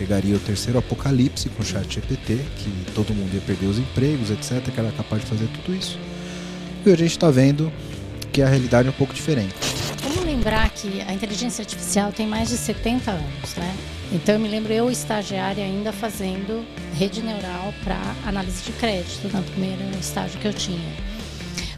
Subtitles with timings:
[0.00, 4.30] chegaria o terceiro apocalipse com o chat GPT, que todo mundo ia perder os empregos,
[4.30, 5.98] etc, que era capaz de fazer tudo isso.
[6.86, 7.70] E hoje a gente está vendo
[8.32, 9.54] que a realidade é um pouco diferente.
[10.02, 13.76] Vamos lembrar que a inteligência artificial tem mais de 70 anos, né?
[14.10, 16.64] Então eu me lembro eu estagiária ainda fazendo
[16.94, 20.94] rede neural para análise de crédito no primeiro estágio que eu tinha.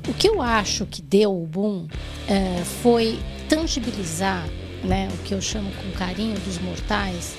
[0.08, 1.88] O que eu acho que deu o boom
[2.28, 3.18] é, foi
[3.48, 4.46] tangibilizar,
[4.84, 7.36] né, o que eu chamo com carinho dos mortais,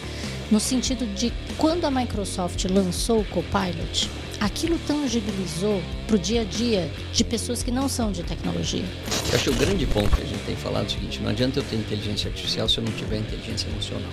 [0.54, 4.08] no sentido de quando a Microsoft lançou o Copilot,
[4.40, 8.86] aquilo tangibilizou para o dia a dia de pessoas que não são de tecnologia.
[9.30, 11.32] Eu acho que o grande ponto que a gente tem falado é o seguinte: não
[11.32, 14.12] adianta eu ter inteligência artificial se eu não tiver inteligência emocional.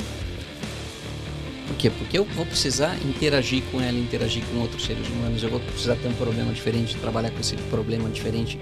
[1.68, 1.90] Por quê?
[1.90, 5.96] Porque eu vou precisar interagir com ela, interagir com outros seres humanos, eu vou precisar
[5.96, 8.58] ter um problema diferente, trabalhar com esse problema diferente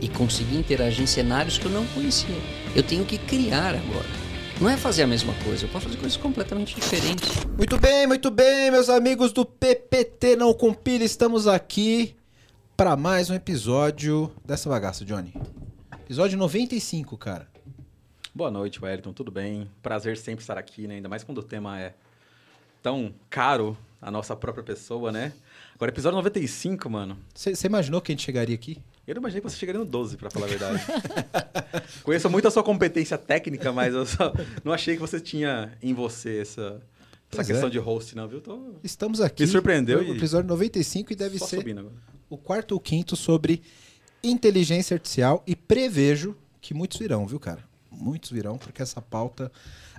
[0.00, 2.34] e conseguir interagir em cenários que eu não conhecia.
[2.74, 4.27] Eu tenho que criar agora.
[4.60, 7.44] Não é fazer a mesma coisa, eu posso fazer coisas completamente diferentes.
[7.56, 12.16] Muito bem, muito bem, meus amigos do PPT Não Compila, estamos aqui
[12.76, 15.32] para mais um episódio dessa bagaça, Johnny.
[15.92, 17.46] Episódio 95, cara.
[18.34, 19.70] Boa noite, Wellington, tudo bem?
[19.80, 20.96] Prazer sempre estar aqui, né?
[20.96, 21.94] Ainda mais quando o tema é
[22.82, 25.32] tão caro a nossa própria pessoa, né?
[25.76, 27.16] Agora, episódio 95, mano.
[27.32, 28.82] Você imaginou que a gente chegaria aqui?
[29.08, 30.84] Eu não imaginei que você chegaria no 12, para falar a verdade.
[32.04, 35.94] Conheço muito a sua competência técnica, mas eu só não achei que você tinha em
[35.94, 36.78] você essa,
[37.32, 37.70] essa questão é.
[37.70, 38.42] de host, não, viu?
[38.42, 38.74] Tô...
[38.84, 39.44] Estamos aqui.
[39.44, 40.04] Me surpreendeu.
[40.04, 41.64] No episódio 95 e deve ser
[42.28, 43.62] o quarto ou quinto sobre
[44.22, 47.64] inteligência artificial e prevejo que muitos virão, viu, cara?
[47.90, 49.50] Muitos virão, porque essa pauta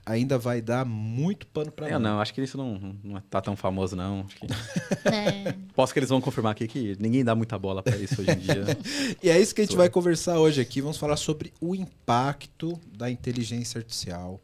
[0.09, 3.55] ainda vai dar muito pano para Eu não, acho que isso não, não tá tão
[3.55, 4.23] famoso, não.
[4.23, 4.47] Que...
[5.09, 5.53] É.
[5.73, 8.39] Posso que eles vão confirmar aqui que ninguém dá muita bola para isso hoje em
[8.39, 8.66] dia.
[9.21, 10.81] e é isso que a gente vai conversar hoje aqui.
[10.81, 14.41] Vamos falar sobre o impacto da inteligência artificial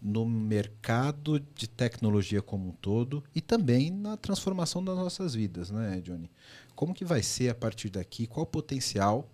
[0.00, 6.00] no mercado de tecnologia como um todo e também na transformação das nossas vidas, né,
[6.02, 6.30] Johnny?
[6.74, 8.26] Como que vai ser a partir daqui?
[8.26, 9.28] Qual o potencial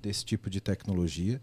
[0.00, 1.40] desse tipo de tecnologia?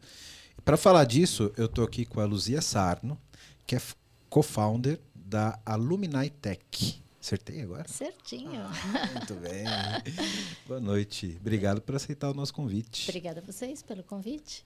[0.63, 3.17] Para falar disso, eu estou aqui com a Luzia Sarno,
[3.66, 3.81] que é
[4.29, 7.01] co-founder da Alumni Tech.
[7.22, 7.88] Acertei agora?
[7.88, 8.61] Certinho.
[8.61, 9.63] Ah, muito bem.
[10.67, 11.38] Boa noite.
[11.39, 13.09] Obrigado por aceitar o nosso convite.
[13.09, 14.66] Obrigada a vocês pelo convite.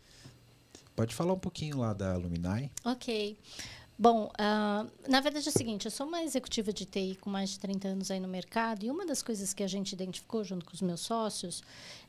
[0.95, 2.72] Pode falar um pouquinho lá da Alumni?
[2.85, 3.38] Ok.
[3.97, 7.51] Bom, uh, na verdade é o seguinte, eu sou uma executiva de TI com mais
[7.51, 10.66] de 30 anos aí no mercado e uma das coisas que a gente identificou junto
[10.66, 11.63] com os meus sócios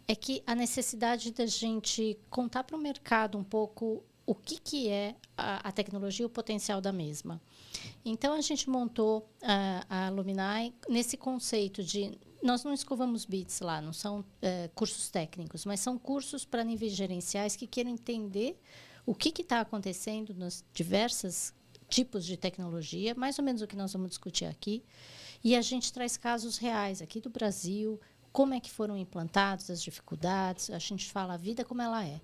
[0.09, 4.89] é que a necessidade da gente contar para o mercado um pouco o que, que
[4.89, 7.41] é a, a, tecnologia e o potencial da mesma.
[8.05, 13.81] Então, a gente montou a, a Luminai nesse conceito de nós não escovamos bits lá,
[13.81, 18.61] não são é, cursos técnicos, mas são cursos para níveis gerenciais que queiram entender
[19.05, 21.55] o que está acontecendo nos diversos
[21.89, 24.85] tipos de tecnologia, mais ou menos o que nós vamos discutir aqui.
[25.43, 28.01] E a gente traz casos reais aqui do Brasil,
[28.33, 32.21] como é que foram implantados, as dificuldades, a gente fala a vida como ela é.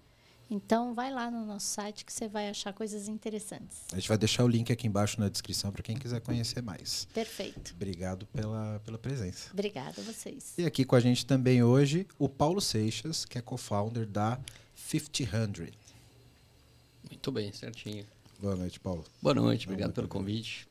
[0.50, 3.78] Então, vai lá no nosso site que você vai achar coisas interessantes.
[3.92, 7.06] A gente vai deixar o link aqui embaixo na descrição para quem quiser conhecer mais.
[7.14, 7.72] Perfeito.
[7.74, 9.50] Obrigado pela, pela presença.
[9.52, 10.52] Obrigada a vocês.
[10.58, 14.38] E aqui com a gente também hoje o Paulo Seixas, que é co-founder da
[14.74, 15.72] 5000.
[17.08, 18.04] Muito bem, certinho.
[18.38, 19.04] Boa noite, Paulo.
[19.22, 20.66] Boa noite, obrigado pelo convite.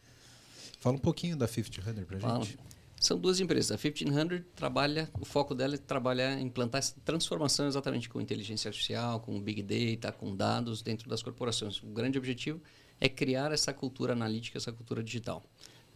[0.80, 2.58] Fala um pouquinho da 5000 para a gente.
[3.02, 3.72] São duas empresas.
[3.72, 9.20] A 1500 trabalha, o foco dela é trabalhar, implantar essa transformação exatamente com inteligência artificial,
[9.20, 11.82] com big data, com dados dentro das corporações.
[11.82, 12.62] O grande objetivo
[13.00, 15.44] é criar essa cultura analítica, essa cultura digital.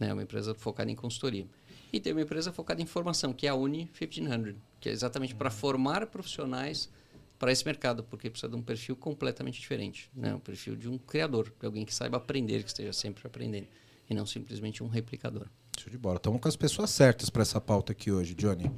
[0.00, 0.12] É né?
[0.12, 1.46] uma empresa focada em consultoria.
[1.92, 5.32] E tem uma empresa focada em formação, que é a Uni 1500, que é exatamente
[5.32, 6.90] para formar profissionais
[7.38, 10.10] para esse mercado, porque precisa de um perfil completamente diferente.
[10.12, 10.34] Né?
[10.34, 13.68] Um perfil de um criador, de alguém que saiba aprender, que esteja sempre aprendendo,
[14.10, 15.46] e não simplesmente um replicador.
[15.80, 16.16] Show de bola.
[16.16, 18.70] Estamos com as pessoas certas para essa pauta aqui hoje, Johnny.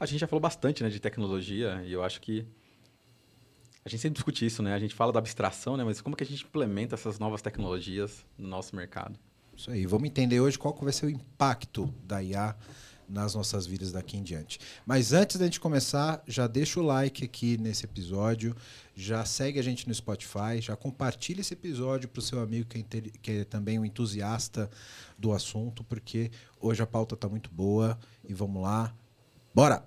[0.00, 2.46] A gente já falou bastante né, de tecnologia e eu acho que
[3.84, 4.74] a gente sempre discute isso, né?
[4.74, 5.84] A gente fala da abstração, né?
[5.84, 9.18] Mas como que a gente implementa essas novas tecnologias no nosso mercado?
[9.56, 9.86] Isso aí.
[9.86, 12.54] Vamos entender hoje qual vai ser o impacto da IA
[13.08, 14.60] nas nossas vidas daqui em diante.
[14.84, 18.54] Mas antes da gente começar, já deixa o like aqui nesse episódio,
[18.94, 22.78] já segue a gente no Spotify, já compartilha esse episódio para o seu amigo que
[22.78, 24.70] é, que é, também um entusiasta
[25.18, 28.94] do assunto, porque hoje a pauta está muito boa e vamos lá,
[29.54, 29.86] bora!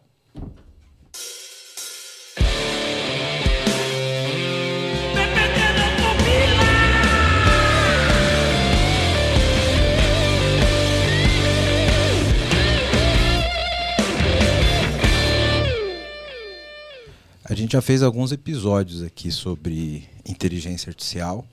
[17.44, 21.46] A gente já fez alguns episódios aqui sobre inteligência artificial,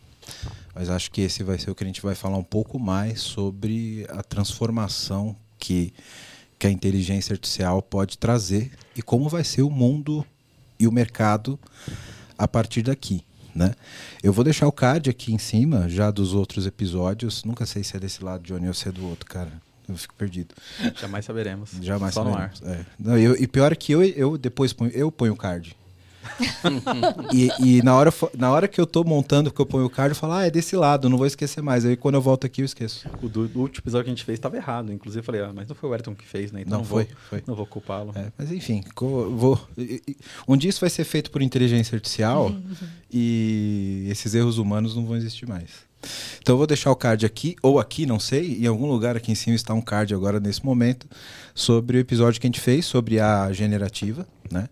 [0.74, 3.20] Mas acho que esse vai ser o que a gente vai falar um pouco mais
[3.20, 5.92] sobre a transformação que,
[6.58, 10.24] que a inteligência artificial pode trazer e como vai ser o mundo
[10.78, 11.58] e o mercado
[12.36, 13.24] a partir daqui.
[13.54, 13.74] Né?
[14.22, 17.42] Eu vou deixar o card aqui em cima, já dos outros episódios.
[17.44, 19.50] Nunca sei se é desse lado, Johnny, ou se é do outro, cara.
[19.88, 20.54] Eu fico perdido.
[21.00, 21.70] Jamais saberemos.
[21.80, 22.62] Jamais Só saberemos.
[22.62, 22.84] É.
[22.98, 25.74] Não, eu, e pior é que eu, eu depois ponho, eu ponho o card.
[27.32, 30.10] e, e na, hora, na hora que eu tô montando, que eu ponho o card,
[30.10, 31.84] eu falo, ah, é desse lado, não vou esquecer mais.
[31.84, 33.08] Aí quando eu volto aqui, eu esqueço.
[33.22, 34.92] O do, do último episódio que a gente fez estava errado.
[34.92, 36.62] Inclusive, eu falei, ah, mas não foi o Ayrton que fez, né?
[36.62, 37.44] Então não, foi, vou, foi.
[37.46, 38.12] Não vou culpá-lo.
[38.14, 39.60] É, mas enfim, vou,
[40.46, 42.54] um dia isso vai ser feito por inteligência artificial
[43.10, 45.88] e esses erros humanos não vão existir mais.
[46.40, 49.32] Então eu vou deixar o card aqui, ou aqui, não sei, em algum lugar aqui
[49.32, 51.06] em cima está um card agora nesse momento,
[51.54, 54.68] sobre o episódio que a gente fez sobre a generativa, né?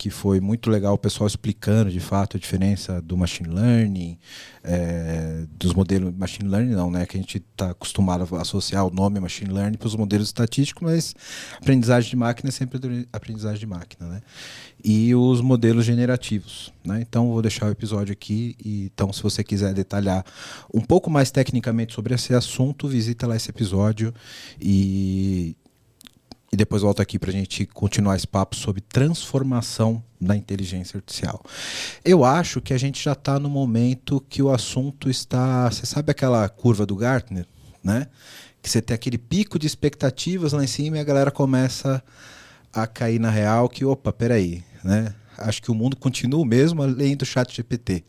[0.00, 4.16] Que foi muito legal o pessoal explicando de fato a diferença do machine learning,
[4.64, 7.04] é, dos modelos machine learning não, né?
[7.04, 10.82] Que a gente está acostumado a associar o nome machine learning para os modelos estatísticos,
[10.82, 11.14] mas
[11.60, 14.22] aprendizagem de máquina é sempre aprendizagem de máquina, né?
[14.82, 17.02] E os modelos generativos, né?
[17.02, 20.24] Então vou deixar o episódio aqui e então se você quiser detalhar
[20.72, 24.14] um pouco mais tecnicamente sobre esse assunto, visita lá esse episódio
[24.58, 25.54] e
[26.52, 31.42] e depois volto aqui para a gente continuar esse papo sobre transformação da inteligência artificial.
[32.04, 35.70] Eu acho que a gente já está no momento que o assunto está.
[35.70, 37.46] Você sabe aquela curva do Gartner,
[37.82, 38.08] né?
[38.60, 42.02] Que você tem aquele pico de expectativas lá em cima e a galera começa
[42.72, 45.14] a cair na real que, opa, peraí, né?
[45.38, 48.04] Acho que o mundo continua o mesmo além do chat GPT.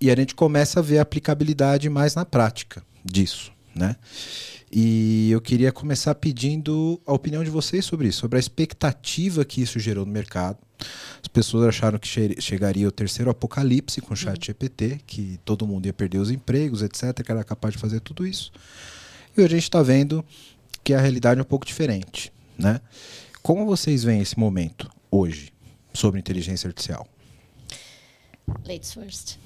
[0.00, 3.96] E a gente começa a ver a aplicabilidade mais na prática disso, né?
[4.76, 9.62] E eu queria começar pedindo a opinião de vocês sobre isso, sobre a expectativa que
[9.62, 10.58] isso gerou no mercado.
[11.22, 15.64] As pessoas acharam que che chegaria o terceiro apocalipse com o chat GPT, que todo
[15.64, 18.50] mundo ia perder os empregos, etc., que era capaz de fazer tudo isso.
[19.36, 20.24] E hoje a gente está vendo
[20.82, 22.32] que a realidade é um pouco diferente.
[22.58, 22.80] Né?
[23.44, 25.52] Como vocês veem esse momento hoje
[25.92, 27.06] sobre inteligência artificial?
[28.66, 29.38] Ladies first.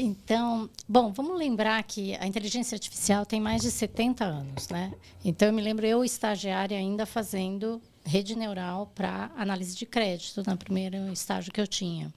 [0.00, 4.94] Então, bom, vamos lembrar que a inteligência artificial tem mais de 70 anos, né?
[5.24, 10.56] Então, eu me lembro eu estagiária ainda fazendo rede neural para análise de crédito no
[10.56, 12.14] primeiro estágio que eu tinha.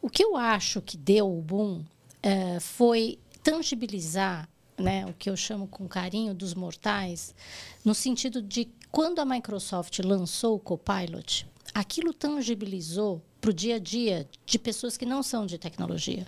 [0.00, 1.84] O que eu acho que deu o boom
[2.22, 7.34] é, foi tangibilizar né, o que eu chamo com carinho dos mortais,
[7.84, 13.78] no sentido de quando a Microsoft lançou o Copilot, aquilo tangibilizou para o dia a
[13.80, 16.24] dia de pessoas que não são de tecnologia.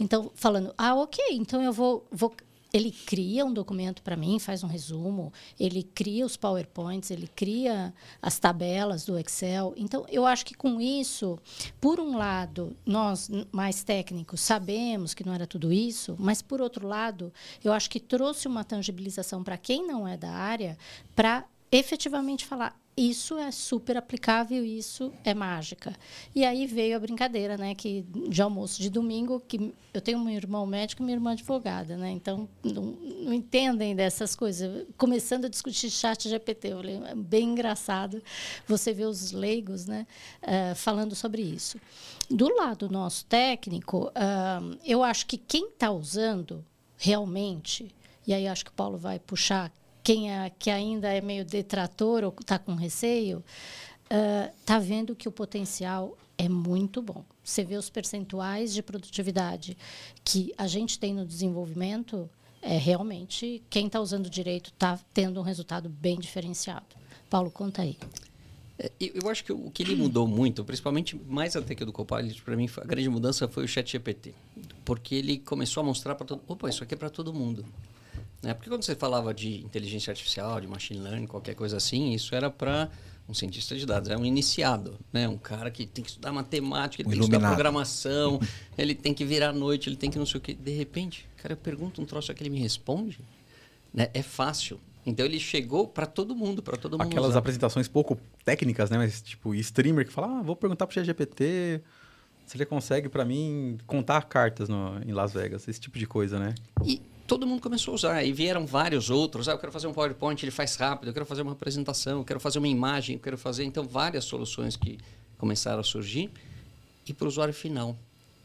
[0.00, 2.34] Então, falando, ah, ok, então eu vou, vou
[2.72, 7.92] ele cria um documento para mim, faz um resumo, ele cria os PowerPoints, ele cria
[8.20, 9.74] as tabelas do Excel.
[9.76, 11.38] Então, eu acho que com isso,
[11.78, 16.88] por um lado, nós mais técnicos sabemos que não era tudo isso, mas por outro
[16.88, 17.32] lado,
[17.62, 20.78] eu acho que trouxe uma tangibilização para quem não é da área
[21.14, 25.94] para efetivamente falar isso é super aplicável, isso é mágica.
[26.34, 30.30] E aí veio a brincadeira, né, que de almoço de domingo, que eu tenho um
[30.30, 34.86] irmão médico e minha irmã advogada, né, então não, não entendem dessas coisas.
[34.96, 38.22] Começando a discutir chat GPT, eu falei, é bem engraçado
[38.66, 40.06] você ver os leigos, né,
[40.42, 41.78] uh, falando sobre isso.
[42.30, 46.64] Do lado nosso técnico, uh, eu acho que quem está usando
[46.96, 47.94] realmente,
[48.26, 49.70] e aí acho que o Paulo vai puxar
[50.06, 53.42] quem é, que ainda é meio detrator ou está com receio,
[54.60, 57.24] está uh, vendo que o potencial é muito bom.
[57.42, 59.76] Você vê os percentuais de produtividade
[60.24, 62.30] que a gente tem no desenvolvimento,
[62.62, 66.86] é realmente quem está usando direito está tendo um resultado bem diferenciado.
[67.28, 67.98] Paulo, conta aí.
[68.78, 71.92] É, eu acho que o que ele mudou muito, principalmente mais até que o do
[71.92, 74.34] Copilot, para mim a grande mudança foi o Chat GPT,
[74.84, 77.66] porque ele começou a mostrar para todo, opa, isso aqui é para todo mundo.
[78.42, 78.54] Né?
[78.54, 82.50] Porque quando você falava de inteligência artificial, de machine learning, qualquer coisa assim, isso era
[82.50, 82.90] para
[83.28, 85.28] um cientista de dados, é um iniciado, né?
[85.28, 87.40] Um cara que tem que estudar matemática, ele um tem iluminado.
[87.40, 88.40] que estudar programação,
[88.78, 90.54] ele tem que virar à noite, ele tem que não sei o quê.
[90.54, 93.18] De repente, cara, eu pergunto um troço aqui, ele me responde,
[93.92, 94.08] né?
[94.14, 94.78] É fácil.
[95.04, 97.06] Então ele chegou para todo mundo, para todo mundo.
[97.06, 97.38] Aquelas usar.
[97.38, 98.98] apresentações pouco técnicas, né?
[98.98, 101.80] Mas tipo, streamer que fala, ah, vou perguntar para o GPT
[102.46, 106.38] se ele consegue para mim contar cartas no, em Las Vegas, esse tipo de coisa,
[106.38, 106.54] né?
[106.84, 108.24] E todo mundo começou a usar.
[108.24, 109.48] E vieram vários outros.
[109.48, 111.08] Ah, eu quero fazer um PowerPoint, ele faz rápido.
[111.08, 113.64] Eu quero fazer uma apresentação, eu quero fazer uma imagem, eu quero fazer.
[113.64, 114.98] Então, várias soluções que
[115.36, 116.30] começaram a surgir.
[117.06, 117.96] E para o usuário final.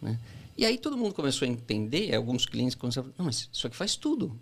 [0.01, 0.19] Né?
[0.57, 3.65] E aí todo mundo começou a entender, alguns clientes começaram a falar, não, mas isso
[3.65, 4.38] aqui faz tudo.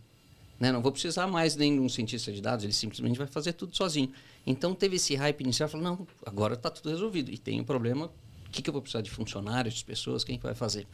[0.60, 0.72] Né?
[0.72, 3.75] Não vou precisar mais nem de um cientista de dados, ele simplesmente vai fazer tudo
[3.75, 4.12] sozinho.
[4.46, 7.31] Então teve esse hype inicial, falou, não, agora está tudo resolvido.
[7.31, 10.38] E tem um problema, o que, que eu vou precisar de funcionários, de pessoas, quem
[10.38, 10.88] vai fazer?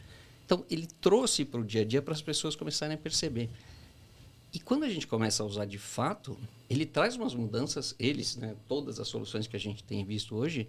[0.46, 3.50] Então, ele trouxe para o dia a dia para as pessoas começarem a perceber.
[4.54, 6.38] E quando a gente começa a usar de fato,
[6.70, 10.68] ele traz umas mudanças, eles, né, todas as soluções que a gente tem visto hoje,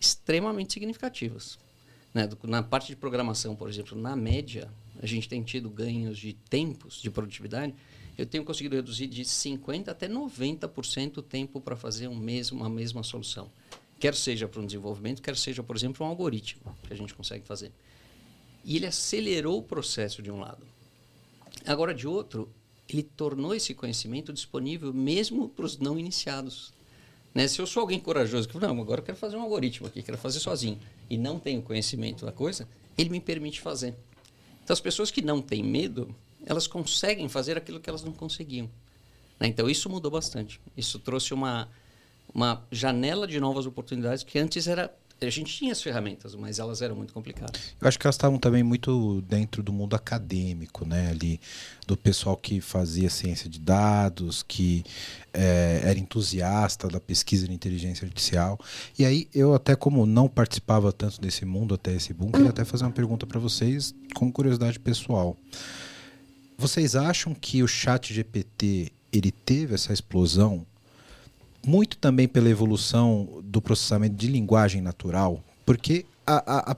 [0.00, 1.56] extremamente significativas.
[2.12, 2.28] Né?
[2.42, 4.68] Na parte de programação, por exemplo, na média,
[5.00, 7.74] a gente tem tido ganhos de tempos de produtividade.
[8.18, 12.68] Eu tenho conseguido reduzir de 50% até 90% o tempo para fazer um mesmo, uma
[12.68, 13.50] mesma solução.
[14.00, 17.46] Quer seja para um desenvolvimento, quer seja, por exemplo, um algoritmo que a gente consegue
[17.46, 17.70] fazer.
[18.64, 20.66] E ele acelerou o processo de um lado.
[21.66, 22.48] Agora, de outro,
[22.88, 26.72] ele tornou esse conhecimento disponível mesmo para os não iniciados.
[27.34, 27.48] Né?
[27.48, 30.18] Se eu sou alguém corajoso que não, agora eu quero fazer um algoritmo aqui, quero
[30.18, 30.78] fazer sozinho,
[31.08, 33.94] e não tenho conhecimento da coisa, ele me permite fazer.
[34.62, 36.14] Então, as pessoas que não têm medo,
[36.44, 38.70] elas conseguem fazer aquilo que elas não conseguiam.
[39.40, 39.48] Né?
[39.48, 40.60] Então, isso mudou bastante.
[40.76, 41.68] Isso trouxe uma,
[42.34, 44.94] uma janela de novas oportunidades que antes era
[45.28, 47.60] a gente tinha as ferramentas, mas elas eram muito complicadas.
[47.80, 51.10] Eu acho que elas estavam também muito dentro do mundo acadêmico, né?
[51.10, 51.40] Ali,
[51.86, 54.84] do pessoal que fazia ciência de dados, que
[55.32, 58.58] é, era entusiasta da pesquisa de inteligência artificial.
[58.98, 62.64] E aí, eu até como não participava tanto desse mundo até esse boom, queria até
[62.64, 65.36] fazer uma pergunta para vocês, como curiosidade pessoal.
[66.56, 70.66] Vocês acham que o chat GPT ele teve essa explosão
[71.66, 76.76] muito também pela evolução do processamento de linguagem natural, porque a, a,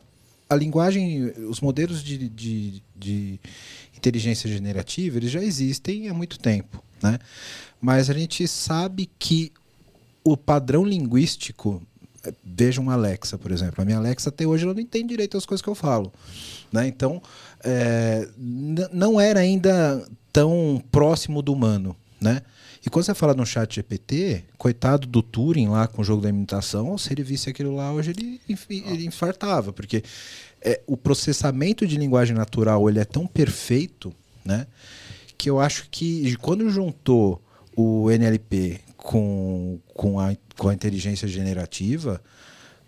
[0.49, 3.41] a linguagem, os modelos de, de, de,
[3.97, 7.19] inteligência generativa, eles já existem há muito tempo, né?
[7.81, 9.53] Mas a gente sabe que
[10.23, 11.83] o padrão linguístico,
[12.43, 15.45] veja uma Alexa, por exemplo, a minha Alexa até hoje ela não entende direito as
[15.47, 16.13] coisas que eu falo,
[16.73, 16.87] né?
[16.87, 17.23] Então,
[17.63, 18.29] é,
[18.93, 22.43] não era ainda tão próximo do humano, né?
[22.85, 26.29] E quando você fala no chat GPT, coitado do Turing lá com o jogo da
[26.29, 30.03] imitação, se ele visse aquilo lá hoje, ele, ele infartava, porque
[30.61, 34.13] é, o processamento de linguagem natural ele é tão perfeito,
[34.45, 34.67] né?
[35.39, 37.43] Que eu acho que quando juntou
[37.75, 42.21] o NLP com, com, a, com a inteligência generativa,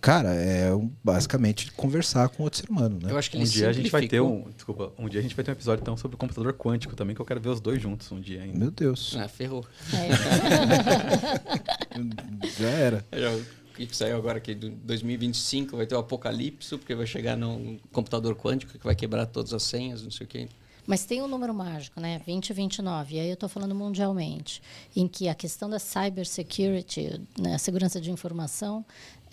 [0.07, 0.71] Cara, é
[1.03, 3.11] basicamente conversar com outro ser humano, né?
[3.11, 5.35] Eu acho que um dia a gente vai ter um, desculpa, um dia a gente
[5.35, 7.61] vai ter um episódio então sobre o computador quântico também que eu quero ver os
[7.61, 8.57] dois juntos um dia ainda.
[8.57, 9.17] Meu Deus.
[9.19, 9.67] Ah, ferrou.
[9.93, 10.07] É.
[12.57, 13.05] Já era.
[13.75, 18.37] que saiu agora que em 2025 vai ter o apocalipse, porque vai chegar num computador
[18.37, 20.49] quântico que vai quebrar todas as senhas, não sei o quê.
[20.87, 22.21] Mas tem um número mágico, né?
[22.25, 23.17] 2029.
[23.17, 24.63] E aí eu estou falando mundialmente,
[24.95, 28.85] em que a questão da cybersecurity, né, a segurança de informação,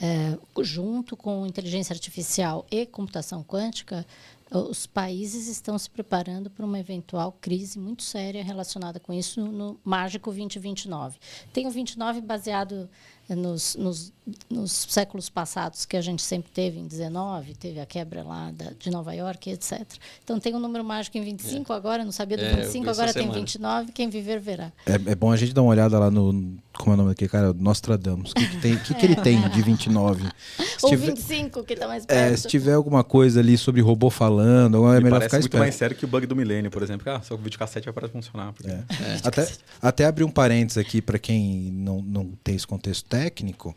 [0.03, 4.05] é, junto com inteligência artificial e computação quântica,
[4.51, 9.79] os países estão se preparando para uma eventual crise muito séria relacionada com isso no
[9.81, 11.17] Mágico 2029.
[11.53, 12.89] Tem o 29 baseado
[13.29, 14.13] nos, nos,
[14.49, 18.71] nos, séculos passados que a gente sempre teve em 19, teve a quebra lá da,
[18.77, 19.81] de Nova York, etc.
[20.23, 21.75] Então tem um número mágico em 25 é.
[21.75, 24.71] agora, não sabia do é, 25, agora tem 29, quem viver verá.
[24.85, 27.29] É, é, bom a gente dar uma olhada lá no, como é o nome daquele
[27.29, 27.53] cara?
[27.53, 28.31] Nostradamus.
[28.31, 30.23] O que, que, tem, que, que ele tem de 29?
[30.57, 32.33] Se Ou tiver, 25, que está mais perto.
[32.33, 35.59] É, se tiver alguma coisa ali sobre robô falando, é melhor ficar muito esperto.
[35.59, 37.09] mais sério que o bug do milênio, por exemplo.
[37.09, 38.51] Ah, só o videocassete vai parar de funcionar.
[38.53, 38.69] Porque...
[38.69, 38.73] É.
[38.73, 39.19] É.
[39.23, 39.51] Até,
[39.81, 43.75] até abrir um parênteses aqui para quem não, não tem esse contexto técnico.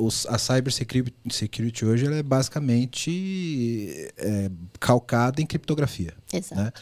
[0.00, 6.14] Os, a cybersecurity hoje ela é basicamente é, calcada em criptografia.
[6.32, 6.54] Exato.
[6.54, 6.72] Né?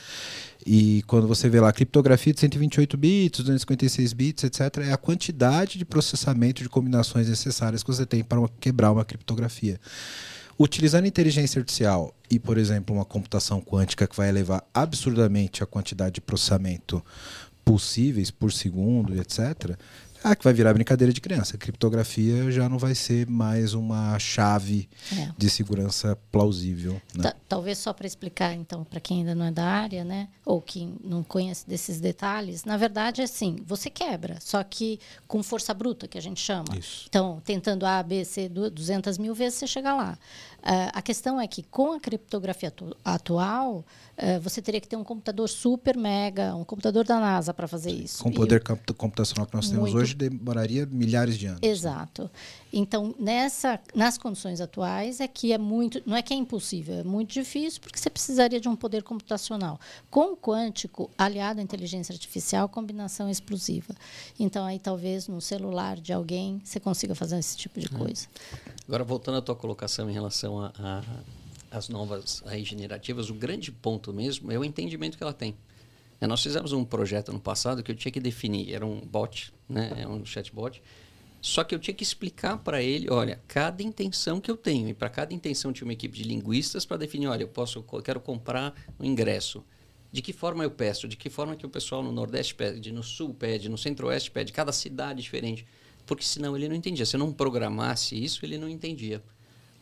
[0.67, 5.79] E quando você vê lá criptografia de 128 bits, 256 bits, etc., é a quantidade
[5.79, 9.81] de processamento de combinações necessárias que você tem para uma, quebrar uma criptografia.
[10.59, 16.17] Utilizando inteligência artificial e, por exemplo, uma computação quântica que vai elevar absurdamente a quantidade
[16.17, 17.03] de processamento
[17.65, 19.77] possíveis por segundo, etc.,
[20.23, 21.57] ah, que vai virar brincadeira de criança.
[21.57, 25.31] A criptografia já não vai ser mais uma chave é.
[25.37, 27.01] de segurança plausível.
[27.15, 27.33] Né?
[27.49, 30.93] Talvez só para explicar, então, para quem ainda não é da área, né, ou que
[31.03, 36.09] não conhece desses detalhes, na verdade é assim: você quebra, só que com força bruta,
[36.09, 36.77] que a gente chama.
[36.79, 37.07] Isso.
[37.09, 40.19] Então, tentando A, B, C 200 mil vezes, você chega lá.
[40.59, 43.85] Uh, a questão é que com a criptografia atu atual,
[44.19, 47.91] uh, você teria que ter um computador super mega, um computador da NASA para fazer
[47.91, 48.23] isso.
[48.23, 51.61] Com o poder e, computacional que nós temos muito, hoje, demoraria milhares de anos.
[51.63, 52.31] Exato.
[52.73, 57.05] Então, nessa, nas condições atuais, é que é muito, não é que é impossível, é
[57.05, 59.79] muito difícil, porque você precisaria de um poder computacional.
[60.11, 63.95] Com o quântico, aliado à inteligência artificial, combinação explosiva.
[64.39, 67.99] Então, aí talvez no celular de alguém você consiga fazer esse tipo de hum.
[67.99, 68.27] coisa.
[68.87, 70.61] Agora, voltando à tua colocação em relação
[71.77, 75.55] às novas regenerativas, o grande ponto mesmo é o entendimento que ela tem.
[76.21, 79.53] É, nós fizemos um projeto no passado que eu tinha que definir, era um bot,
[79.69, 80.83] né, é um chatbot,
[81.41, 84.89] Só que eu tinha que explicar para ele, olha, cada intenção que eu tenho.
[84.89, 88.03] E para cada intenção tinha uma equipe de linguistas para definir, olha, eu posso, eu
[88.03, 89.63] quero comprar um ingresso.
[90.11, 91.07] De que forma eu peço?
[91.07, 94.53] De que forma que o pessoal no Nordeste pede, no Sul pede, no Centro-Oeste pede,
[94.53, 95.67] cada cidade diferente.
[96.07, 97.05] Porque senão ele não entendia.
[97.05, 99.23] Se eu não programasse isso, ele não entendia.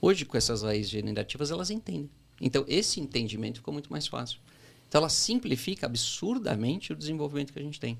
[0.04, 2.11] Hoje, com essas raízes generativas, elas entendem.
[2.38, 4.38] Então, esse entendimento ficou muito mais fácil.
[4.87, 7.99] Então, ela simplifica absurdamente o desenvolvimento que a gente tem.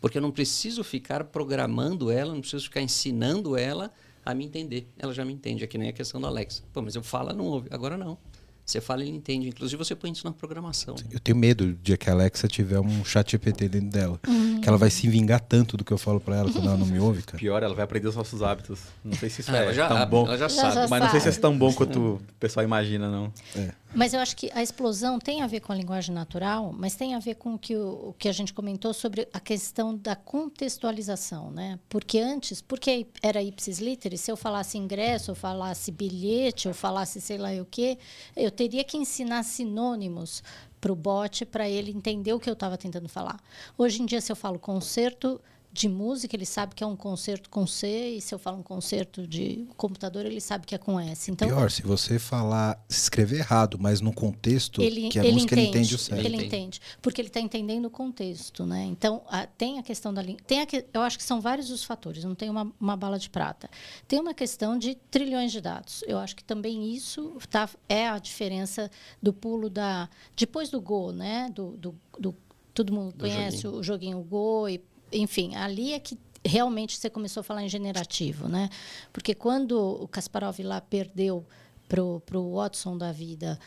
[0.00, 3.92] Porque eu não preciso ficar programando ela, não preciso ficar ensinando ela
[4.24, 4.88] a me entender.
[4.98, 6.62] Ela já me entende, é que nem a questão da Alexa.
[6.72, 7.68] Pô, mas eu falo, não ouve.
[7.70, 8.16] Agora não.
[8.64, 9.48] Você fala, ele entende.
[9.48, 10.94] Inclusive, você põe isso na programação.
[11.10, 14.20] Eu tenho medo de que a Alexa tiver um chat GPT dentro dela.
[14.26, 14.60] Uhum.
[14.60, 16.86] Que ela vai se vingar tanto do que eu falo para ela quando ela não
[16.86, 17.38] me ouve, cara.
[17.38, 18.80] Pior, ela vai aprender os nossos hábitos.
[19.04, 20.26] Não sei se isso ah, é já, tão bom.
[20.26, 20.90] Ela já, já sabe.
[20.90, 23.32] mas não sei se é tão bom quanto o pessoal imagina, não.
[23.56, 23.72] É.
[23.94, 27.14] Mas eu acho que a explosão tem a ver com a linguagem natural, mas tem
[27.14, 31.50] a ver com o que, o, que a gente comentou sobre a questão da contextualização,
[31.50, 31.78] né?
[31.90, 37.20] Porque antes, porque era ipsis literis, se eu falasse ingresso, eu falasse bilhete, eu falasse
[37.20, 37.98] sei lá o quê,
[38.34, 40.42] eu teria que ensinar sinônimos
[40.80, 43.38] para o bot para ele entender o que eu estava tentando falar.
[43.76, 45.38] Hoje em dia, se eu falo concerto,
[45.72, 48.62] de música, ele sabe que é um concerto com C, e se eu falo um
[48.62, 51.30] concerto de computador, ele sabe que é com S.
[51.30, 55.54] Então, Pior, se você falar, escrever errado, mas no contexto ele, que a ele música,
[55.54, 56.26] entende, ele entende o certo.
[56.26, 58.84] Ele entende, porque ele está entendendo o contexto, né?
[58.84, 62.22] Então, a, tem a questão da tem a, eu acho que são vários os fatores,
[62.22, 63.70] não tem uma, uma bala de prata.
[64.06, 66.04] Tem uma questão de trilhões de dados.
[66.06, 68.90] Eu acho que também isso tá, é a diferença
[69.22, 71.50] do pulo da depois do Go, né?
[71.54, 72.34] Do, do, do
[72.74, 73.80] todo mundo do conhece joguinho.
[73.80, 74.78] o joguinho Go e
[75.12, 78.68] enfim, ali é que realmente você começou a falar em generativo, né?
[79.12, 81.46] Porque quando o Kasparov lá perdeu
[81.88, 83.58] para o Watson da vida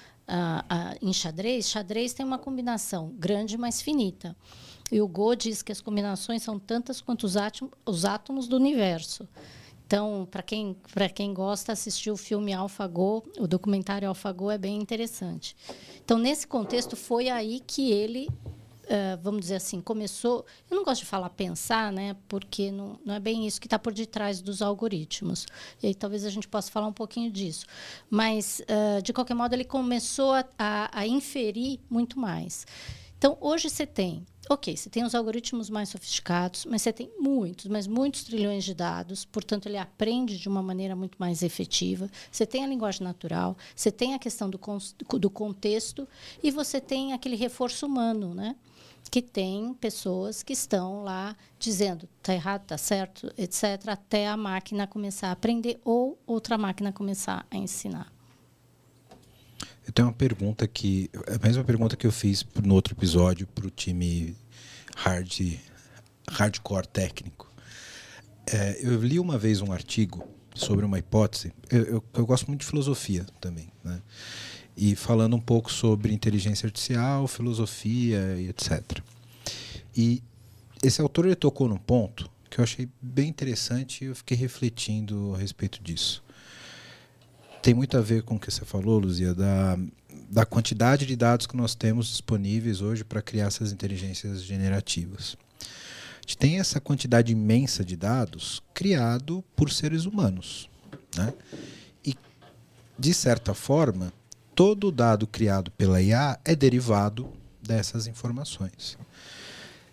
[1.02, 4.36] em xadrez, xadrez tem uma combinação grande, mas finita.
[4.92, 8.56] E o Go diz que as combinações são tantas quanto os, átomos, os átomos do
[8.56, 9.28] universo.
[9.86, 10.76] Então, para quem,
[11.14, 15.56] quem gosta, assistir o filme AlphaGo, o documentário AlphaGo é bem interessante.
[16.04, 18.28] Então, nesse contexto, foi aí que ele
[18.86, 20.46] Uh, vamos dizer assim, começou.
[20.70, 22.16] Eu não gosto de falar pensar, né?
[22.28, 25.48] Porque não, não é bem isso que está por detrás dos algoritmos.
[25.82, 27.66] E aí talvez a gente possa falar um pouquinho disso.
[28.10, 32.68] Mas, uh, de qualquer modo, ele começou a, a, a, inferir muito mais.
[33.18, 34.26] Então, hoje você tem.
[34.48, 38.76] Ok, você tem os algoritmos mais sofisticados, mas você tem muitos, mas muitos trilhões de
[38.76, 42.08] dados, portanto, ele aprende de uma maneira muito mais efetiva.
[42.32, 44.60] Você tem a linguagem natural, você tem a questão do,
[45.18, 46.08] do contexto
[46.44, 48.56] e você tem aquele reforço humano, né?
[49.10, 54.88] Que tem pessoas que estão lá dizendo está errado, está certo, etc., até a máquina
[54.88, 58.12] começar a aprender ou outra máquina começar a ensinar.
[59.86, 63.68] Eu tenho uma pergunta que a mesma pergunta que eu fiz no outro episódio para
[63.68, 64.36] o time
[64.96, 65.60] hard,
[66.30, 67.52] hardcore técnico.
[68.48, 71.54] É, eu li uma vez um artigo sobre uma hipótese.
[71.70, 74.02] Eu, eu, eu gosto muito de filosofia também, né?
[74.78, 79.00] E falando um pouco sobre inteligência artificial, filosofia e etc.
[79.96, 80.22] E
[80.84, 85.34] esse autor ele tocou num ponto que eu achei bem interessante e eu fiquei refletindo
[85.36, 86.24] a respeito disso.
[87.62, 89.78] Tem muito a ver com o que você falou, Luzia, da,
[90.30, 95.36] da quantidade de dados que nós temos disponíveis hoje para criar essas inteligências generativas.
[95.60, 100.70] A gente tem essa quantidade imensa de dados criado por seres humanos.
[101.16, 101.34] Né?
[102.06, 102.16] E,
[102.98, 104.14] de certa forma,
[104.56, 107.30] todo dado criado pela IA é derivado
[107.62, 108.98] dessas informações.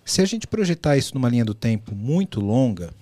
[0.04, 2.94] Se a gente projetar isso numa linha do tempo muito longa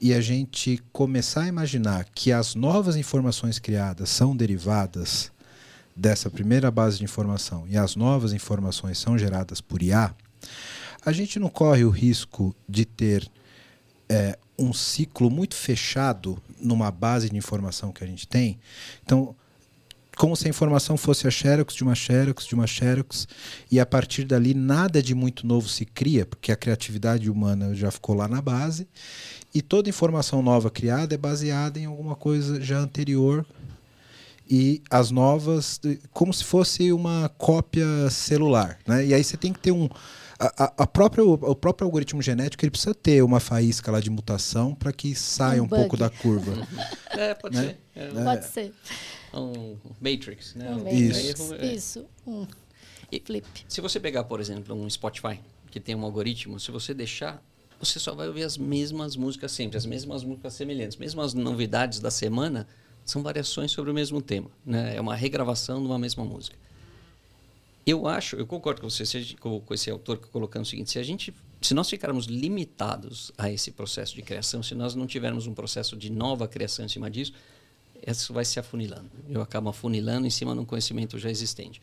[0.00, 5.32] e a gente começar a imaginar que as novas informações criadas são derivadas
[5.96, 10.14] dessa primeira base de informação e as novas informações são geradas por IA,
[11.04, 13.28] a gente não corre o risco de ter
[14.08, 18.58] é, um ciclo muito fechado numa base de informação que a gente tem.
[19.02, 19.34] Então,
[20.18, 23.28] como se a informação fosse a xerox de uma xerox de uma xerox
[23.70, 27.88] e a partir dali nada de muito novo se cria, porque a criatividade humana já
[27.90, 28.88] ficou lá na base
[29.54, 33.46] e toda informação nova criada é baseada em alguma coisa já anterior
[34.50, 39.06] e as novas como se fosse uma cópia celular, né?
[39.06, 39.88] E aí você tem que ter um
[40.40, 44.74] a, a própria, o próprio algoritmo genético ele precisa ter uma faísca lá de mutação
[44.74, 46.66] para que saia um, um pouco da curva.
[47.10, 47.62] é, pode né?
[47.62, 47.78] ser.
[47.96, 48.24] É.
[48.24, 48.74] Pode ser
[49.34, 50.70] um Matrix, né?
[50.74, 51.54] Um Isso.
[51.54, 51.72] É.
[51.72, 52.46] Isso, um
[53.24, 53.46] flip.
[53.68, 57.42] Se você pegar, por exemplo, um Spotify, que tem um algoritmo, se você deixar,
[57.80, 62.00] você só vai ouvir as mesmas músicas sempre, as mesmas músicas semelhantes, mesmo as novidades
[62.00, 62.66] da semana
[63.04, 64.96] são variações sobre o mesmo tema, né?
[64.96, 66.56] É uma regravação de uma mesma música.
[67.86, 69.04] Eu acho, eu concordo com você,
[69.40, 73.72] com esse autor colocando o seguinte: se a gente se nós ficarmos limitados a esse
[73.72, 77.32] processo de criação, se nós não tivermos um processo de nova criação em cima disso,
[78.06, 79.10] isso vai se afunilando.
[79.28, 81.80] Eu acabo afunilando em cima de um conhecimento já existente.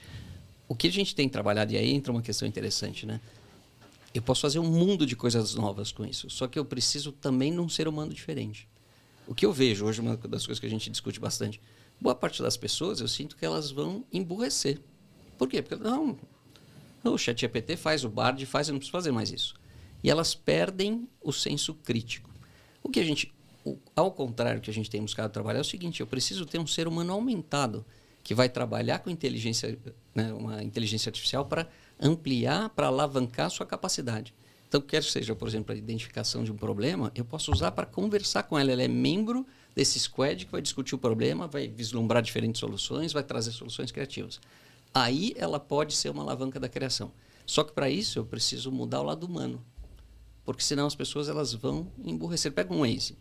[0.68, 3.22] O que a gente tem trabalhado, e aí entra uma questão interessante, né?
[4.14, 7.52] Eu posso fazer um mundo de coisas novas com isso, só que eu preciso também
[7.52, 8.68] de um ser humano diferente.
[9.28, 11.60] O que eu vejo hoje, uma das coisas que a gente discute bastante,
[12.00, 14.80] boa parte das pessoas, eu sinto que elas vão emburrecer.
[15.38, 15.62] Por quê?
[15.62, 16.18] Porque, não,
[17.04, 19.54] o ChatGPT faz, o Bard faz, eu não preciso fazer mais isso.
[20.02, 22.30] E elas perdem o senso crítico.
[22.82, 23.34] O que a gente,
[23.96, 26.68] ao contrário que a gente tem buscado trabalhar é o seguinte, eu preciso ter um
[26.68, 27.86] ser humano aumentado
[28.24, 29.78] que vai trabalhar com inteligência,
[30.14, 31.68] né, uma inteligência artificial para
[32.00, 34.34] ampliar, para alavancar a sua capacidade.
[34.68, 38.44] Então, quer seja, por exemplo, a identificação de um problema, eu posso usar para conversar
[38.44, 38.72] com ela.
[38.72, 43.24] Ela é membro desse squad que vai discutir o problema, vai vislumbrar diferentes soluções, vai
[43.24, 44.42] trazer soluções criativas.
[44.94, 47.12] Aí ela pode ser uma alavanca da criação.
[47.46, 49.64] Só que para isso eu preciso mudar o lado humano.
[50.44, 52.52] Porque senão as pessoas elas vão emburrecer.
[52.52, 53.18] Pega um Waze.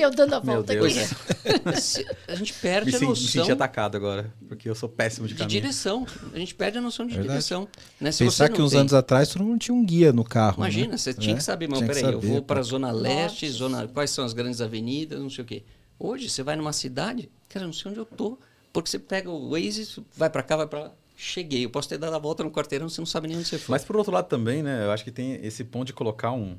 [0.00, 0.94] Eu dando a volta Meu aqui.
[0.94, 1.98] Deus.
[2.28, 5.26] A gente perde Me, a sen- me noção senti atacado agora, porque eu sou péssimo
[5.26, 5.60] de de caminho.
[5.60, 6.06] direção.
[6.32, 7.30] A gente perde a noção de Verdade.
[7.32, 7.68] direção.
[8.00, 8.12] Né?
[8.12, 10.58] Se Pensar que uns tem- anos atrás todo mundo tinha um guia no carro.
[10.58, 10.96] Imagina, né?
[10.96, 12.62] você tinha É, que saber, mas peraí, eu vou para a.
[12.62, 13.58] Zona Leste, Nossa.
[13.58, 15.64] zona, quais são as grandes avenidas, não sei o quê.
[15.98, 18.38] Hoje, você vai numa cidade, cara, eu não sei onde eu tô.
[18.72, 20.92] Porque você pega o Waze, vai para cá, vai para lá.
[21.16, 23.58] Cheguei, eu posso ter dado a volta no quarteirão, você não sabe nem onde você
[23.58, 23.72] foi.
[23.74, 24.84] Mas por outro lado também, né?
[24.84, 26.56] Eu acho que tem esse ponto de colocar um,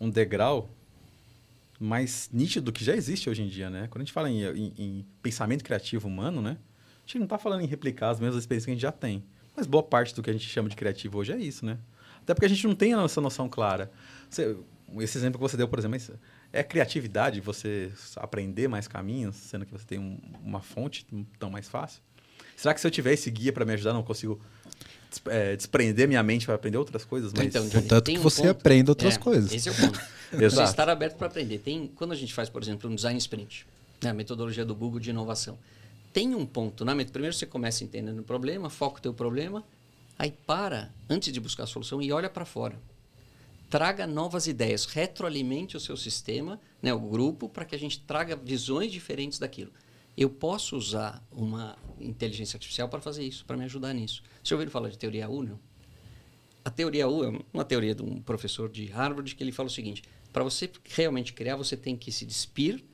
[0.00, 0.70] um degrau
[1.80, 3.88] mais nítido do que já existe hoje em dia, né?
[3.90, 6.58] Quando a gente fala em, em- em pensamento criativo humano, né?
[6.98, 9.24] A gente não está falando em replicar as mesmas experiências que a gente já tem.
[9.56, 11.78] Mas boa parte do que a gente chama de criativo hoje é isso, né?
[12.22, 13.90] Até porque a gente não tem essa noção clara.
[14.28, 14.56] Você-
[14.98, 15.98] esse exemplo que você deu, por exemplo,
[16.52, 21.06] é criatividade você aprender mais caminhos, sendo que você tem um- uma fonte
[21.38, 22.02] tão mais fácil?
[22.56, 24.38] Será que se eu tiver esse guia para me ajudar, não consigo
[25.26, 27.32] é, desprender minha mente para aprender outras coisas?
[27.32, 27.46] Mas...
[27.46, 29.52] Então, Contanto tem que um você ponto- aprenda outras É, coisas.
[29.52, 30.00] Esse é o ponto.
[30.32, 31.58] você estar aberto para aprender.
[31.58, 33.66] Tem, quando a gente faz, por exemplo, um design sprint,
[34.02, 35.58] né, a metodologia do Google de inovação,
[36.12, 36.84] tem um ponto.
[36.84, 39.64] Na primeiro você começa entendendo o problema, foca o teu problema,
[40.18, 42.76] aí para, antes de buscar a solução, e olha para fora.
[43.68, 48.34] Traga novas ideias, retroalimente o seu sistema, né, o grupo, para que a gente traga
[48.34, 49.70] visões diferentes daquilo.
[50.20, 54.22] Eu posso usar uma inteligência artificial para fazer isso, para me ajudar nisso.
[54.44, 55.58] Você ouviu falar de teoria U, não?
[56.62, 59.72] A teoria U é uma teoria de um professor de Harvard que ele fala o
[59.72, 62.84] seguinte: para você realmente criar, você tem que se despir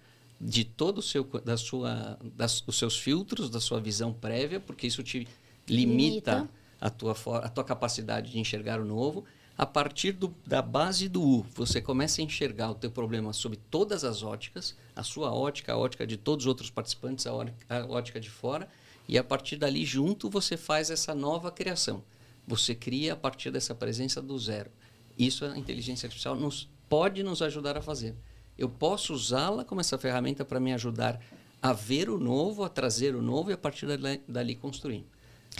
[0.40, 4.86] de todo o seu da sua das, dos seus filtros, da sua visão prévia, porque
[4.86, 5.26] isso te
[5.68, 6.50] limita, Limita.
[6.80, 9.24] a tua a tua capacidade de enxergar o novo.
[9.58, 13.56] A partir do, da base do U, você começa a enxergar o teu problema sob
[13.56, 17.86] todas as óticas, a sua ótica, a ótica de todos os outros participantes, a a
[17.86, 18.68] ótica de fora,
[19.08, 22.02] e a partir dali junto você faz essa nova criação.
[22.46, 24.70] Você cria a partir dessa presença do zero.
[25.18, 28.14] Isso a inteligência artificial nos, pode nos ajudar a fazer.
[28.58, 31.18] Eu posso usá-la como essa ferramenta para me ajudar
[31.62, 35.06] a ver o novo, a trazer o novo e a partir dali, dali construir.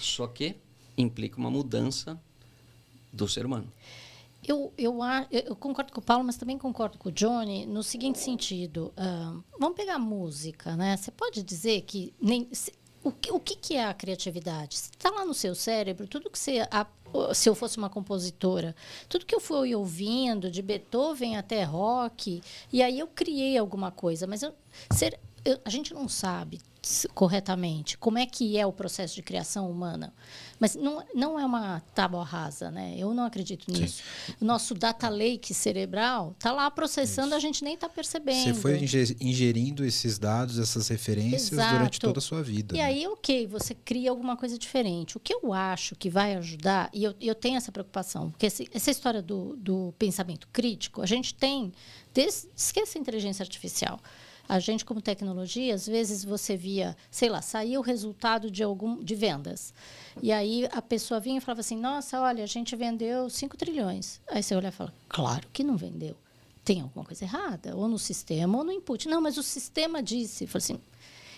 [0.02, 0.54] Só que
[0.98, 2.20] implica uma mudança
[3.16, 3.72] do ser humano.
[4.46, 4.98] Eu, eu,
[5.32, 8.92] eu- concordo com o Paulo, mas também concordo com o Johnny no seguinte sentido.
[8.96, 10.96] ah, vamos pegar música, né?
[10.96, 14.76] Você pode dizer que nem se- o, que, o que, que é a criatividade?
[14.76, 16.60] Está lá no seu cérebro, tudo que você.
[16.70, 16.86] a-
[17.34, 18.74] se eu fosse uma compositora,
[19.08, 24.26] tudo que eu fui ouvindo, de Beethoven até rock, e aí eu criei alguma coisa,
[24.26, 24.52] mas eu,
[24.92, 25.18] ser-
[25.50, 26.60] eu- a gente não sabe
[27.14, 30.14] corretamente como é que é o processo de criação humana.
[30.60, 32.94] Mas não, não é uma tábua rasa, né?
[32.96, 34.02] Eu não acredito nisso.
[34.40, 38.54] O nosso data lake cerebral está lá processando, a gente nem está percebendo.
[38.54, 42.00] Você foi inge- ingerindo esses dados, essas referências durante Exato.
[42.00, 42.74] toda a sua vida.
[42.74, 42.84] E né?
[42.84, 45.16] aí, ok, você cria alguma coisa diferente.
[45.16, 48.68] O que eu acho que vai ajudar, e eu, eu tenho essa preocupação, porque esse-
[48.72, 51.72] essa história do, do pensamento crítico, a gente tem.
[52.14, 54.00] Des, esqueça a inteligência artificial.
[54.48, 59.02] A gente, como tecnologia, às vezes você via, sei lá, saía o resultado de algum
[59.02, 59.74] de vendas.
[60.22, 64.20] E aí a pessoa vinha e falava assim: nossa, olha, a gente vendeu 5 trilhões.
[64.28, 66.16] Aí você olha e fala: claro que não vendeu.
[66.64, 69.08] Tem alguma coisa errada, ou no sistema ou no input.
[69.08, 70.46] Não, mas o sistema disse.
[70.46, 70.80] Fala assim,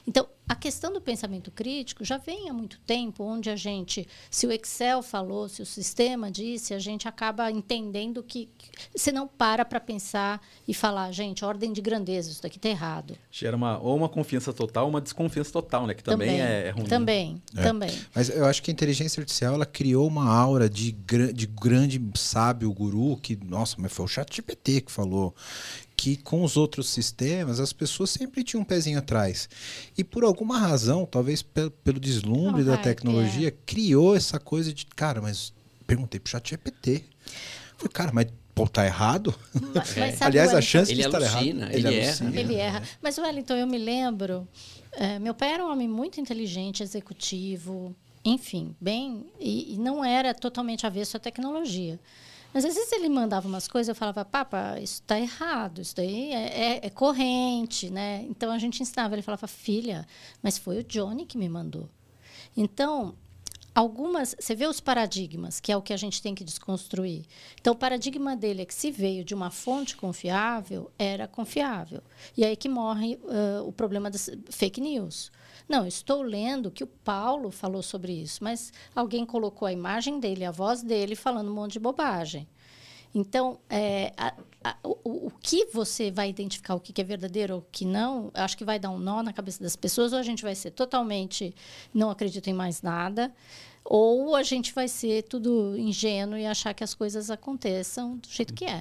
[0.08, 4.46] então, a questão do pensamento crítico já vem há muito tempo, onde a gente, se
[4.46, 9.28] o Excel falou, se o sistema disse, a gente acaba entendendo que, que você não
[9.28, 13.14] para para pensar e falar, gente, ordem de grandeza, isso daqui está errado.
[13.30, 15.92] Gera uma, ou uma confiança total ou uma desconfiança total, né?
[15.92, 16.84] Que também, é, é ruim.
[16.86, 17.62] Também, É.
[17.62, 17.90] também.
[18.14, 22.00] Mas eu acho que a inteligência artificial ela criou uma aura de, gra- de grande
[22.14, 25.34] sábio guru que, nossa, mas foi o chat GPT que falou
[26.00, 29.48] que com os outros sistemas as pessoas sempre tinham um pezinho atrás.
[29.98, 34.86] E por alguma razão, talvez pe- pelo deslumbre Um da tecnologia, criou essa coisa de,
[34.86, 35.52] cara, mas
[35.88, 37.02] perguntei pro chat GPT.
[37.76, 39.34] Falei, cara, mas pô, tá errado?
[39.74, 40.62] Mas, Aliás, a Wellington?
[40.70, 41.74] chance Ele de estar alucina, errado.
[41.74, 42.06] ele erra.
[42.08, 42.40] alucina.
[42.40, 42.82] Ele erra.
[43.02, 44.46] Mas, Wellington, eu me lembro.
[44.92, 47.92] é, meu pai era um homem muito inteligente, executivo,
[48.24, 49.26] enfim, bem.
[49.40, 51.98] E, e não era totalmente avesso à tecnologia.
[52.52, 56.32] Mas às vezes ele mandava umas coisas, eu falava, papa, isso está errado, isso daí
[56.32, 58.24] é, é- é corrente, né?
[58.28, 60.06] Então a gente ensinava, ele falava, filha,
[60.42, 61.88] mas foi o Johnny que me mandou.
[62.56, 63.14] Então,
[63.74, 64.34] algumas.
[64.38, 67.24] Você vê os paradigmas, que é o que a gente tem que desconstruir.
[67.60, 72.02] Então, o paradigma dele é que se veio de uma fonte confiável, era confiável.
[72.36, 75.30] E aí que morre ah, o problema das fake news.
[75.68, 80.44] Não, estou lendo que o Paulo falou sobre isso, mas alguém colocou a imagem dele,
[80.44, 82.48] a voz dele, falando um monte de bobagem.
[83.14, 87.60] Então, é, a- a- o, o que você vai identificar o que é verdadeiro ou
[87.60, 90.22] o que não, acho que vai dar um nó na cabeça das pessoas, ou a
[90.22, 91.54] gente vai ser totalmente
[91.92, 93.32] não acredito em mais nada,
[93.84, 98.52] ou a gente vai ser tudo ingênuo e achar que as coisas aconteçam do jeito
[98.54, 98.80] que é.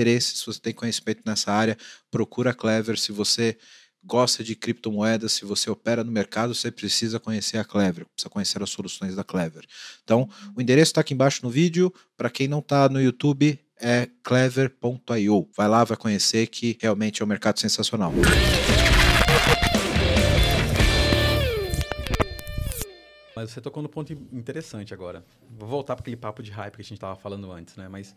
[0.35, 1.77] se você tem conhecimento nessa área,
[2.09, 2.97] procura a Clever.
[2.97, 3.57] Se você
[4.03, 8.61] gosta de criptomoedas, se você opera no mercado, você precisa conhecer a Clever, precisa conhecer
[8.63, 9.65] as soluções da Clever.
[10.03, 11.93] Então, o endereço está aqui embaixo no vídeo.
[12.17, 15.49] Para quem não está no YouTube, é clever.io.
[15.55, 18.13] Vai lá, vai conhecer que realmente é um mercado sensacional.
[23.35, 25.25] Mas você tocou no ponto interessante agora.
[25.57, 27.87] Vou voltar para aquele papo de hype que a gente estava falando antes, né?
[27.87, 28.15] Mas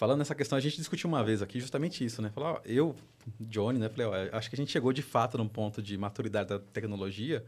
[0.00, 2.30] falando nessa questão, a gente discutiu uma vez aqui justamente isso, né?
[2.30, 2.96] Falar, ó, eu,
[3.38, 3.86] Johnny, né?
[3.90, 7.44] Falei, ó, acho que a gente chegou de fato num ponto de maturidade da tecnologia,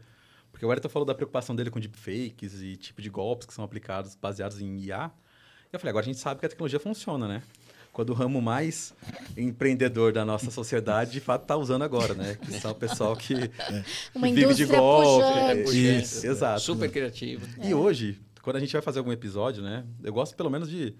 [0.51, 3.65] porque o Ayrton falou da preocupação dele com deepfakes e tipo de golpes que são
[3.65, 5.09] aplicados baseados em IA.
[5.65, 7.41] E eu falei, agora a gente sabe que a tecnologia funciona, né?
[7.91, 8.93] Quando o ramo mais
[9.35, 12.35] empreendedor da nossa sociedade, de fato, está usando agora, né?
[12.35, 13.33] Que são o pessoal que,
[14.13, 15.63] Uma que vive de indústria golpe.
[15.63, 15.87] pujante.
[15.87, 16.61] é, Isso, exato.
[16.61, 17.47] Super criativo.
[17.63, 19.85] E hoje, quando a gente vai fazer algum episódio, né?
[20.03, 20.93] Eu gosto pelo menos de.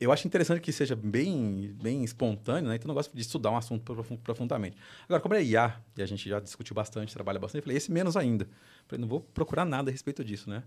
[0.00, 2.76] Eu acho interessante que seja bem, bem espontâneo, né?
[2.76, 4.76] Então eu gosto de estudar um assunto profu- profundamente.
[5.04, 7.90] Agora, como é IA, e a gente já discutiu bastante, trabalha bastante, eu falei, esse
[7.90, 8.48] menos ainda.
[8.86, 10.62] Falei, não vou procurar nada a respeito disso, né?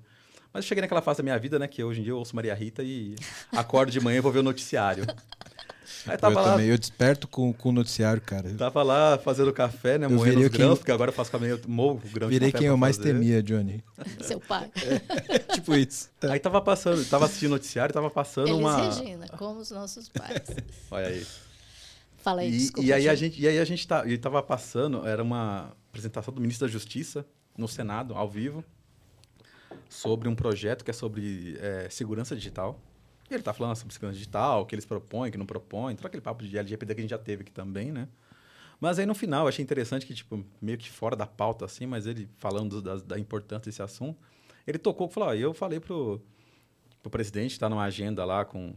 [0.51, 1.67] Mas eu cheguei naquela fase da minha vida, né?
[1.67, 3.15] Que hoje em dia eu ouço Maria Rita e
[3.51, 5.05] acordo de manhã e vou ver o noticiário.
[6.05, 8.49] Aí eu tava lá, também, eu desperto com, com o noticiário, cara.
[8.55, 10.05] tava lá fazendo café, né?
[10.05, 12.27] Eu Moendo virei os quem grãos, eu- porque agora eu faço caminho, movo o grão
[12.27, 13.13] de Virei café quem eu mais fazer.
[13.13, 13.83] temia, Johnny.
[14.21, 14.71] Seu pai.
[15.53, 16.09] tipo isso.
[16.29, 18.85] Aí tava passando, tava assistindo o noticiário, tava passando Eles uma.
[18.89, 20.41] Regina, como os nossos pais.
[20.91, 21.25] Olha aí.
[22.17, 22.87] Fala aí, E, desculpa.
[22.87, 26.33] e aí a gente, e aí a gente tá, e tava passando, era uma apresentação
[26.33, 27.25] do ministro da Justiça
[27.57, 28.63] no Senado, ao vivo,
[29.89, 32.79] sobre um projeto que é sobre é, segurança digital.
[33.29, 36.21] E ele tá falando sobre segurança digital, que eles propõem, que não propõem, todo aquele
[36.21, 38.07] papo de LGPD que a gente já teve aqui também, né?
[38.79, 42.05] Mas aí no final achei interessante que, tipo, meio que fora da pauta, assim, mas
[42.05, 44.17] ele falando da, da importância desse assunto,
[44.65, 46.21] ele tocou falou: ó, eu falei pro,
[47.01, 48.73] pro presidente, está numa agenda lá com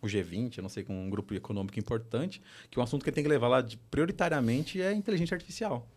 [0.00, 3.14] o G20, eu não sei, com um grupo econômico importante, que o assunto que ele
[3.14, 5.88] tem que levar lá de- prioritariamente é inteligência artificial.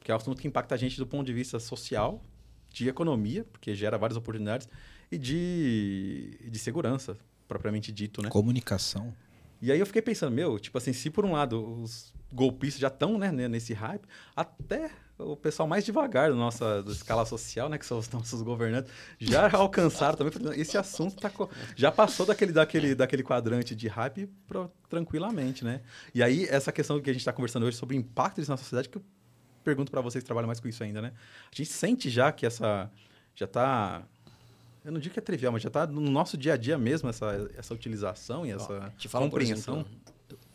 [0.00, 2.22] Que é um assunto que impacta a gente do ponto de vista social,
[2.70, 4.68] de economia, porque gera várias oportunidades,
[5.10, 7.16] e de, de segurança,
[7.46, 8.28] propriamente dito, né?
[8.28, 9.14] Comunicação.
[9.60, 12.88] E aí eu fiquei pensando, meu, tipo assim, se por um lado os golpistas já
[12.88, 17.78] estão né, nesse hype, até o pessoal mais devagar da nossa da escala social, né,
[17.78, 20.60] que são os nossos governantes, já alcançaram também.
[20.60, 21.32] Esse assunto tá,
[21.74, 25.80] já passou daquele, daquele, daquele quadrante de hype pro- tranquilamente, né?
[26.14, 28.58] E aí essa questão que a gente está conversando hoje sobre o impacto disso na
[28.58, 29.04] sociedade, que eu
[29.64, 31.12] pergunto para vocês que trabalham mais com isso ainda, né?
[31.50, 32.90] A gente sente já que essa
[33.34, 34.06] já está
[34.86, 37.08] eu não digo que é trivial, mas já está no nosso dia a dia mesmo
[37.08, 39.80] essa, essa utilização e essa Te falo, por compreensão.
[39.80, 39.92] exemplo,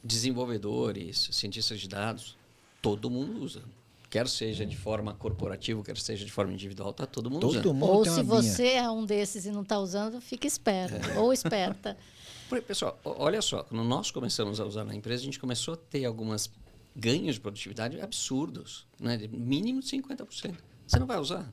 [0.01, 2.37] desenvolvedores, cientistas de dados,
[2.81, 3.61] todo mundo usa.
[4.09, 7.63] Quer seja de forma corporativa, quer seja de forma individual, tá todo mundo usando.
[7.63, 11.19] Todo mundo Ou se você é um desses e não está usando, fica esperto.
[11.19, 11.97] Ou esperta.
[12.65, 16.05] Pessoal, olha só, quando nós começamos a usar na empresa, a gente começou a ter
[16.05, 16.49] algumas
[16.95, 19.17] ganhos de produtividade absurdos, né?
[19.17, 20.55] de mínimo de 50%.
[20.87, 21.51] Você não vai usar.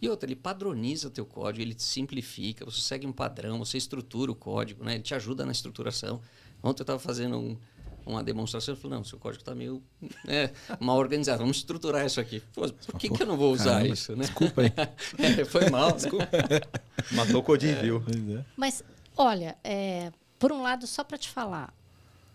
[0.00, 3.78] E outra, ele padroniza o teu código, ele te simplifica, você segue um padrão, você
[3.78, 4.94] estrutura o código, né?
[4.94, 6.20] ele te ajuda na estruturação.
[6.62, 7.56] Ontem eu estava fazendo um,
[8.04, 8.74] uma demonstração.
[8.74, 9.82] Eu falei, não, seu código está meio
[10.26, 12.40] é, mal organizado, vamos estruturar isso aqui.
[12.52, 14.14] Pô, por que, que eu não vou usar Caramba, isso?
[14.14, 14.24] Né?
[14.24, 14.72] Desculpa aí.
[15.40, 16.28] é, foi mal, desculpa.
[17.12, 18.04] Matou o codinho, viu?
[18.38, 18.44] É.
[18.56, 18.84] Mas,
[19.16, 21.74] olha, é, por um lado, só para te falar,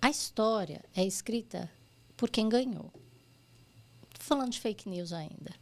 [0.02, 1.70] a história é escrita
[2.18, 2.92] por quem ganhou.
[4.10, 5.54] Estou falando de fake news ainda.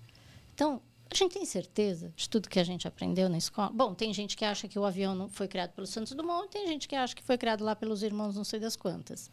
[0.53, 3.71] Então, a gente tem certeza de tudo que a gente aprendeu na escola?
[3.73, 6.67] Bom, tem gente que acha que o avião não foi criado pelo Santos Dumont, tem
[6.67, 9.31] gente que acha que foi criado lá pelos irmãos não sei das quantas.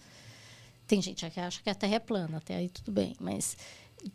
[0.86, 3.14] Tem gente que acha que a Terra é plana, até aí tudo bem.
[3.20, 3.56] Mas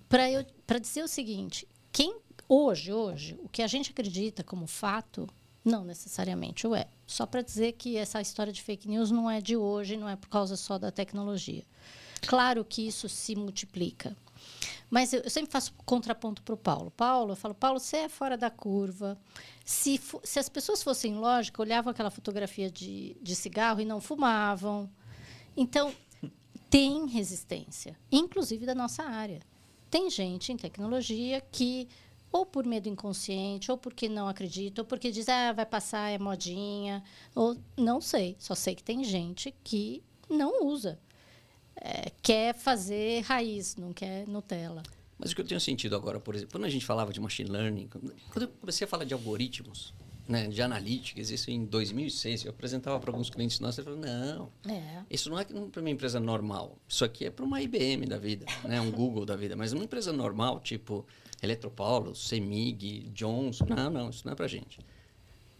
[0.09, 5.27] para dizer o seguinte, quem hoje, hoje, o que a gente acredita como fato,
[5.63, 6.87] não necessariamente o é.
[7.05, 10.15] Só para dizer que essa história de fake news não é de hoje, não é
[10.15, 11.63] por causa só da tecnologia.
[12.21, 14.15] Claro que isso se multiplica.
[14.89, 16.91] Mas eu, eu sempre faço contraponto para o Paulo.
[16.91, 19.17] Paulo, eu falo, Paulo, você é fora da curva.
[19.63, 24.89] Se, se as pessoas fossem lógicas, olhavam aquela fotografia de, de cigarro e não fumavam.
[25.55, 25.93] Então,
[26.69, 29.41] tem resistência, inclusive da nossa área.
[29.89, 31.87] Tem gente em tecnologia que,
[32.31, 36.17] ou por medo inconsciente, ou porque não acredita, ou porque diz, ah, vai passar, é
[36.17, 37.03] modinha,
[37.35, 38.37] ou não sei.
[38.39, 40.97] Só sei que tem gente que não usa
[41.75, 44.83] é, quer fazer raiz, não quer Nutella.
[45.17, 47.49] Mas o que eu tenho sentido agora, por exemplo, quando a gente falava de machine
[47.49, 47.87] learning,
[48.31, 49.93] quando eu comecei a falar de algoritmos,
[50.27, 54.51] né, de analytics, isso em 2006, eu apresentava para alguns clientes nossos e falava, não,
[54.67, 55.03] é.
[55.09, 58.45] isso não é para uma empresa normal, isso aqui é para uma IBM da vida,
[58.63, 61.05] né, um Google da vida, mas uma empresa normal, tipo
[61.41, 64.79] Eletropaulo, Semig, Johnson, não, não, isso não é para gente.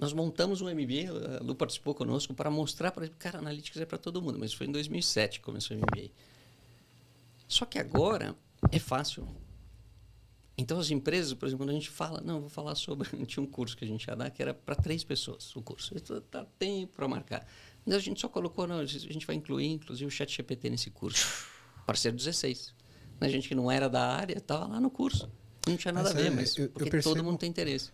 [0.02, 4.00] Nós montamos um MBA, a Lu participou conosco, para mostrar para cara, Analytics é para
[4.00, 6.10] todo mundo, mas foi em 2007 que começou o MBA.
[7.48, 8.36] Só que agora
[8.72, 9.28] é fácil.
[10.58, 13.08] Então, as empresas, por exemplo, quando a gente fala, não, vou falar sobre.
[13.28, 15.96] Tinha um curso que a gente ia dar que era para três pessoas o curso.
[15.96, 17.48] Está tá tempo para marcar.
[17.86, 20.90] Mas a gente só colocou, não, a gente vai incluir, inclusive, o Chat GPT nesse
[20.90, 21.48] curso.
[21.86, 22.74] Parceiro 16.
[23.20, 25.30] A gente que não era da área estava lá no curso.
[25.68, 27.16] Não tinha nada mas, a ver, é, mas eu, porque eu percebo...
[27.16, 27.92] todo mundo tem interesse.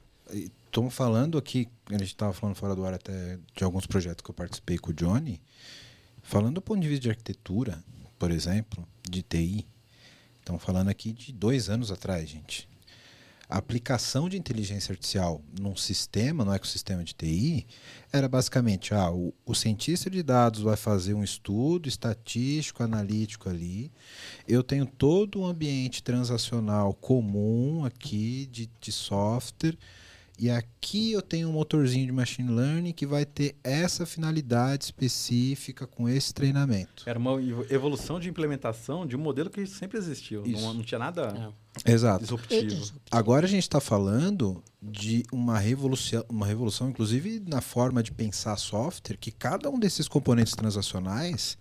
[0.78, 4.30] Estamos falando aqui, a gente estava falando fora do ar até de alguns projetos que
[4.30, 5.42] eu participei com o Johnny.
[6.22, 7.84] Falando do ponto de vista de arquitetura,
[8.20, 9.66] por exemplo, de TI,
[10.38, 12.70] estamos falando aqui de dois anos atrás, gente.
[13.50, 17.66] A aplicação de inteligência artificial num sistema, no ecossistema de TI,
[18.14, 23.92] era basicamente: ah, o, o cientista de dados vai fazer um estudo estatístico, analítico ali.
[24.48, 29.76] Eu tenho todo um ambiente transacional comum aqui de, de software
[30.40, 35.88] e aqui eu tenho um motorzinho de machine learning que vai ter essa finalidade específica
[35.88, 37.04] com esse treinamento.
[37.06, 40.44] Era uma evolução de implementação de um modelo que sempre existiu.
[40.46, 41.54] Não, não, tinha nada
[41.86, 41.92] é.
[41.92, 42.22] Exato.
[42.22, 42.94] disruptivo.
[43.10, 48.56] Agora a gente está falando de uma revolução, uma revolução, inclusive na forma de pensar
[48.58, 51.58] software, que cada um desses componentes transacionais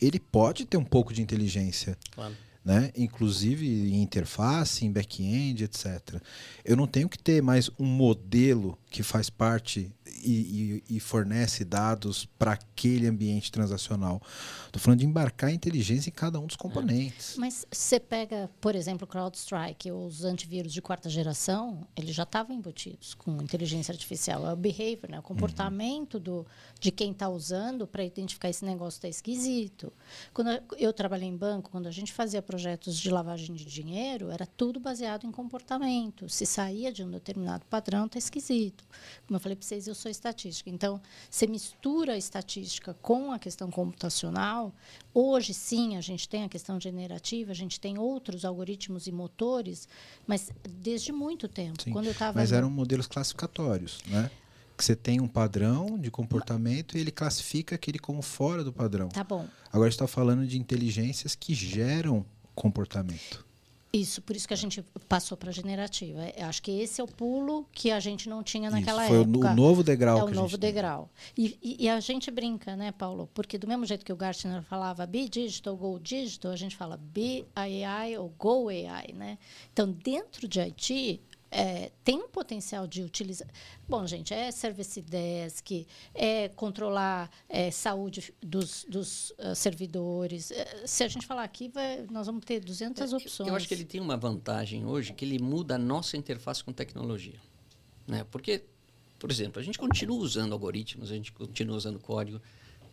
[0.00, 1.98] ele pode ter um pouco de inteligência.
[2.12, 2.90] Claro né?
[2.96, 6.20] inclusive em interface, em back-end, etc.
[6.64, 11.64] Eu não tenho que ter mais um modelo que faz parte e, e, e fornece
[11.64, 14.20] dados para aquele ambiente transacional.
[14.66, 17.36] Estou falando de embarcar a inteligência em cada um dos componentes.
[17.36, 17.40] É.
[17.40, 22.54] Mas você pega, por exemplo, o CrowdStrike, os antivírus de quarta geração, eles já estavam
[22.54, 24.46] embutidos com inteligência artificial.
[24.46, 25.18] É o behavior, né?
[25.18, 26.20] o comportamento uhum.
[26.20, 26.46] do,
[26.78, 29.92] de quem está usando para identificar esse negócio está esquisito.
[30.32, 34.44] Quando eu trabalhei em banco, quando a gente fazia projetos de lavagem de dinheiro, era
[34.44, 36.28] tudo baseado em comportamento.
[36.28, 38.84] Se saía de um determinado padrão, está esquisito.
[39.26, 40.68] Como eu falei para vocês, eu sou estatística.
[40.68, 44.70] Então, você mistura a estatística com a questão computacional.
[45.14, 49.88] Hoje, sim, a gente tem a questão generativa, a gente tem outros algoritmos e motores,
[50.26, 51.82] mas desde muito tempo.
[51.82, 54.30] Sim, Quando eu tava mas eram modelos classificatórios, né?
[54.76, 59.08] que você tem um padrão de comportamento e ele classifica aquele como fora do padrão.
[59.08, 59.46] Tá bom.
[59.72, 63.44] Agora está falando de inteligências que geram comportamento.
[63.92, 66.22] Isso, por isso que a gente passou para a generativa.
[66.34, 69.22] Eu acho que esse é o pulo que a gente não tinha naquela isso, foi
[69.22, 69.40] época.
[69.40, 70.18] Foi o novo degrau.
[70.18, 71.10] É o novo degrau.
[71.36, 73.28] E, e, e, a gente brinca, né, Paulo?
[73.34, 76.96] Porque do mesmo jeito que o Gartner falava be digital, go digital, a gente fala
[76.96, 79.36] be AI ou go AI, né?
[79.70, 81.20] Então, dentro de IT,
[81.52, 83.46] é, tem um potencial de utilizar.
[83.86, 90.50] Bom, gente, é Service Desk, é controlar é, saúde dos, dos uh, servidores.
[90.50, 93.48] É, se a gente falar aqui, vai, nós vamos ter 200 é, opções.
[93.50, 96.72] Eu acho que ele tem uma vantagem hoje, que ele muda a nossa interface com
[96.72, 97.38] tecnologia.
[98.06, 98.24] Né?
[98.30, 98.64] Porque,
[99.18, 102.40] por exemplo, a gente continua usando algoritmos, a gente continua usando código,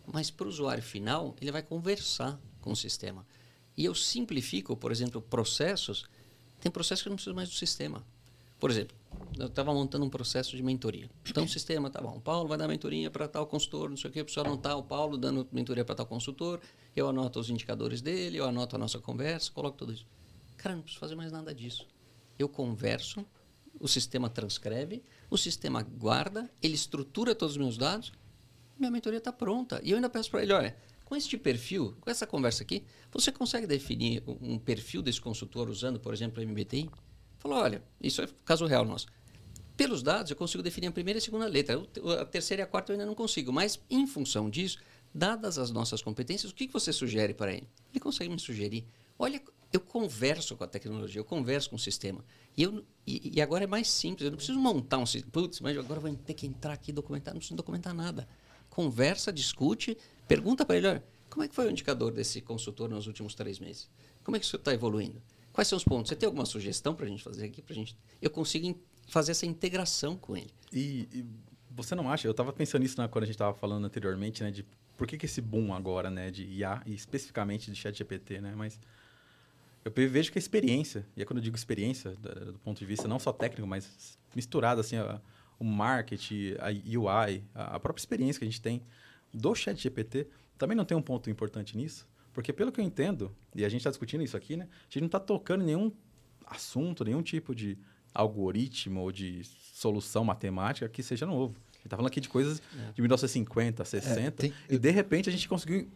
[0.06, 3.26] mas para o usuário final, ele vai conversar com o sistema.
[3.74, 6.04] E eu simplifico, por exemplo, processos.
[6.60, 8.04] Tem processos que eu não preciso mais do sistema
[8.60, 8.94] Por exemplo,
[9.38, 11.10] eu estava montando um processo de mentoria.
[11.26, 14.10] Então, o sistema, tá bom, o Paulo vai dar mentoria para tal consultor, não sei
[14.10, 16.60] o quê, precisa anotar o Paulo dando mentoria para tal consultor,
[16.94, 20.06] eu anoto os indicadores dele, eu anoto a nossa conversa, coloco tudo isso.
[20.58, 21.86] Cara, não preciso fazer mais nada disso.
[22.38, 23.24] Eu converso,
[23.80, 28.12] o sistema transcreve, o sistema guarda, ele estrutura todos os meus dados,
[28.78, 29.80] minha mentoria está pronta.
[29.82, 33.32] E eu ainda peço para ele, olha, com este perfil, com essa conversa aqui, você
[33.32, 36.90] consegue definir um perfil desse consultor usando, por exemplo, o MBTI?
[37.40, 39.06] Falou, olha, isso é caso real nosso.
[39.76, 41.82] Pelos dados, eu consigo definir a primeira e a segunda letra.
[42.20, 43.50] A terceira e a quarta eu ainda não consigo.
[43.50, 44.78] Mas, em função disso,
[45.12, 47.66] dadas as nossas competências, o que você sugere para ele?
[47.90, 48.84] Ele consegue me sugerir.
[49.18, 52.22] Olha, eu converso com a tecnologia, eu converso com o sistema.
[52.54, 55.32] E, eu, e, e agora é mais simples, eu não preciso montar um sistema.
[55.32, 57.32] Putz, mas agora vou ter que entrar aqui e documentar.
[57.32, 58.28] Não preciso documentar nada.
[58.68, 59.96] Conversa, discute,
[60.28, 63.58] pergunta para ele, olha, como é que foi o indicador desse consultor nos últimos três
[63.58, 63.88] meses?
[64.22, 65.22] Como é que isso está evoluindo?
[65.60, 66.08] Quais são os pontos?
[66.08, 67.60] Você tem alguma sugestão para a gente fazer aqui?
[67.60, 67.94] Pra gente...
[68.22, 70.50] Eu consigo fazer essa integração com ele.
[70.72, 71.26] E, e
[71.70, 72.26] você não acha?
[72.26, 74.50] Eu estava pensando nisso na, quando a gente estava falando anteriormente, né?
[74.50, 74.64] De
[74.96, 76.30] por que, que esse boom agora, né?
[76.30, 78.54] De IA e especificamente de chat GPT, né?
[78.56, 78.80] Mas
[79.84, 82.86] eu vejo que a experiência, e é quando eu digo experiência, do, do ponto de
[82.86, 85.20] vista não só técnico, mas misturado, assim, a,
[85.58, 88.82] o marketing, a UI, a, a própria experiência que a gente tem
[89.30, 92.08] do chat GPT, também não tem um ponto importante nisso?
[92.32, 94.68] Porque pelo que eu entendo, e a gente está discutindo isso aqui, né?
[94.70, 95.92] A gente não está tocando nenhum
[96.46, 97.78] assunto, nenhum tipo de
[98.14, 101.54] algoritmo ou de solução matemática que seja novo.
[101.54, 102.92] A gente está falando aqui de coisas é.
[102.92, 105.88] de 1950, 60, é, tem, e de repente a gente conseguiu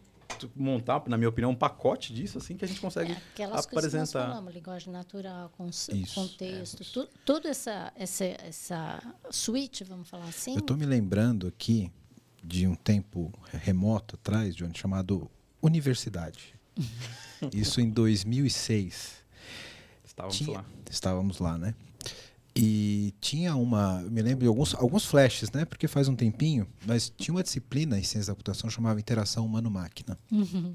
[0.55, 3.71] montar, na minha opinião, um pacote disso, assim, que a gente consegue é, aquelas apresentar.
[3.71, 9.83] Coisas que nós falamos, linguagem natural, isso, contexto, é, tu, tudo essa, essa, essa suíte,
[9.83, 10.53] vamos falar assim.
[10.53, 11.91] Eu estou me lembrando aqui
[12.43, 15.29] de um tempo remoto atrás, de um chamado
[15.65, 16.53] universidade.
[17.53, 19.13] Isso em 2006.
[20.05, 20.65] Estávamos tinha, lá.
[20.89, 21.75] Estávamos lá, né?
[22.55, 25.65] E tinha uma, me lembro de alguns, alguns flashes, né?
[25.65, 30.17] Porque faz um tempinho, mas tinha uma disciplina em ciência da computação chamada interação humano-máquina.
[30.31, 30.73] Uhum.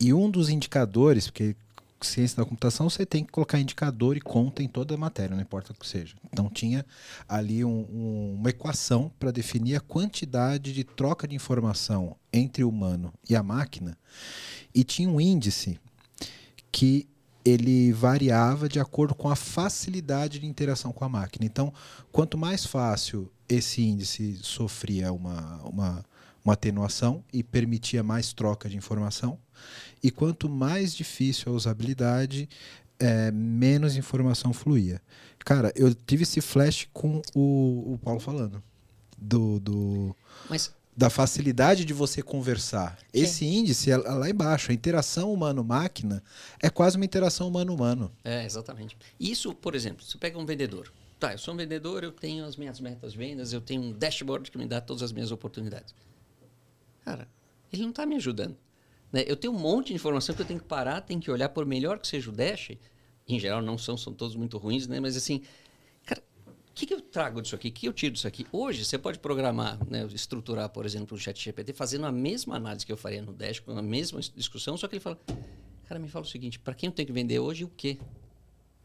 [0.00, 1.54] E um dos indicadores, porque
[2.06, 5.42] ciência da computação você tem que colocar indicador e conta em toda a matéria, não
[5.42, 6.14] importa o que seja.
[6.32, 6.84] Então tinha
[7.28, 12.68] ali um, um, uma equação para definir a quantidade de troca de informação entre o
[12.68, 13.96] humano e a máquina
[14.74, 15.78] e tinha um índice
[16.70, 17.08] que
[17.44, 21.44] ele variava de acordo com a facilidade de interação com a máquina.
[21.44, 21.72] Então,
[22.12, 26.04] quanto mais fácil esse índice sofria uma, uma,
[26.44, 29.38] uma atenuação e permitia mais troca de informação,
[30.02, 32.48] e quanto mais difícil a usabilidade,
[32.98, 35.00] é, menos informação fluía.
[35.44, 38.62] Cara, eu tive esse flash com o, o Paulo falando.
[39.16, 40.16] Do, do,
[40.48, 40.74] Mas...
[40.96, 42.98] da facilidade de você conversar.
[42.98, 43.06] Sim.
[43.12, 44.70] Esse índice é lá embaixo.
[44.70, 46.22] A interação humano-máquina
[46.62, 48.10] é quase uma interação humano-humano.
[48.24, 48.96] É, exatamente.
[49.18, 50.92] Isso, por exemplo, você pega um vendedor.
[51.18, 53.92] Tá, eu sou um vendedor, eu tenho as minhas metas de vendas, eu tenho um
[53.92, 55.94] dashboard que me dá todas as minhas oportunidades.
[57.04, 57.28] Cara,
[57.70, 58.56] ele não está me ajudando.
[59.12, 59.24] Né?
[59.26, 61.66] Eu tenho um monte de informação que eu tenho que parar, tenho que olhar, por
[61.66, 62.72] melhor que seja o Dash,
[63.28, 65.00] em geral não são, são todos muito ruins, né?
[65.00, 65.42] mas assim,
[66.04, 67.68] cara, o que, que eu trago disso aqui?
[67.68, 68.46] O que eu tiro disso aqui?
[68.52, 72.86] Hoje, você pode programar, né, estruturar, por exemplo, um chat GPT fazendo a mesma análise
[72.86, 75.18] que eu faria no Dash, com a mesma discussão, só que ele fala,
[75.88, 77.98] cara, me fala o seguinte, para quem eu tenho que vender hoje, o quê?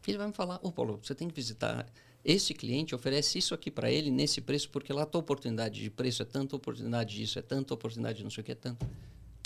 [0.06, 1.84] Ele vai me falar, ô Paulo, você tem que visitar
[2.24, 5.90] esse cliente, oferece isso aqui para ele nesse preço, porque lá a tua oportunidade de
[5.90, 8.86] preço é tanta, oportunidade disso é tanta, oportunidade de não sei o que é tanto.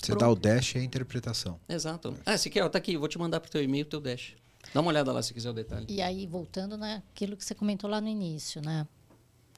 [0.01, 0.19] Você Pronto.
[0.19, 1.59] dá o dash e a interpretação.
[1.69, 2.15] Exato.
[2.25, 4.33] Ah, se quer, ó, tá aqui, vou te mandar pro teu e-mail o teu dash.
[4.73, 5.85] Dá uma olhada lá se quiser o detalhe.
[5.87, 8.87] E aí, voltando naquilo que você comentou lá no início, né?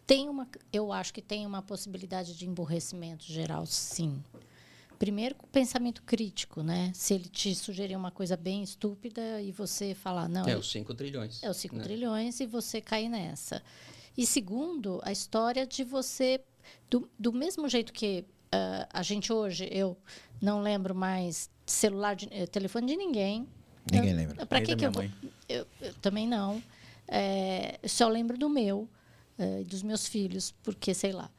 [0.05, 4.21] Tem uma, eu acho que tem uma possibilidade de emborrecimento geral, sim.
[4.99, 6.91] Primeiro, com o pensamento crítico, né?
[6.93, 10.47] Se ele te sugerir uma coisa bem estúpida e você falar, não.
[10.47, 11.41] É os 5 trilhões.
[11.41, 11.83] É os 5 né?
[11.83, 13.61] trilhões e você cair nessa.
[14.17, 16.41] E segundo, a história de você,
[16.89, 19.97] do, do mesmo jeito que uh, a gente hoje, eu
[20.43, 23.47] não lembro mais celular, de, eh, telefone de ninguém.
[23.89, 24.45] Ninguém eu, lembra.
[24.45, 24.91] Para que, que eu,
[25.47, 26.61] eu, eu, também não.
[27.07, 28.89] É, eu só lembro do meu,
[29.39, 31.31] uh, dos meus filhos, porque sei lá.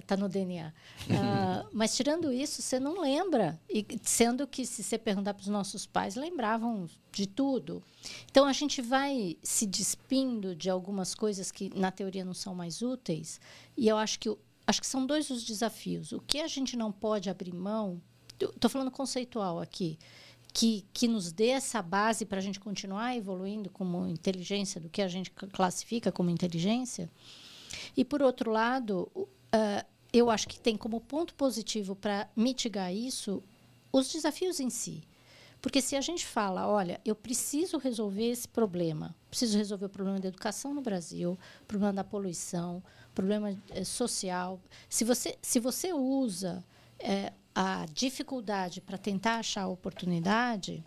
[0.00, 0.68] Está é, no DNA.
[0.68, 3.60] Uh, mas tirando isso, você não lembra.
[3.68, 7.82] E sendo que, se você perguntar para os nossos pais, lembravam de tudo.
[8.28, 12.82] Então, a gente vai se despindo de algumas coisas que, na teoria, não são mais
[12.82, 13.38] úteis.
[13.76, 14.34] E eu acho que,
[14.66, 16.10] acho que são dois os desafios.
[16.10, 18.02] O que a gente não pode abrir mão
[18.40, 19.98] estou falando conceitual aqui,
[20.52, 25.02] que, que nos dê essa base para a gente continuar evoluindo como inteligência, do que
[25.02, 27.10] a gente classifica como inteligência.
[27.96, 33.42] E, por outro lado, uh, eu acho que tem como ponto positivo para mitigar isso
[33.92, 35.02] os desafios em si.
[35.60, 40.20] Porque se a gente fala, olha, eu preciso resolver esse problema, preciso resolver o problema
[40.20, 44.60] da educação no Brasil, o problema da poluição, o problema eh, social.
[44.90, 46.62] Se você, se você usa
[46.98, 50.84] eh, a dificuldade para tentar achar a oportunidade,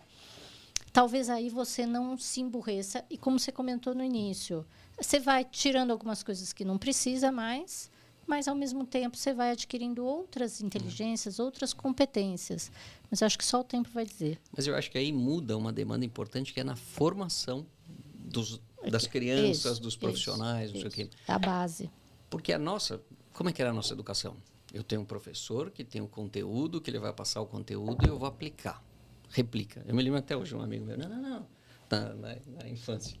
[0.92, 3.04] talvez aí você não se emburreça.
[3.08, 4.66] E como você comentou no início,
[5.00, 7.90] você vai tirando algumas coisas que não precisa mais
[8.28, 12.70] mas ao mesmo tempo você vai adquirindo outras inteligências, outras competências.
[13.10, 14.38] Mas acho que só o tempo vai dizer.
[14.54, 17.66] Mas eu acho que aí muda uma demanda importante que é na formação
[18.14, 18.60] dos,
[18.90, 21.10] das crianças, isso, dos profissionais, isso, não sei isso.
[21.10, 21.32] o quê.
[21.32, 21.90] A base.
[22.28, 23.00] Porque a nossa,
[23.32, 24.36] como é que era a nossa educação?
[24.72, 28.08] Eu tenho um professor que tem um conteúdo, que ele vai passar o conteúdo e
[28.08, 28.82] eu vou aplicar.
[29.30, 29.84] Replica.
[29.86, 31.46] Eu me lembro até hoje um amigo meu, não, não, não,
[31.90, 33.18] na, na, na infância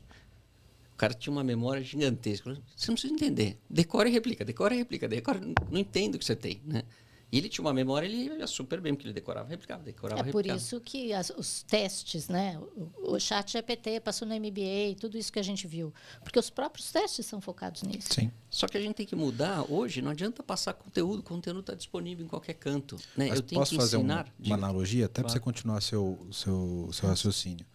[0.98, 2.60] cara tinha uma memória gigantesca.
[2.76, 3.56] Você não precisa entender.
[3.70, 5.40] Decora e replica, decora e replica, decora.
[5.70, 6.82] Não entendo o que você tem, né?
[7.30, 10.24] E ele tinha uma memória, ele ia super bem, porque ele decorava, replicava, decorava, É
[10.24, 10.58] por replicava.
[10.58, 12.58] isso que as, os testes, né?
[12.74, 15.92] O, o chat GPT passou no MBA, tudo isso que a gente viu.
[16.24, 18.08] Porque os próprios testes são focados nisso.
[18.14, 18.32] Sim.
[18.48, 21.74] Só que a gente tem que mudar hoje, não adianta passar conteúdo, o conteúdo está
[21.74, 22.96] disponível em qualquer canto.
[23.14, 23.28] Né?
[23.28, 24.24] Mas Eu tenho posso que fazer um- ensinar.
[24.24, 24.54] uma diga.
[24.54, 25.32] analogia, até para Claro.
[25.34, 27.66] você continuar seu, seu, seu raciocínio.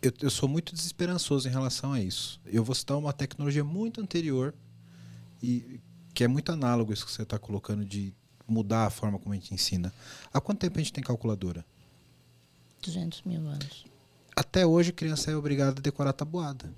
[0.00, 2.40] Eu, eu sou muito desesperançoso em relação a isso.
[2.46, 4.54] Eu vou citar uma tecnologia muito anterior
[5.42, 5.78] e
[6.14, 8.14] que é muito análogo a isso que você está colocando de
[8.52, 9.92] mudar a forma como a gente ensina.
[10.32, 11.64] Há quanto tempo a gente tem calculadora?
[12.82, 13.84] 200 mil anos.
[14.34, 16.72] Até hoje, criança é obrigada a decorar tabuada.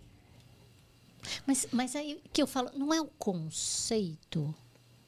[1.46, 4.54] Mas, mas aí que eu falo, não é o conceito.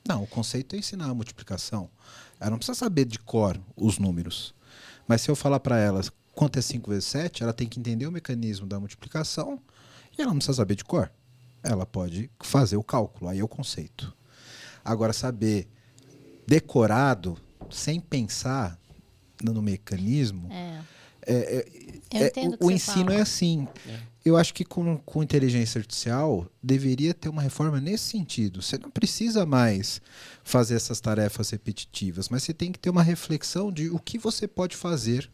[0.06, 1.90] Não, o conceito é ensinar a multiplicação.
[2.40, 4.54] Ela não precisa saber de cor os números.
[5.06, 6.00] Mas se eu falar para ela
[6.32, 9.60] quanto é 5 vezes 7, ela tem que entender o mecanismo da multiplicação
[10.16, 11.10] e ela não precisa saber de cor.
[11.62, 14.14] Ela pode fazer o cálculo, aí é o conceito.
[14.84, 15.68] Agora, saber
[16.46, 17.36] decorado,
[17.70, 18.78] sem pensar
[19.42, 20.80] no mecanismo, É.
[21.26, 21.66] é,
[22.12, 23.14] é, entendo o o, que o você ensino fala.
[23.14, 23.68] é assim.
[24.24, 28.60] Eu acho que com, com inteligência artificial deveria ter uma reforma nesse sentido.
[28.60, 30.00] Você não precisa mais
[30.42, 34.48] fazer essas tarefas repetitivas, mas você tem que ter uma reflexão de o que você
[34.48, 35.30] pode fazer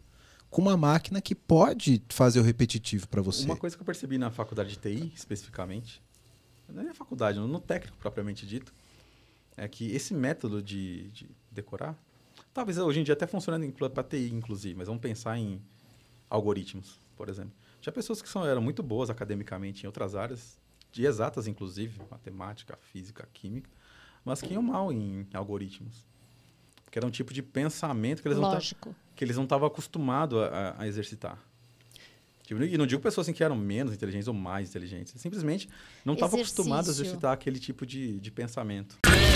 [0.51, 3.47] com uma máquina que pode fazer o repetitivo para você.
[3.47, 6.03] Uma coisa que eu percebi na faculdade de TI, especificamente,
[6.69, 8.75] não é na faculdade, no técnico propriamente dito,
[9.57, 11.97] é que esse método de, de decorar,
[12.55, 15.61] talvez hoje em dia até funcione para TI, inclusive, mas vamos pensar em
[16.31, 17.53] algoritmos, por exemplo.
[17.81, 20.59] Tinha pessoas que são, eram muito boas academicamente em outras áreas,
[20.93, 23.69] de exatas, inclusive, matemática, física, química,
[24.25, 26.07] mas que iam mal em algoritmos.
[26.91, 28.95] Que era um tipo de pensamento que eles não Lógico.
[29.17, 31.39] que eles não estavam acostumados a, a- exercitar.
[32.45, 35.15] Tipo, E não digo pessoas assim, que eram menos inteligentes ou mais inteligentes.
[35.19, 35.69] Simplesmente
[36.05, 38.99] não estavam acostumados a exercitar aquele tipo de, de pensamento.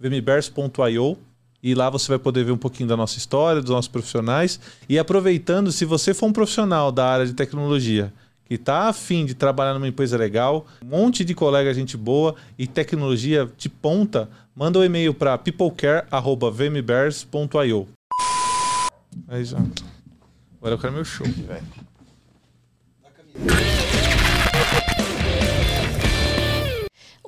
[0.00, 1.18] vmbears.io.
[1.62, 4.58] E lá você vai poder ver um pouquinho da nossa história, dos nossos profissionais.
[4.88, 8.10] E aproveitando, se você for um profissional da área de tecnologia
[8.46, 12.66] que está afim de trabalhar numa empresa legal, um monte de colega gente boa e
[12.66, 17.88] tecnologia de ponta, manda um e-mail para peoplecare.vmbears.io.
[19.28, 19.58] Aí já.
[20.58, 21.62] Agora eu quero meu show, velho.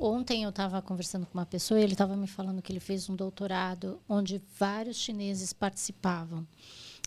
[0.05, 3.09] Ontem eu estava conversando com uma pessoa e ele estava me falando que ele fez
[3.09, 6.45] um doutorado onde vários chineses participavam.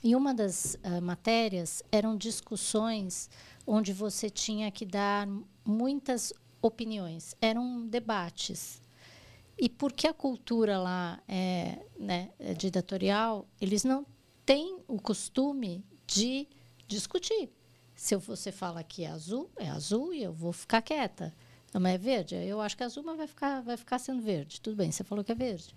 [0.02, 3.28] E uma das ah, matérias eram discussões
[3.66, 5.28] onde você tinha que dar
[5.62, 6.32] muitas
[6.62, 8.80] opiniões, eram debates.
[9.58, 14.06] E porque a cultura lá é, né, é ditatorial, eles não
[14.46, 16.48] têm o costume de
[16.88, 17.50] discutir.
[17.94, 21.34] Se você fala que é azul, é azul e eu vou ficar quieta.
[21.80, 22.34] Mas é verde?
[22.34, 24.60] Eu acho que é azul, mas vai ficar, vai ficar sendo verde.
[24.60, 25.74] Tudo bem, você falou que é verde.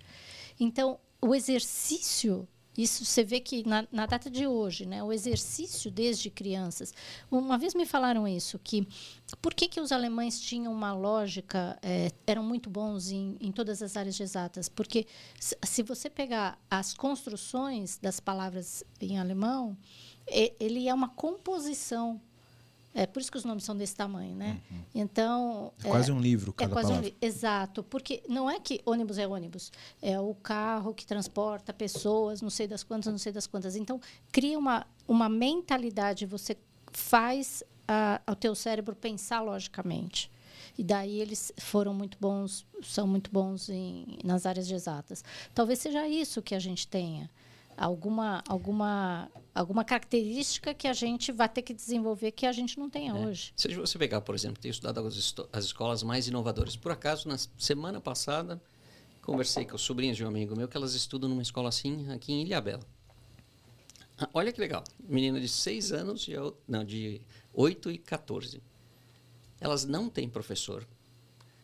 [0.59, 2.47] Então, o exercício,
[2.77, 6.93] isso você vê que na, na data de hoje, né, o exercício desde crianças.
[7.29, 8.87] Uma vez me falaram isso, que
[9.41, 13.81] por que, que os alemães tinham uma lógica, eh, eram muito bons em, em todas
[13.81, 14.69] as áreas exatas?
[14.69, 15.05] Porque
[15.39, 19.77] se, você pegar as construções das palavras em alemão,
[20.59, 22.21] ele é uma composição.
[22.93, 24.59] É por isso que os nomes são desse tamanho, né?
[24.95, 28.81] Então É quase um livro é cada quase um li- Exato, porque não é que
[28.85, 29.71] ônibus é ônibus,
[30.01, 33.75] é o carro que transporta pessoas, não sei das quantas, não sei das quantas.
[33.75, 36.57] Então, cria uma, uma mentalidade, você
[36.91, 40.29] faz a, o teu cérebro pensar logicamente.
[40.77, 45.23] E daí eles foram muito bons, são muito bons em, nas áreas de exatas.
[45.53, 47.29] Talvez seja isso que a gente tenha.
[47.79, 52.89] Alguma, alguma, alguma característica que a gente vai ter que desenvolver que a gente não
[52.89, 53.25] tenha É.
[53.27, 53.53] hoje.
[53.55, 56.75] Se você pegar, por exemplo, ter estudado as, as escolas mais inovadoras.
[56.75, 58.61] Por acaso, na semana passada,
[59.21, 62.33] conversei com as sobrinhas de um amigo meu que elas estudam numa escola assim aqui
[62.33, 62.83] em Ilhabela.
[64.17, 64.83] Ah, olha que legal.
[64.99, 67.21] Menina de 6 anos e eu, não, de
[67.53, 68.61] 8 e 14.
[69.61, 70.85] Elas não têm professor.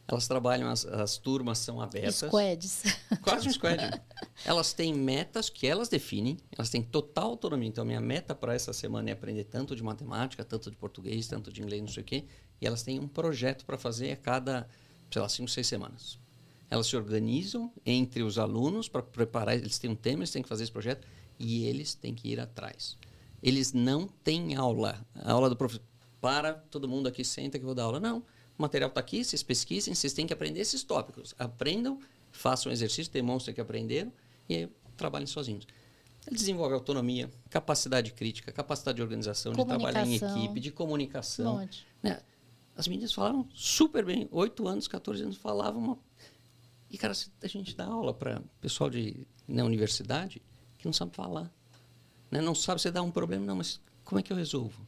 [0.08, 2.18] Elas trabalham, as, as turmas são abertas.
[2.18, 2.84] Squads.
[3.24, 3.80] Quase um squad.
[4.46, 7.68] elas têm metas que elas definem, elas têm total autonomia.
[7.68, 11.52] Então, minha meta para essa semana é aprender tanto de matemática, tanto de português, tanto
[11.52, 12.26] de inglês, não sei o quê.
[12.62, 14.68] E elas têm um projeto para fazer a cada,
[15.12, 16.20] sei lá, cinco, seis semanas.
[16.70, 20.50] Elas se organizam entre os alunos para preparar, eles têm um tema, eles têm que
[20.50, 21.08] fazer esse projeto
[21.40, 22.98] e eles têm que ir atrás.
[23.42, 25.06] Eles não têm aula.
[25.16, 25.84] A aula do professor.
[26.22, 28.00] Para, todo mundo aqui senta que eu vou dar aula.
[28.00, 28.24] Não.
[28.58, 31.36] O material está aqui, vocês pesquisem, vocês têm que aprender esses tópicos.
[31.38, 32.00] Aprendam,
[32.32, 34.12] façam exercício, demonstrem que aprenderam
[34.48, 35.68] e aí trabalhem sozinhos.
[36.26, 41.68] Ele desenvolve autonomia, capacidade crítica, capacidade de organização, de trabalhar em equipe, de comunicação.
[42.02, 42.20] Né?
[42.76, 44.28] As meninas falaram super bem.
[44.32, 45.82] 8 anos, 14 anos, falavam.
[45.82, 46.00] Uma...
[46.90, 50.42] E, cara, se a gente dá aula para pessoal de, na universidade
[50.78, 51.52] que não sabe falar.
[52.32, 52.42] Né?
[52.42, 54.86] Não sabe você dá um problema, não, mas como é que eu resolvo?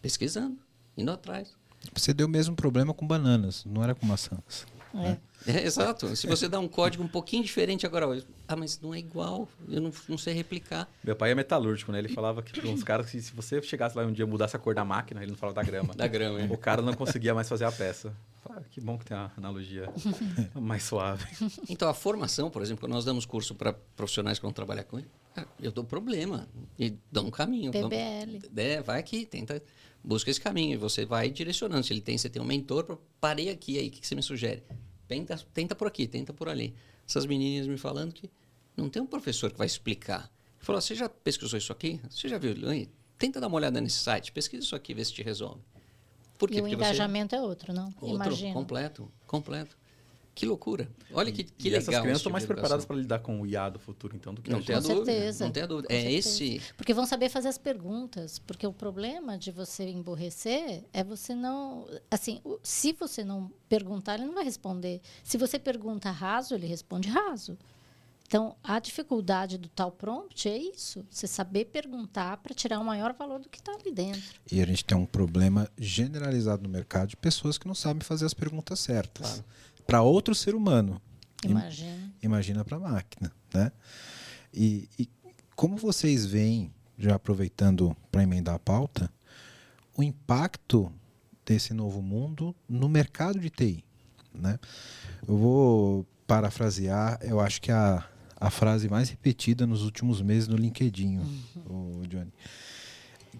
[0.00, 0.58] Pesquisando,
[0.96, 1.56] indo atrás.
[1.94, 4.66] Você deu o mesmo problema com bananas, não era com maçãs.
[4.94, 5.16] É.
[5.46, 6.14] É, exato.
[6.16, 8.16] Se você dá um código um pouquinho diferente agora, ó,
[8.46, 10.88] ah, mas não é igual, eu não, não sei replicar.
[11.02, 11.98] Meu pai é metalúrgico, né?
[11.98, 14.58] Ele falava que uns caras que se você chegasse lá um dia e mudasse a
[14.58, 15.94] cor da máquina, ele não falava da grama.
[15.94, 16.44] Da grama, é.
[16.50, 18.12] O cara não conseguia mais fazer a peça.
[18.48, 19.88] Ah, que bom que tem uma analogia
[20.54, 21.24] mais suave.
[21.68, 24.98] Então, a formação, por exemplo, quando nós damos curso para profissionais que vão trabalhar com
[24.98, 27.70] ele, cara, eu dou problema e dou um caminho.
[27.70, 28.40] Vamos- PBL.
[28.56, 29.62] É, vai aqui, tenta,
[30.02, 31.84] busca esse caminho e você vai direcionando.
[31.86, 34.14] Se ele tem, você tem um mentor, pra- parei aqui, aí, o que que você
[34.14, 34.62] me sugere?
[35.06, 36.74] Tenta, tenta por aqui, tenta por ali.
[37.06, 38.30] Essas meninas me falando que
[38.76, 40.30] não tem um professor que vai explicar.
[40.56, 42.00] Ele falou, você já pesquisou isso aqui?
[42.08, 42.54] Você já viu?
[43.18, 45.60] Tenta dar uma olhada nesse site, pesquisa isso aqui, vê se te resolve.
[46.40, 46.56] Por quê?
[46.56, 47.84] E o Porque você- engajamento é outro, não?
[48.00, 48.52] Outro, Imagina.
[48.54, 49.78] completo, completo.
[50.34, 50.88] Que loucura.
[51.12, 51.78] Olha que, que e legal.
[51.80, 54.32] essas crianças estão tipo mais de preparadas para lidar com o IA do futuro, então,
[54.32, 54.68] do que a Não gente.
[54.68, 55.04] tem a Com dúvida.
[55.12, 55.44] certeza.
[55.44, 55.88] Não tem a dúvida.
[55.88, 56.28] Com É certeza.
[56.28, 56.62] esse.
[56.78, 58.38] Porque vão saber fazer as perguntas.
[58.38, 61.86] Porque o problema de você emborrecer é você não.
[62.10, 65.02] Assim, se você não perguntar, ele não vai responder.
[65.22, 67.58] Se você pergunta raso, ele responde raso.
[68.30, 73.12] Então, a dificuldade do tal prompt é isso: você saber perguntar para tirar o maior
[73.12, 74.22] valor do que está ali dentro.
[74.52, 78.24] E a gente tem um problema generalizado no mercado de pessoas que não sabem fazer
[78.26, 79.26] as perguntas certas.
[79.28, 79.44] Claro.
[79.84, 81.02] Para outro ser humano.
[81.44, 82.12] Im- Imagina.
[82.22, 83.72] Imagina para a máquina, né?
[84.54, 85.08] E, e
[85.56, 89.10] como vocês veem, já aproveitando para emendar a pauta,
[89.96, 90.92] o impacto
[91.44, 93.84] desse novo mundo no mercado de TI,
[94.32, 94.56] né?
[95.26, 98.06] Eu vou parafrasear, eu acho que a,
[98.40, 101.20] a frase mais repetida nos últimos meses no LinkedIn,
[101.68, 102.32] o Johnny,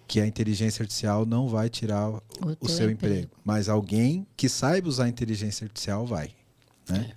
[0.07, 2.21] que a inteligência artificial não vai tirar o,
[2.59, 6.35] o seu emprego, mas alguém que saiba usar a inteligência artificial vai,
[6.87, 7.13] né?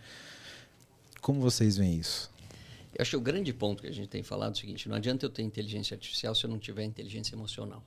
[1.20, 2.32] Como vocês veem isso?
[2.94, 4.96] Eu acho que o grande ponto que a gente tem falado é o seguinte: não
[4.96, 7.82] adianta eu ter inteligência artificial se eu não tiver inteligência emocional.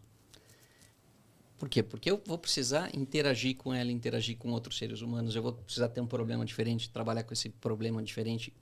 [1.57, 1.81] Por quê?
[1.81, 5.89] Porque eu vou precisar interagir com ela, interagir com outros seres humanos, eu vou precisar
[5.89, 8.53] ter um problema diferente, trabalhar com esse problema diferente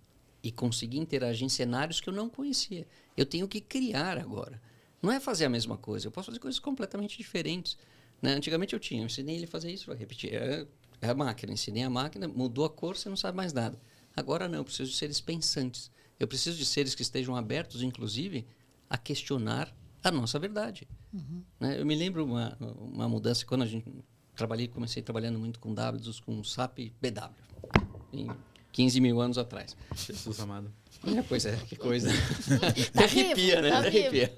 [0.45, 2.87] e conseguir interagir em cenários que eu não conhecia.
[3.17, 4.61] Eu tenho que criar agora.
[5.01, 7.75] Não é fazer a mesma coisa, eu posso fazer coisas completamente diferentes.
[8.21, 8.35] né?
[8.35, 10.35] Antigamente eu tinha, eu ensinei ele a fazer isso, vai repetir.
[10.35, 10.67] É,
[11.01, 13.81] é a máquina, ensinei a máquina, mudou a cor, você não sabe mais nada.
[14.15, 15.89] Agora não, eu preciso de seres pensantes.
[16.19, 18.45] Eu preciso de seres que estejam abertos, inclusive,
[18.87, 20.87] a questionar a nossa verdade.
[21.59, 21.81] Né?
[21.81, 23.91] Eu me lembro uma, uma mudança quando a gente
[24.35, 28.31] trabalhei, comecei trabalhando muito com W, com SAP BW,
[28.75, 29.75] 15 mil anos atrás.
[29.95, 30.69] Jesus amado.
[31.07, 32.09] É, pois é, que coisa.
[32.91, 33.69] Tá Arrepia, né?
[33.69, 34.35] tá Arrepia.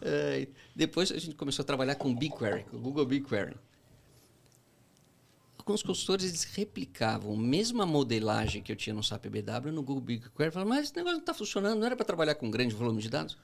[0.00, 3.54] É, depois a gente começou a trabalhar com BigQuery, com o Google BigQuery.
[5.58, 10.00] Alguns consultores eles replicavam a mesma modelagem que eu tinha no SAP BW no Google
[10.00, 10.50] BigQuery.
[10.50, 13.10] Falavam, mas esse negócio não está funcionando, não era para trabalhar com grande volume de
[13.10, 13.36] dados?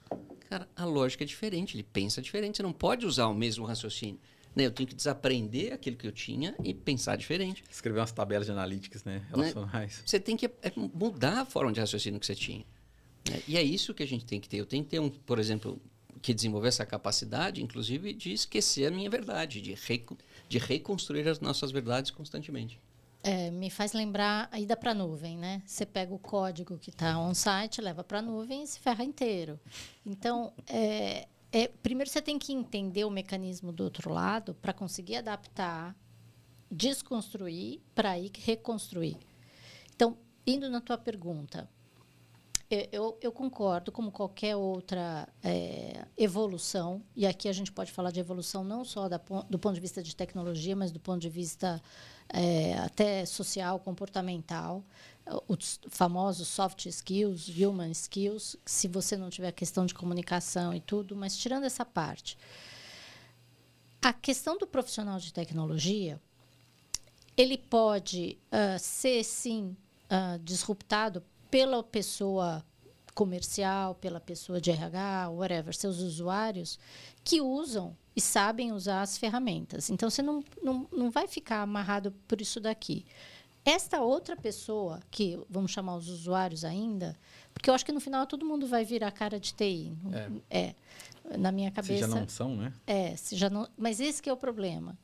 [0.49, 2.57] Cara, a lógica é diferente, ele pensa diferente.
[2.57, 4.19] Você não pode usar o mesmo raciocínio.
[4.55, 4.65] Né?
[4.65, 7.63] Eu tenho que desaprender aquilo que eu tinha e pensar diferente.
[7.69, 9.21] Escrever umas tabelas de analytics, né?
[9.29, 10.03] Relacionais.
[10.05, 12.65] Você tem que é, mudar a forma de raciocínio que você tinha.
[13.29, 13.41] né?
[13.47, 14.57] E é isso que a gente tem que ter.
[14.57, 15.81] Eu tenho que ter, um, por exemplo,
[16.21, 20.17] que desenvolver essa capacidade, inclusive, de esquecer a minha verdade, de, reco-
[20.49, 22.77] de reconstruir as nossas verdades constantemente.
[23.23, 25.61] É, me faz lembrar a ida para a nuvem, né?
[25.65, 29.59] Você pega o código que está on-site, leva para a nuvem e se ferra inteiro.
[30.05, 35.17] Então, é, é, primeiro você tem que entender o mecanismo do outro lado para conseguir
[35.17, 35.95] adaptar,
[36.69, 39.17] desconstruir para aí reconstruir.
[39.93, 41.69] Então, indo na tua pergunta,
[42.89, 48.21] eu, eu, concordo, como qualquer outra é, evolução, e aqui a gente pode falar de
[48.21, 51.81] evolução não só da, do ponto de vista de tecnologia, mas do ponto de vista
[52.29, 54.85] é, até social, comportamental,
[55.47, 61.15] os famosos soft skills, human skills, se você não tiver questão de comunicação e tudo,
[61.15, 62.37] mas tirando essa parte.
[64.01, 66.19] A questão do profissional de tecnologia,
[67.37, 72.65] ele pode uh, ser, sim, uh, disruptado pela pessoa
[73.13, 76.79] comercial, pela pessoa de RH, whatever, seus usuários,
[77.23, 79.89] que usam e sabem usar as ferramentas.
[79.89, 83.05] Então, você não, não, não vai ficar amarrado por isso daqui.
[83.63, 87.15] Esta outra pessoa, que vamos chamar os usuários ainda,
[87.53, 89.93] porque eu acho que no final todo mundo vai virar a cara de TI.
[90.49, 90.59] É.
[90.59, 90.75] é.
[91.37, 92.05] Na minha cabeça.
[92.05, 92.73] Se já não são, né?
[92.87, 93.67] É, se já não.
[93.77, 94.97] Mas esse é o problema.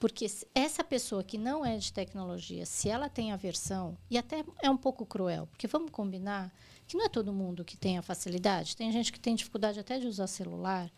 [0.00, 4.68] Porque essa pessoa que não é de tecnologia, se ela tem aversão, e até é
[4.68, 6.52] um pouco cruel, porque vamos combinar
[6.88, 8.76] que não é todo mundo que tem a facilidade.
[8.76, 10.90] Tem gente que tem dificuldade até de usar celular,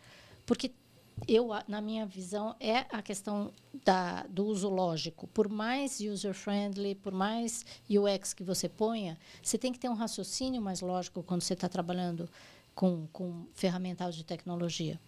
[0.43, 0.71] porque
[1.27, 3.53] eu, na minha visão, é a questão
[3.83, 5.27] da, do uso lógico.
[5.27, 10.61] Por mais user-friendly, por mais UX que você ponha, você tem que ter um raciocínio
[10.61, 12.29] mais lógico quando você está trabalhando
[12.73, 14.99] com, com ferramental de tecnologia.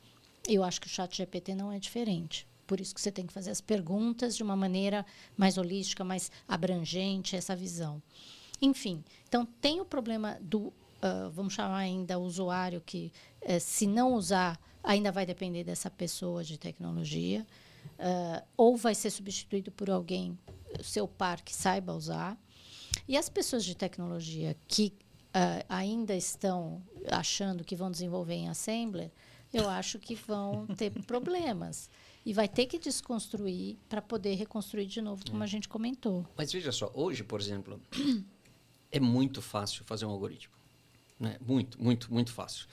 [0.48, 2.48] Eu acho que o chat GPT não é diferente.
[2.66, 5.06] Por isso que você tem que fazer as perguntas de uma maneira
[5.36, 8.02] mais holística, mais abrangente, essa visão.
[8.62, 13.12] Enfim, então tem o problema do, uh, vamos chamar ainda, usuário, que
[13.44, 17.46] uh, se não usar, ainda vai depender dessa pessoa de tecnologia,
[18.00, 20.38] uh, ou vai ser substituído por alguém,
[20.82, 22.38] seu par, que saiba usar.
[23.08, 24.94] E as pessoas de tecnologia que
[25.28, 29.12] uh, ainda estão achando que vão desenvolver em Assembler,
[29.54, 31.90] eu acho que vão ter problemas
[32.26, 35.48] e vai ter que desconstruir para poder reconstruir de novo, como a é.
[35.48, 36.26] gente comentou.
[36.36, 37.82] Mas veja só, hoje, por exemplo,
[38.92, 40.54] é muito fácil fazer um algoritmo.
[41.18, 41.38] Né?
[41.40, 42.68] Muito, muito, muito fácil.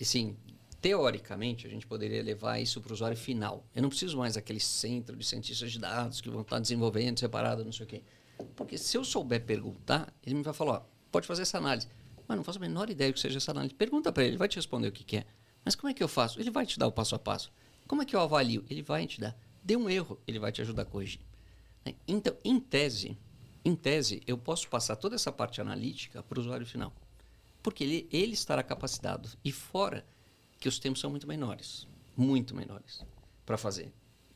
[0.00, 0.36] Assim,
[0.80, 3.64] teoricamente, a gente poderia levar isso para o usuário final.
[3.74, 7.64] Eu não preciso mais daquele centro de cientistas de dados que vão estar desenvolvendo separado,
[7.64, 8.02] não sei o quê.
[8.54, 11.88] Porque se eu souber perguntar, ele me vai falar, ó, pode fazer essa análise.
[12.26, 13.74] Mas não faço a menor ideia do que seja essa análise.
[13.74, 15.26] Pergunta para ele, ele vai te responder o que, que é.
[15.64, 16.40] Mas como é que eu faço?
[16.40, 17.50] Ele vai te dar o passo a passo.
[17.86, 18.64] Como é que eu avalio?
[18.70, 19.36] Ele vai te dar.
[19.62, 21.20] Deu um erro, ele vai te ajudar a corrigir.
[21.84, 21.94] Né?
[22.06, 23.18] Então, em tese,
[23.64, 26.92] em tese, eu posso passar toda essa parte analítica para o usuário final.
[27.62, 29.28] Porque ele, ele estará capacitado.
[29.44, 30.06] E fora
[30.58, 31.86] que os tempos são muito menores.
[32.16, 33.04] Muito menores
[33.46, 33.92] para fazer.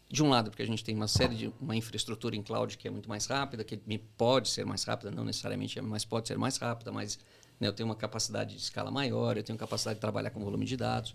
[0.08, 2.86] De um lado, porque a gente tem uma série de uma infraestrutura em cloud que
[2.86, 3.76] é muito mais rápida, que
[4.16, 7.18] pode ser mais rápida, não necessariamente é, mas pode ser mais rápida, mas
[7.58, 10.64] né, eu tenho uma capacidade de escala maior, eu tenho capacidade de trabalhar com volume
[10.64, 11.14] de dados.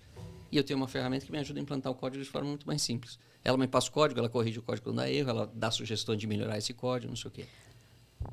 [0.52, 2.66] E eu tenho uma ferramenta que me ajuda a implantar o código de forma muito
[2.66, 3.20] mais simples.
[3.44, 6.16] Ela me passa o código, ela corrige o código quando dá erro, ela dá sugestão
[6.16, 7.46] de melhorar esse código, não sei o quê.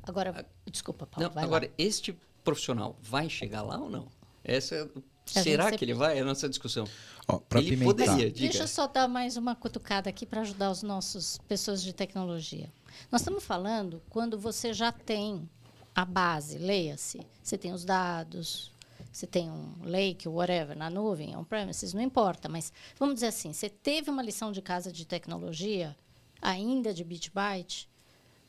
[0.03, 0.31] Agora,
[0.65, 1.31] a, desculpa, Paulo.
[1.33, 1.73] Não, agora, lá.
[1.77, 4.07] este profissional vai chegar lá ou não?
[4.43, 4.89] Essa é
[5.25, 6.17] Será que ele vai?
[6.17, 6.87] É a nossa discussão.
[7.27, 7.85] Ó, ele pimentar.
[7.85, 8.49] poderia, diga.
[8.49, 12.71] Deixa eu só dar mais uma cutucada aqui para ajudar os nossos pessoas de tecnologia.
[13.11, 15.49] Nós estamos falando quando você já tem
[15.95, 17.21] a base, leia-se.
[17.41, 18.71] Você tem os dados,
[19.11, 23.69] você tem um lake, whatever, na nuvem, on-premises, não importa, mas vamos dizer assim, você
[23.69, 25.95] teve uma lição de casa de tecnologia,
[26.41, 27.89] ainda de Bitbyte,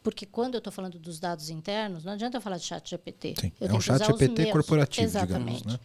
[0.02, 3.34] porque quando eu estou falando dos dados internos, não adianta eu falar de chat GPT.
[3.40, 5.58] Sim, eu é um chat GPT corporativo, Exatamente.
[5.58, 5.74] digamos.
[5.74, 5.80] Né?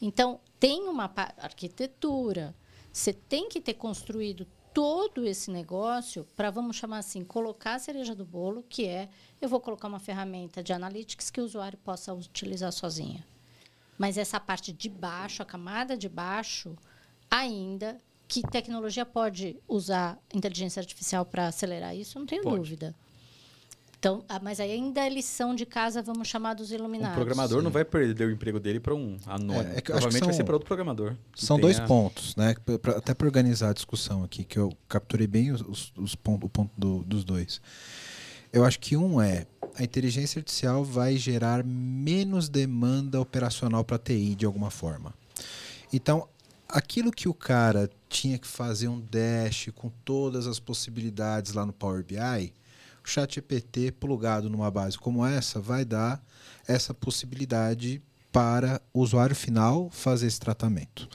[0.00, 2.54] Então, tem uma arquitetura,
[2.92, 8.14] você tem que ter construído todo esse negócio para, vamos chamar assim, colocar a cereja
[8.14, 9.08] do bolo, que é
[9.40, 13.26] eu vou colocar uma ferramenta de analytics que o usuário possa utilizar sozinha.
[13.96, 16.76] Mas essa parte de baixo, a camada de baixo,
[17.30, 22.56] ainda que tecnologia pode usar inteligência artificial para acelerar isso, não tenho pode.
[22.56, 22.94] dúvida.
[24.06, 27.16] Então, ah, mas aí ainda é lição de casa, vamos chamar dos iluminados.
[27.16, 27.64] O programador Sim.
[27.64, 29.74] não vai perder o emprego dele para um anônimo.
[29.74, 31.16] É, é Provavelmente são, vai ser para outro programador.
[31.34, 31.86] São dois a...
[31.86, 32.54] pontos, né?
[32.80, 36.46] Pra, até para organizar a discussão aqui, que eu capturei bem os, os, os pontos,
[36.46, 37.60] o ponto do, dos dois.
[38.52, 39.44] Eu acho que um é
[39.74, 45.12] a inteligência artificial vai gerar menos demanda operacional para TI de alguma forma.
[45.92, 46.28] Então,
[46.68, 51.72] aquilo que o cara tinha que fazer um dash com todas as possibilidades lá no
[51.72, 52.52] Power BI,
[53.06, 56.20] o ChatGPT plugado numa base como essa vai dar
[56.66, 58.02] essa possibilidade
[58.32, 61.08] para o usuário final fazer esse tratamento.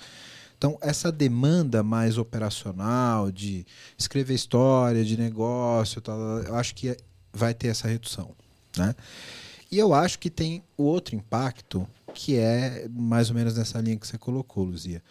[0.57, 3.65] Então, essa demanda mais operacional de
[3.97, 6.95] escrever história de negócio, tal, eu acho que
[7.33, 8.31] vai ter essa redução.
[8.77, 8.95] Né?
[9.69, 13.97] E eu acho que tem o outro impacto, que é mais ou menos nessa linha
[13.97, 15.03] que você colocou, Luzia.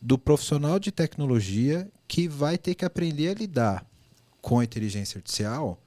[0.00, 3.86] do profissional de tecnologia que vai ter que aprender a lidar
[4.40, 5.80] com a inteligência artificial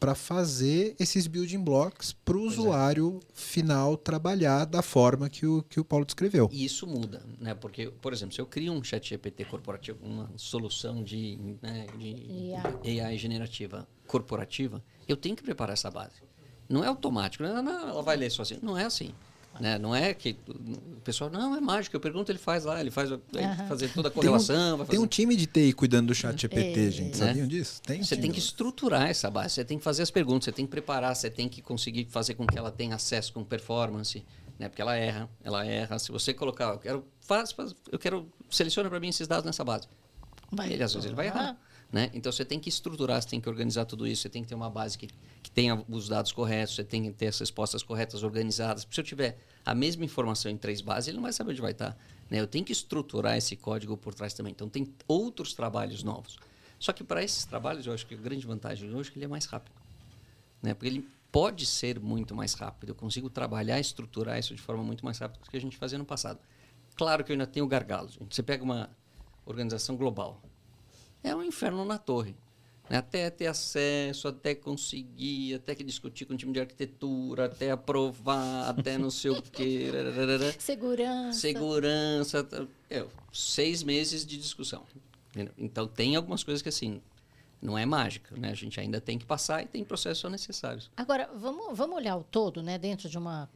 [0.00, 3.32] para fazer esses building blocks para o usuário é.
[3.34, 6.48] final trabalhar da forma que o, que o Paulo descreveu.
[6.50, 7.54] E isso muda, né?
[7.54, 12.54] Porque, por exemplo, se eu crio um chat GPT corporativo, uma solução de, né, de
[13.00, 16.22] AI generativa corporativa, eu tenho que preparar essa base.
[16.66, 18.60] Não é automático, não, não, ela vai ler sozinha.
[18.62, 19.12] Não é assim.
[19.60, 19.78] Né?
[19.78, 21.94] Não é que o pessoal, não, é mágico.
[21.94, 23.20] Eu pergunto, ele faz lá, ele faz uhum.
[23.68, 24.78] fazer toda a correlação.
[24.78, 27.16] Tem um, tem um, time de TI cuidando do chat GPT, é, gente.
[27.16, 27.46] Sabiam né?
[27.46, 27.82] disso?
[27.82, 30.64] Tem você tem que estruturar essa base, você tem que fazer as perguntas, você tem
[30.64, 34.24] que preparar, você tem que conseguir fazer com que ela tenha acesso com performance,
[34.58, 34.68] né?
[34.68, 35.98] Porque ela erra, ela erra.
[35.98, 39.62] Se você colocar, eu quero, faz, faz eu quero, seleciona para mim esses dados nessa
[39.62, 39.86] base.
[40.50, 41.56] Vai, ele às vezes ele vai errar.
[41.92, 42.08] Né?
[42.14, 44.54] Então você tem que estruturar, você tem que organizar tudo isso, você tem que ter
[44.54, 45.08] uma base que,
[45.42, 48.86] que tenha os dados corretos, você tem que ter as respostas corretas, organizadas.
[48.88, 51.72] Se eu tiver a mesma informação em três bases, ele não vai saber onde vai
[51.72, 51.98] estar.
[52.30, 52.40] Né?
[52.40, 54.52] Eu tenho que estruturar esse código por trás também.
[54.52, 56.38] Então tem outros trabalhos novos.
[56.78, 59.24] Só que para esses trabalhos, eu acho que a grande vantagem hoje é que ele
[59.24, 59.74] é mais rápido.
[60.62, 60.74] Né?
[60.74, 62.90] Porque ele pode ser muito mais rápido.
[62.90, 65.98] Eu consigo trabalhar estruturar isso de forma muito mais rápida do que a gente fazia
[65.98, 66.38] no passado.
[66.94, 68.16] Claro que eu ainda tenho gargalos.
[68.30, 68.90] Você pega uma
[69.44, 70.40] organização global,
[71.22, 72.34] é um inferno na torre.
[72.90, 72.96] Né?
[72.98, 78.68] Até ter acesso, até conseguir, até que discutir com o time de arquitetura, até aprovar,
[78.76, 79.90] até não sei o quê.
[80.58, 81.38] Segurança.
[81.38, 82.48] Segurança.
[82.90, 84.84] É, seis meses de discussão.
[85.56, 87.00] Então, tem algumas coisas que, assim,
[87.62, 88.50] não é mágica, né?
[88.50, 90.90] A gente ainda tem que passar e tem processos necessários.
[90.96, 92.76] Agora, vamos, vamos olhar o todo, né?
[92.76, 93.48] Dentro de uma,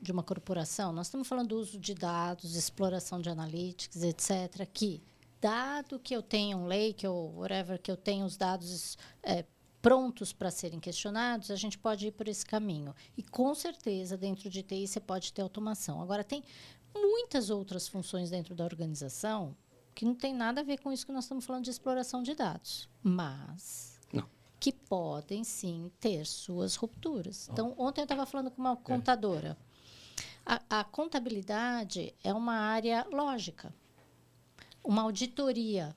[0.00, 5.02] de uma corporação, nós estamos falando do uso de dados, exploração de analytics, etc., que
[5.40, 9.44] dado que eu tenha um lake ou whatever, que eu tenha os dados é,
[9.80, 12.94] prontos para serem questionados, a gente pode ir por esse caminho.
[13.16, 16.02] E com certeza, dentro de TI, você pode ter automação.
[16.02, 16.42] Agora, tem
[16.94, 19.56] muitas outras funções dentro da organização
[19.94, 22.34] que não tem nada a ver com isso que nós estamos falando de exploração de
[22.34, 24.28] dados, mas não.
[24.60, 27.48] que podem sim ter suas rupturas.
[27.48, 29.56] Então, ontem eu estava falando com uma contadora.
[30.46, 33.74] A, a contabilidade é uma área lógica
[34.88, 35.94] uma auditoria.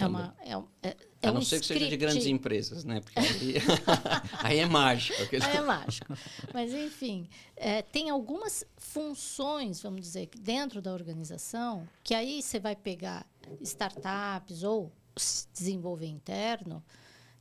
[0.00, 0.52] É uma, é,
[0.90, 3.00] é, é a não um ser que seja de grandes empresas, né?
[3.00, 3.54] Porque aí,
[4.44, 5.20] aí é mágico.
[5.20, 6.16] Aí é mágico.
[6.54, 12.76] Mas, enfim, é, tem algumas funções, vamos dizer, dentro da organização, que aí você vai
[12.76, 13.26] pegar
[13.60, 14.92] startups ou
[15.52, 16.80] desenvolver interno,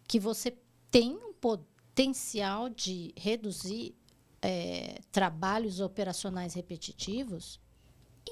[0.07, 0.57] que você
[0.89, 3.93] tem um potencial de reduzir
[4.41, 7.59] é, trabalhos operacionais repetitivos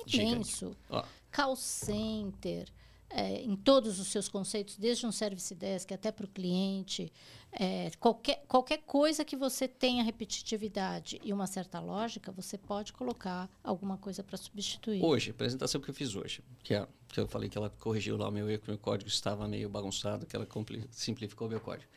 [0.08, 0.76] imenso.
[0.90, 1.04] Oh
[1.36, 2.66] call center,
[3.10, 7.12] é, em todos os seus conceitos, desde um service desk até para o cliente,
[7.52, 13.50] é, qualquer, qualquer coisa que você tenha repetitividade e uma certa lógica, você pode colocar
[13.64, 15.04] alguma coisa para substituir.
[15.04, 18.18] Hoje, a apresentação que eu fiz hoje, que, é, que eu falei que ela corrigiu
[18.18, 20.48] lá o meu erro, que o meu código estava meio bagunçado, que ela
[20.92, 21.92] simplificou o meu código.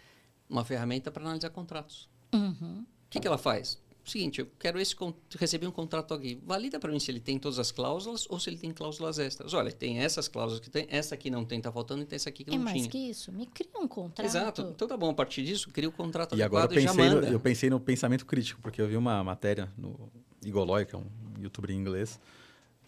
[0.48, 2.08] Uma ferramenta para analisar contratos.
[2.32, 2.84] Uhum.
[3.06, 3.80] O que, que ela faz?
[4.08, 4.94] Seguinte, eu quero esse
[5.38, 6.40] receber um contrato aqui.
[6.44, 9.54] Valida para mim se ele tem todas as cláusulas ou se ele tem cláusulas extras.
[9.54, 12.28] Olha, tem essas cláusulas que tem, essa aqui não tem, tá faltando, e tem essa
[12.28, 12.70] aqui que é não tinha.
[12.70, 13.32] É mais que isso.
[13.32, 14.26] Me cria um contrato.
[14.26, 14.72] Exato.
[14.74, 17.24] Então tá bom, a partir disso, cria o um contrato e agora eu pensei, no,
[17.24, 20.10] eu pensei no pensamento crítico, porque eu vi uma matéria no
[20.44, 21.06] Igoloy, que é um
[21.40, 22.20] youtuber em inglês,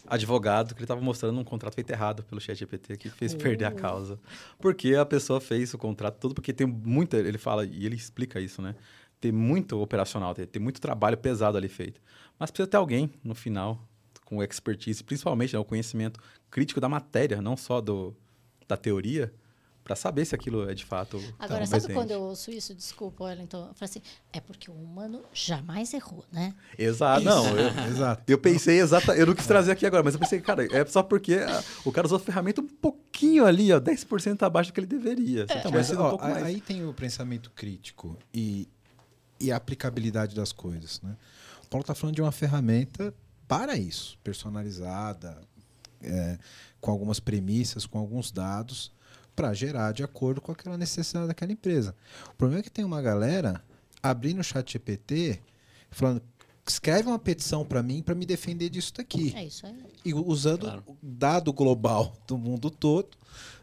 [0.07, 3.65] advogado que ele estava mostrando um contrato feito errado pelo chat GPT que fez perder
[3.65, 3.75] a uh.
[3.75, 4.19] causa.
[4.59, 7.17] Porque a pessoa fez o contrato todo, porque tem muita...
[7.17, 8.75] Ele fala, e ele explica isso, né?
[9.21, 12.01] Ter muito operacional, ter, ter muito trabalho pesado ali feito.
[12.39, 13.87] Mas precisa ter alguém no final
[14.25, 16.19] com expertise, principalmente né, o conhecimento
[16.49, 18.15] crítico da matéria, não só do,
[18.67, 19.31] da teoria,
[19.83, 21.17] para saber se aquilo é de fato.
[21.37, 21.93] Agora, sabe presente.
[21.93, 22.73] quando eu ouço isso?
[22.73, 23.57] Desculpa, Wellington.
[23.57, 24.01] Eu falo assim:
[24.31, 26.53] é porque o humano jamais errou, né?
[26.77, 27.45] Exato, não.
[27.57, 28.23] Eu, Exato.
[28.27, 29.15] eu pensei exata.
[29.15, 31.91] Eu não quis trazer aqui agora, mas eu pensei, cara, é só porque a, o
[31.91, 35.43] cara usou a ferramenta um pouquinho ali, ó, 10% abaixo do que ele deveria.
[35.43, 38.17] Então, mas, ó, um aí tem o pensamento crítico.
[38.33, 38.67] E
[39.41, 41.01] e a aplicabilidade das coisas.
[41.01, 41.15] Né?
[41.63, 43.13] O Paulo está falando de uma ferramenta
[43.47, 45.41] para isso, personalizada,
[46.01, 46.37] é,
[46.79, 48.91] com algumas premissas, com alguns dados,
[49.35, 51.95] para gerar de acordo com aquela necessidade daquela empresa.
[52.29, 53.63] O problema é que tem uma galera
[54.01, 55.41] abrindo o chat GPT
[55.89, 56.21] falando
[56.65, 59.33] escreve uma petição para mim para me defender disso daqui.
[59.35, 59.83] É isso aí.
[60.05, 60.83] E usando claro.
[61.01, 63.09] dado global do mundo todo,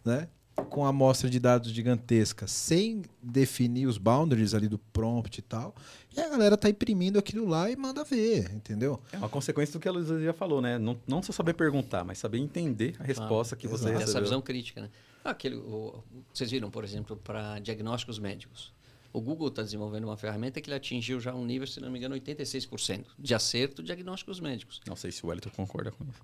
[0.05, 0.29] né?
[0.65, 5.75] Com a amostra de dados gigantesca, sem definir os boundaries ali do prompt e tal,
[6.17, 9.01] e a galera tá imprimindo aquilo lá e manda ver, entendeu?
[9.13, 10.79] É uma consequência do que a Luísa já falou, né?
[10.79, 14.09] Não, não só saber perguntar, mas saber entender a resposta ah, que você recebeu.
[14.09, 14.91] Essa visão crítica, né?
[15.25, 16.03] Aquele, o,
[16.33, 18.73] vocês viram, por exemplo, para diagnósticos médicos.
[19.13, 21.99] O Google está desenvolvendo uma ferramenta que ele atingiu já um nível, se não me
[21.99, 24.81] engano, 86% de acerto de diagnósticos médicos.
[24.87, 26.23] Não sei se o Wellington concorda com isso.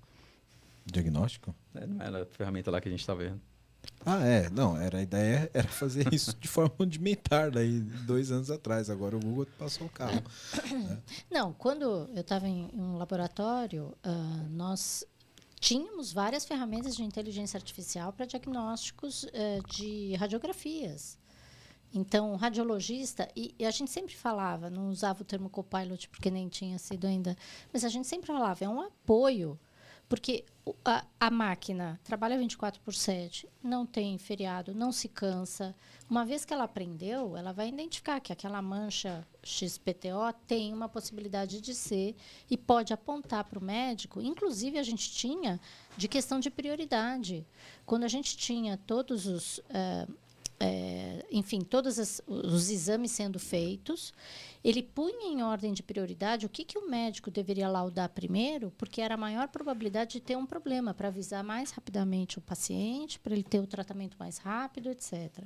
[0.85, 1.55] Diagnóstico?
[1.73, 3.41] É, não era a ferramenta lá que a gente estava vendo.
[4.05, 4.49] Ah, é.
[4.49, 8.89] Não, era a ideia era fazer isso de forma rudimentar daí dois anos atrás.
[8.89, 10.21] Agora o Google passou o carro.
[10.71, 11.01] né?
[11.31, 15.05] Não, quando eu estava em, um laboratório, ah, nós
[15.59, 21.17] tínhamos várias ferramentas de inteligência artificial para diagnósticos eh, de radiografias.
[21.91, 26.49] Então, radiologista, e, e a gente sempre falava, não usava o termo copilot porque nem
[26.49, 27.37] tinha sido ainda,
[27.71, 29.57] mas a gente sempre falava, é um apoio,
[30.07, 30.45] porque
[30.83, 35.75] a, a máquina trabalha 24 por 7, não tem feriado, não se cansa.
[36.09, 41.61] Uma vez que ela aprendeu, ela vai identificar que aquela mancha XPTO tem uma possibilidade
[41.61, 42.15] de ser
[42.49, 44.21] e pode apontar para o médico.
[44.21, 45.59] Inclusive, a gente tinha
[45.97, 47.45] de questão de prioridade.
[47.85, 49.59] Quando a gente tinha todos os.
[49.69, 50.07] eh,
[50.59, 54.13] é, enfim, todos as- os exames sendo feitos,
[54.63, 59.01] ele punha em ordem de prioridade o que, que o médico deveria laudar primeiro, porque
[59.01, 63.33] era a maior probabilidade de ter um problema, para avisar mais rapidamente o paciente, para
[63.33, 65.43] ele ter o tratamento mais rápido, etc.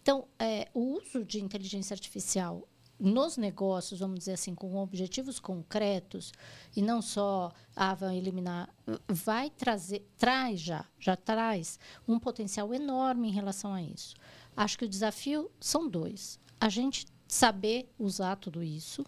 [0.00, 2.66] Então, é, o uso de inteligência artificial
[2.98, 6.32] nos negócios, vamos dizer assim, com objetivos concretos
[6.74, 8.68] e não só ah, vai eliminar,
[9.06, 11.78] vai trazer, traz já, já traz
[12.08, 14.14] um potencial enorme em relação a isso.
[14.56, 19.04] Acho que o desafio são dois: a gente saber usar tudo isso.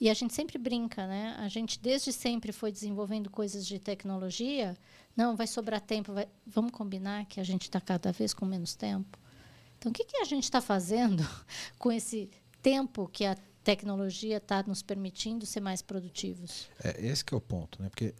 [0.00, 1.36] E a gente sempre brinca, né?
[1.38, 4.76] A gente desde sempre foi desenvolvendo coisas de tecnologia.
[5.16, 6.12] Não, vai sobrar tempo.
[6.12, 9.16] vai- Vamos combinar que a gente está cada vez com menos tempo.
[9.78, 11.24] Então, o que, que a gente está fazendo
[11.78, 12.28] com esse
[12.62, 16.68] tempo que a tecnologia está nos permitindo ser mais produtivos?
[16.82, 17.88] É, esse que é o ponto, né?
[17.88, 18.14] Porque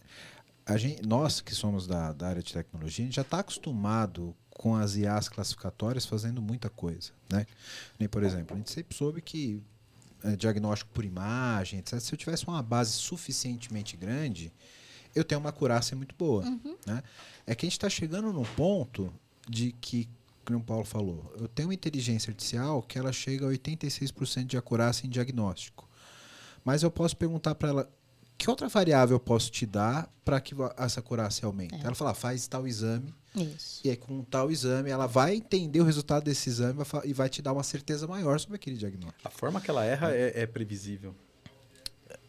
[0.66, 4.34] a gente, nós que somos da, da área de tecnologia, a gente já está acostumado
[4.50, 7.46] com as IAs classificatórias fazendo muita coisa, né?
[7.98, 9.62] Nem, por exemplo, a gente sempre soube que
[10.22, 11.98] é, diagnóstico por imagem, etc.
[12.00, 14.52] Se eu tivesse uma base suficientemente grande,
[15.14, 16.44] eu tenho uma acurácia muito boa,
[16.86, 17.02] né?
[17.46, 19.12] É que a gente está chegando num ponto
[19.48, 20.08] de que,
[20.44, 24.56] como o Paulo falou, eu tenho uma inteligência artificial que ela chega a 86% de
[24.56, 25.88] acurácia em diagnóstico.
[26.64, 27.92] Mas eu posso perguntar para ela
[28.38, 31.74] que outra variável eu posso te dar para que essa acurácia aumente.
[31.74, 33.80] Ela fala, "Ah, faz tal exame, Isso.
[33.84, 37.40] e aí com tal exame ela vai entender o resultado desse exame e vai te
[37.40, 39.20] dar uma certeza maior sobre aquele diagnóstico.
[39.26, 41.14] A forma que ela erra é, é previsível.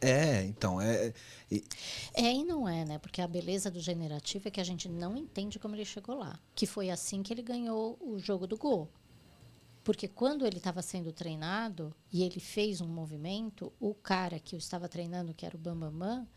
[0.04, 1.14] É, então, é,
[2.14, 2.98] É e não é, né?
[2.98, 6.40] Porque a beleza do generativo é que a gente não entende como ele chegou lá.
[6.54, 8.90] Que foi assim que ele ganhou o jogo do gol.
[9.84, 14.58] Porque quando ele estava sendo treinado e ele fez um movimento, o cara que o
[14.58, 16.28] estava treinando, que era o Bambambam, Bam Bam,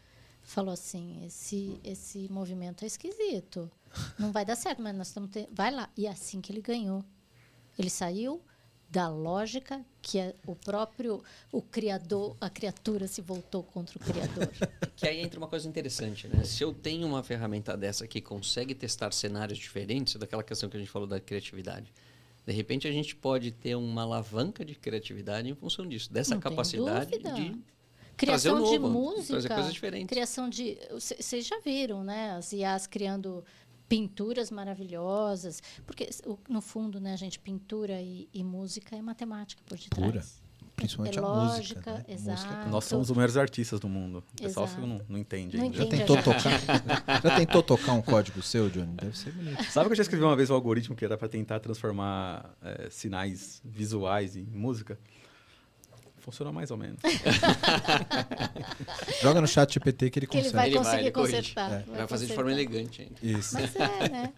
[0.42, 3.70] falou assim: esse, esse movimento é esquisito.
[4.18, 5.30] Não vai dar certo, mas nós estamos.
[5.52, 5.88] Vai lá.
[5.96, 7.04] E é assim que ele ganhou.
[7.78, 8.42] Ele saiu
[8.89, 14.51] da lógica que é o próprio o criador, a criatura se voltou contra o criador.
[14.97, 16.43] Que aí entra uma coisa interessante, né?
[16.43, 20.80] Se eu tenho uma ferramenta dessa que consegue testar cenários diferentes, daquela questão que a
[20.80, 21.93] gente falou da criatividade,
[22.47, 26.41] de repente a gente pode ter uma alavanca de criatividade em função disso, dessa Não
[26.41, 27.61] capacidade de
[28.16, 30.09] Criação trazer o de novo, música, trazer coisas diferentes.
[30.09, 32.30] criação de, vocês já viram, né?
[32.30, 33.45] As IAs criando
[33.89, 36.09] pinturas maravilhosas, porque
[36.49, 40.12] no fundo, né, gente, pintura e, e música é matemática por detrás.
[40.12, 40.47] Pura.
[40.76, 42.05] Principalmente é a lógica, música, né?
[42.07, 42.47] exato.
[42.47, 44.22] Música Nós somos os maiores artistas do mundo.
[44.39, 45.76] O pessoal não, não entende Não ainda.
[45.78, 46.03] Já entende.
[46.03, 46.22] tentou já.
[46.22, 47.22] tocar?
[47.22, 48.93] Já tentou tocar um código seu, Johnny?
[48.93, 49.64] Deve ser bonito.
[49.64, 52.91] Sabe que eu já escrevi uma vez um algoritmo que era para tentar transformar é,
[52.91, 54.99] sinais visuais em música?
[56.27, 56.99] Funcionou mais ou menos.
[59.22, 60.57] Joga no chat GPT que ele Que ele consegue.
[60.57, 61.37] vai Ele vai, conseguir ele corrige.
[61.37, 61.72] consertar.
[61.72, 61.85] É.
[61.99, 63.14] vai fazer de forma elegante ainda.
[63.39, 63.55] Isso.
[63.55, 63.79] Mas é,
[64.11, 64.33] né?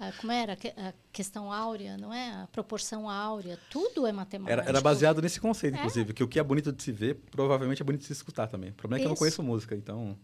[0.00, 0.54] Ah, como era?
[0.54, 2.42] A questão áurea, não é?
[2.42, 4.52] A proporção áurea, tudo é matemática.
[4.60, 7.80] Era, era baseado nesse conceito, inclusive, que o que é bonito de se ver, provavelmente
[7.80, 8.70] é bonito de se escutar também.
[8.70, 10.18] O problema é que eu não conheço música, então,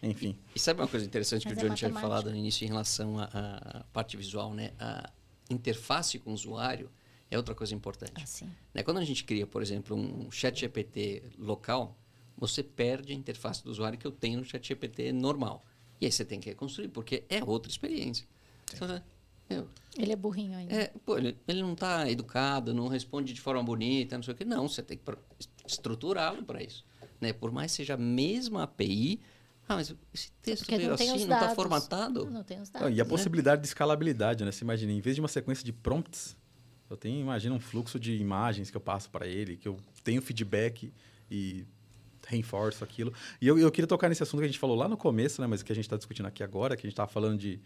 [0.00, 0.38] enfim.
[0.54, 2.08] E sabe uma coisa interessante Mas que o é Johnny tinha matemática.
[2.22, 4.70] falado no início em relação à, à parte visual, né?
[4.78, 5.10] A
[5.50, 6.88] interface com o usuário
[7.34, 8.22] é outra coisa importante.
[8.22, 8.48] Assim.
[8.72, 8.82] Né?
[8.82, 11.96] Quando a gente cria, por exemplo, um chat GPT local,
[12.36, 15.64] você perde a interface do usuário que eu tenho no chat GPT normal.
[16.00, 18.26] E aí você tem que reconstruir, porque é outra experiência.
[18.74, 19.02] Então, né,
[19.48, 20.74] meu, Ele é burrinho ainda.
[20.74, 24.36] é, pô, ele, ele não está educado, não responde de forma bonita, não sei o
[24.36, 24.44] quê.
[24.44, 25.04] Não, você tem que
[25.66, 26.84] estruturá-lo para isso.
[27.20, 27.32] Né?
[27.32, 29.20] Por mais que seja a mesma API,
[29.68, 32.30] ah, mas esse texto Porque veio não assim, não está formatado?
[32.30, 32.96] Não tem os Não, dados.
[32.98, 34.52] e a possibilidade de escalabilidade, né?
[34.52, 36.36] Você imagina, em vez de uma sequência de prompts,
[36.94, 40.22] eu tenho, imagina, um fluxo de imagens que eu passo para ele, que eu tenho
[40.22, 40.92] feedback
[41.30, 41.64] e
[42.26, 43.12] reforço aquilo.
[43.40, 45.46] E eu, eu queria tocar nesse assunto que a gente falou lá no começo, né?
[45.46, 47.60] Mas que a gente está discutindo aqui agora, que a gente estava falando de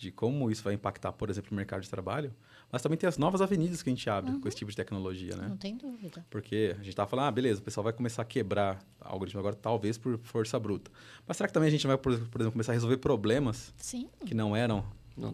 [0.00, 2.32] de como isso vai impactar, por exemplo, o mercado de trabalho,
[2.70, 4.40] mas também tem as novas avenidas que a gente abre Uhum.
[4.40, 5.48] com esse tipo de tecnologia, né?
[5.48, 6.24] Não tem dúvida.
[6.30, 9.56] Porque a gente estava falando, ah, beleza, o pessoal vai começar a quebrar algoritmo agora,
[9.56, 10.88] talvez por força bruta.
[11.26, 14.08] Mas será que também a gente vai, por exemplo, começar a resolver problemas Sim.
[14.24, 14.84] que não eram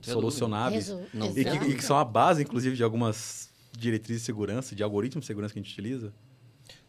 [0.02, 0.88] solucionáveis
[1.36, 5.24] e que, e que são a base, inclusive, de algumas diretrizes de segurança, de algoritmos
[5.24, 6.12] de segurança que a gente utiliza?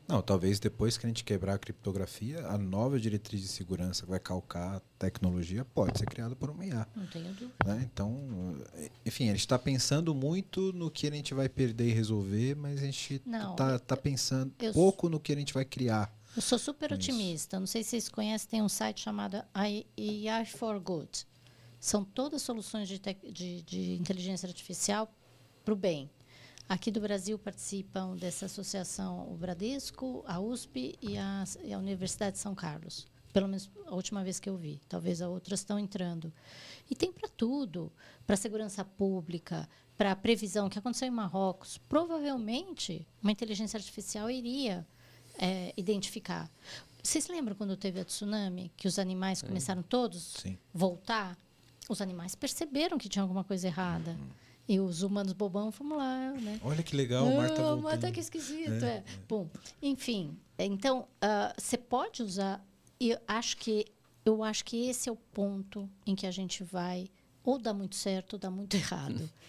[0.07, 4.09] Não, talvez depois que a gente quebrar a criptografia, a nova diretriz de segurança que
[4.11, 6.87] vai calcar a tecnologia pode ser criada por uma IA.
[6.95, 7.53] Não tenho dúvida.
[7.65, 7.89] né?
[7.91, 8.55] Então,
[9.03, 12.83] enfim, a gente está pensando muito no que a gente vai perder e resolver, mas
[12.83, 16.13] a gente está tá pensando eu- pouco no que a gente vai criar.
[16.35, 16.95] Eu sou super Isso.
[16.99, 17.59] otimista.
[17.59, 21.25] Não sei se vocês conhecem, tem um site chamado AI for Good.
[21.79, 25.13] São todas soluções de, de, de inteligência artificial
[25.63, 26.09] para o bem.
[26.67, 32.37] Aqui do Brasil participam dessa associação o Bradesco, a USP e a, e a Universidade
[32.37, 33.07] de São Carlos.
[33.31, 34.81] Pelo menos a última vez que eu vi.
[34.89, 36.33] Talvez as outras estão entrando.
[36.89, 37.91] E tem para tudo.
[38.25, 40.65] Para segurança pública, para previsão.
[40.65, 41.77] O que aconteceu em Marrocos?
[41.77, 44.87] Provavelmente, uma inteligência artificial iria
[45.37, 46.49] é, identificar.
[47.03, 50.57] Vocês lembram quando teve a tsunami, que os animais começaram todos Sim.
[50.73, 51.37] voltar?
[51.89, 54.17] Os animais perceberam que tinha alguma coisa errada.
[54.67, 56.59] E os humanos bobão fomos lá, né?
[56.63, 57.83] Olha que legal, o mar tá Ah, voltando.
[57.83, 59.03] mas tá que esquisito, é.
[59.29, 59.47] Bom,
[59.79, 62.65] enfim, então ah, você pode usar.
[62.99, 63.85] E eu acho que
[64.25, 67.07] eu acho que esse é o ponto em que a gente vai
[67.43, 69.29] ou dá muito certo ou dá muito errado.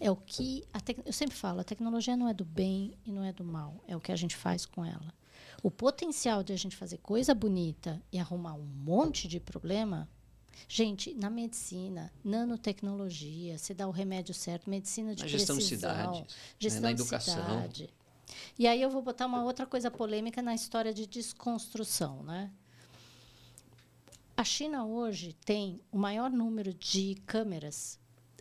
[0.00, 3.12] É o que a tec- eu sempre falo, a tecnologia não é do bem e
[3.12, 5.12] não é do mal, é o que a gente faz com ela.
[5.62, 10.08] O potencial de a gente fazer coisa bonita e arrumar um monte de problema
[10.68, 16.20] Gente, na medicina, nanotecnologia, você dá o remédio certo, medicina de Na gestão de cidades,
[16.20, 16.26] né,
[16.58, 17.34] gestão na de educação.
[17.34, 17.90] cidade.
[18.58, 22.50] E aí eu vou botar uma outra coisa polêmica na história de desconstrução, né?
[24.36, 27.98] A China hoje tem o maior número de câmeras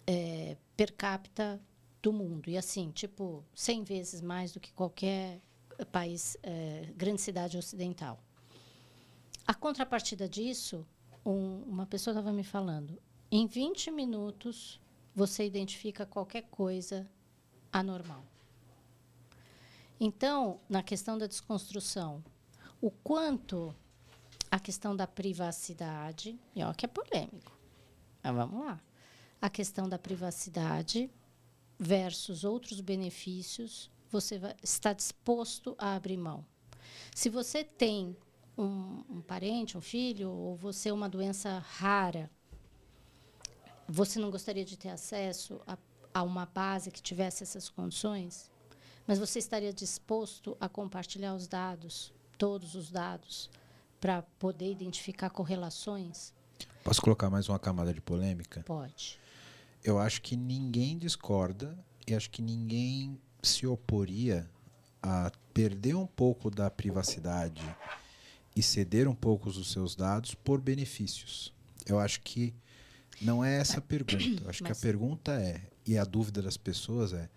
[0.07, 1.61] eh, per capita
[2.01, 2.49] do mundo.
[2.49, 5.41] E assim, tipo, 100 vezes mais do que qualquer
[5.91, 8.19] país, eh, grande cidade ocidental.
[9.45, 10.85] A contrapartida disso,
[11.25, 12.97] um- uma pessoa estava me falando,
[13.31, 14.79] em 20 minutos
[15.15, 17.09] você identifica qualquer coisa
[17.71, 18.23] anormal.
[19.99, 22.23] Então, na questão da desconstrução,
[22.81, 23.75] o quanto
[24.49, 27.57] a questão da privacidade, e ó que é polêmico,
[28.23, 28.81] mas vamos lá.
[29.39, 31.09] A questão da privacidade
[31.77, 36.45] versus outros benefícios, você vai, está disposto a abrir mão.
[37.15, 38.15] Se você tem
[38.61, 42.29] um, um parente, um filho, ou você é uma doença rara,
[43.87, 45.77] você não gostaria de ter acesso a,
[46.13, 48.49] a uma base que tivesse essas condições?
[49.07, 53.49] Mas você estaria disposto a compartilhar os dados, todos os dados,
[53.99, 56.33] para poder identificar correlações?
[56.83, 58.63] Posso colocar mais uma camada de polêmica?
[58.63, 59.19] Pode.
[59.83, 64.49] Eu acho que ninguém discorda e acho que ninguém se oporia
[65.01, 67.63] a perder um pouco da privacidade
[68.55, 71.53] e ceder um pouco dos seus dados por benefícios.
[71.85, 72.53] Eu acho que
[73.21, 74.43] não é essa a pergunta.
[74.43, 77.29] Eu acho que a Mas- pergunta é, e a dúvida das pessoas é,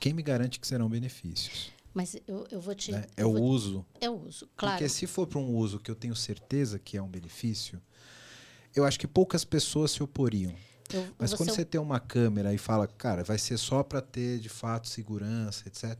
[0.00, 1.72] quem me garante que serão benefícios?
[1.92, 2.90] Mas eu, eu vou te.
[2.92, 3.04] né?
[3.16, 3.86] É o vou- uso.
[4.00, 4.76] É o uso, claro.
[4.76, 7.80] Porque se for para um uso que eu tenho certeza que é um benefício,
[8.74, 10.52] eu acho que poucas pessoas se oporiam.
[10.92, 13.82] Eu- Mas você quando é você tem uma câmera e fala, cara, vai ser só
[13.82, 15.96] para ter de fato segurança, etc.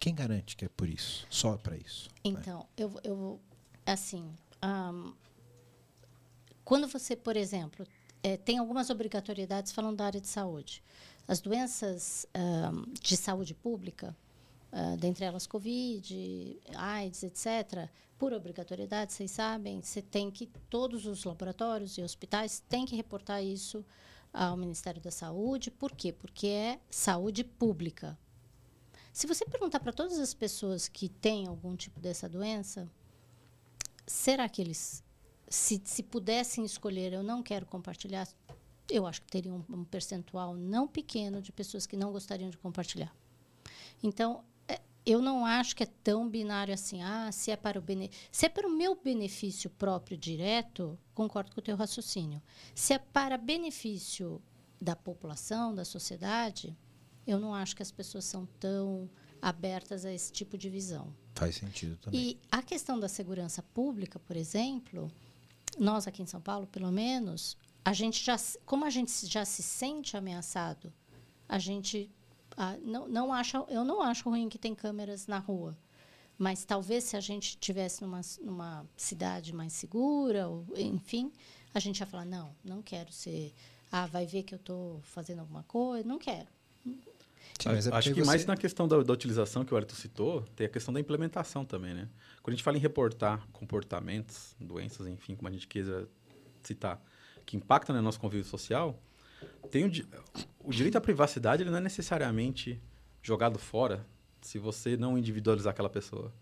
[0.00, 1.26] Quem garante que é por isso?
[1.30, 2.08] Só para isso?
[2.08, 2.14] né?
[2.24, 3.40] Então, eu, eu
[3.86, 4.30] assim,
[4.62, 5.12] ahn,
[6.64, 7.86] quando você, por exemplo,
[8.22, 10.82] eh, tem algumas obrigatoriedades falando da área de saúde.
[11.28, 14.16] As doenças ahn, de saúde pública,
[14.76, 21.22] ah, dentre elas Covid, AIDS, etc., por obrigatoriedade, vocês sabem, você tem que, todos os
[21.22, 23.84] laboratórios e hospitais têm que reportar isso
[24.32, 25.70] ao Ministério da Saúde.
[25.70, 26.12] Por quê?
[26.12, 28.18] Porque é saúde pública.
[29.12, 32.90] Se você perguntar para todas as pessoas que têm algum tipo dessa doença,
[34.06, 35.02] será que eles,
[35.48, 38.28] se, se pudessem escolher, eu não quero compartilhar,
[38.90, 42.58] eu acho que teriam um, um percentual não pequeno de pessoas que não gostariam de
[42.58, 43.14] compartilhar.
[44.02, 47.82] Então, é, eu não acho que é tão binário assim, ah, se é para o
[47.82, 48.10] bene...
[48.30, 52.42] se é para o meu benefício próprio direto, concordo com o teu raciocínio.
[52.74, 54.42] Se é para benefício
[54.80, 56.76] da população, da sociedade,
[57.26, 59.08] eu não acho que as pessoas são tão
[59.40, 61.14] abertas a esse tipo de visão.
[61.34, 62.20] Faz sentido também.
[62.20, 65.10] E a questão da segurança pública, por exemplo,
[65.78, 69.62] nós aqui em São Paulo, pelo menos, a gente já, como a gente já se
[69.62, 70.92] sente ameaçado,
[71.48, 72.10] a gente
[72.82, 75.76] não, não acha, eu não acho ruim que tem câmeras na rua.
[76.38, 81.32] Mas talvez se a gente tivesse numa, numa cidade mais segura, ou, enfim,
[81.72, 83.52] a gente ia falar, não, não quero ser
[83.90, 86.08] Ah, vai ver que eu estou fazendo alguma coisa?
[86.08, 86.48] Não quero.
[87.60, 89.94] Sim, mas é Acho que mais você- na questão da, da utilização que o Ayrton
[89.94, 92.08] citou, tem a questão da implementação também, né?
[92.42, 96.06] Quando a gente fala em reportar comportamentos, doenças, enfim, como a gente quiser
[96.62, 97.02] citar,
[97.46, 99.00] que impactam no nosso convívio social,
[99.70, 99.90] tem o,
[100.64, 102.80] o direito à privacidade ele não é necessariamente
[103.22, 104.04] jogado fora
[104.40, 106.32] se você não individualizar aquela pessoa.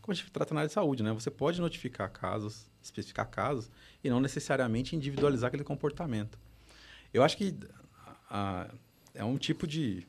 [0.00, 1.12] Como a gente trata na área de saúde, né?
[1.12, 3.70] Você pode notificar casos, especificar casos,
[4.02, 6.38] e não necessariamente individualizar aquele comportamento.
[7.12, 7.54] Eu acho que
[8.30, 8.70] ah,
[9.14, 10.06] é um tipo de,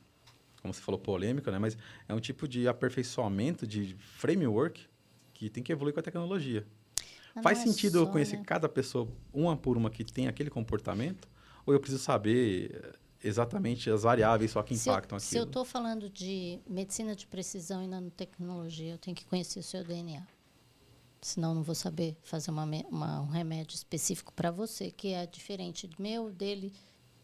[0.60, 1.58] como você falou, polêmica, né?
[1.58, 1.76] Mas
[2.08, 4.86] é um tipo de aperfeiçoamento de framework
[5.34, 6.66] que tem que evoluir com a tecnologia.
[7.34, 8.44] Mas Faz é sentido eu só, conhecer né?
[8.44, 11.28] cada pessoa, uma por uma, que tem aquele comportamento?
[11.64, 15.44] Ou eu preciso saber eh, exatamente as variáveis só que Se eu- impactam Se eu
[15.44, 20.22] estou falando de medicina de precisão e nanotecnologia, eu tenho que conhecer o seu DNA.
[21.22, 25.26] Senão, eu não vou saber fazer uma, uma- um remédio específico para você, que é
[25.26, 26.72] diferente do meu, dele,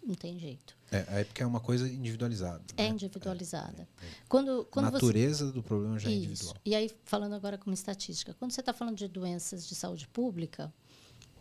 [0.07, 0.77] não tem jeito.
[0.91, 2.63] É, aí porque é uma coisa individualizada.
[2.77, 2.89] É né?
[2.91, 3.89] individualizada.
[4.29, 6.25] Quando, A quando você natureza do problema já é Isso.
[6.27, 6.57] individual.
[6.65, 10.73] E aí, falando agora como estatística, quando você está falando de doenças de saúde pública,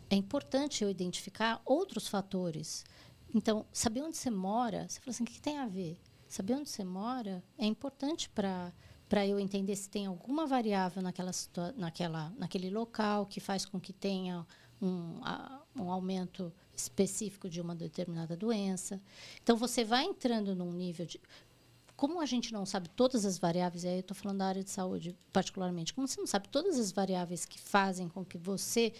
[0.09, 2.83] é importante eu identificar outros fatores.
[3.33, 5.99] Então, saber onde você mora, você fala assim, o que tem a ver?
[6.27, 8.73] Saber onde você mora é importante para
[9.07, 11.29] para eu entender se tem alguma variável naquela,
[11.77, 14.43] naquela, naquele local que faz com que tenha
[14.81, 19.01] um, a- um aumento específico de uma determinada doença.
[19.41, 21.19] Então, você vai entrando num nível de
[21.95, 24.69] como a gente não sabe todas as variáveis, aí eu estou falando da área de
[24.69, 28.93] saúde particularmente, como você não sabe todas as variáveis que fazem com que você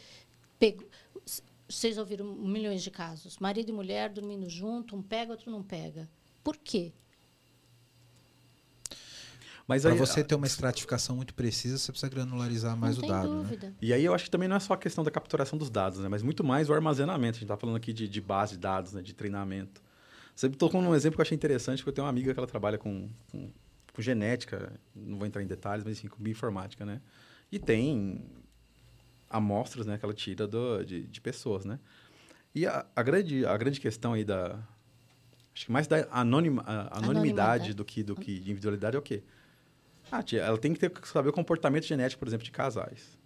[0.58, 0.88] pegou.
[1.68, 3.38] Vocês ouviram milhões de casos.
[3.40, 6.08] Marido e mulher dormindo junto, um pega, outro não pega.
[6.44, 6.94] Por quê?
[9.68, 13.30] Mas Para você ter uma estratificação muito precisa, você precisa granularizar mais não o dado.
[13.36, 13.42] Né?
[13.44, 13.74] dúvida.
[13.82, 16.00] E aí eu acho que também não é só a questão da capturação dos dados,
[16.00, 16.08] né?
[16.08, 17.38] Mas muito mais o armazenamento.
[17.38, 19.02] A gente está falando aqui de, de base de dados, né?
[19.02, 19.82] De treinamento.
[20.36, 22.46] Você tocou num exemplo que eu achei interessante, porque eu tenho uma amiga que ela
[22.48, 23.50] trabalha com, com,
[23.92, 27.02] com genética, não vou entrar em detalhes, mas enfim, com bioinformática, né?
[27.52, 28.22] E tem
[29.30, 29.98] amostras, né?
[29.98, 31.80] Que ela tira do, de, de pessoas, né?
[32.54, 34.60] E a, a, grande, a grande questão aí da...
[35.54, 37.74] Acho que mais da anonima, a- anonimidade Anonimidade.
[37.74, 39.24] do que, do que de individualidade é o quê?
[40.12, 43.18] Ah, tia, ela tem que ter, saber o comportamento genético, por exemplo, de casais.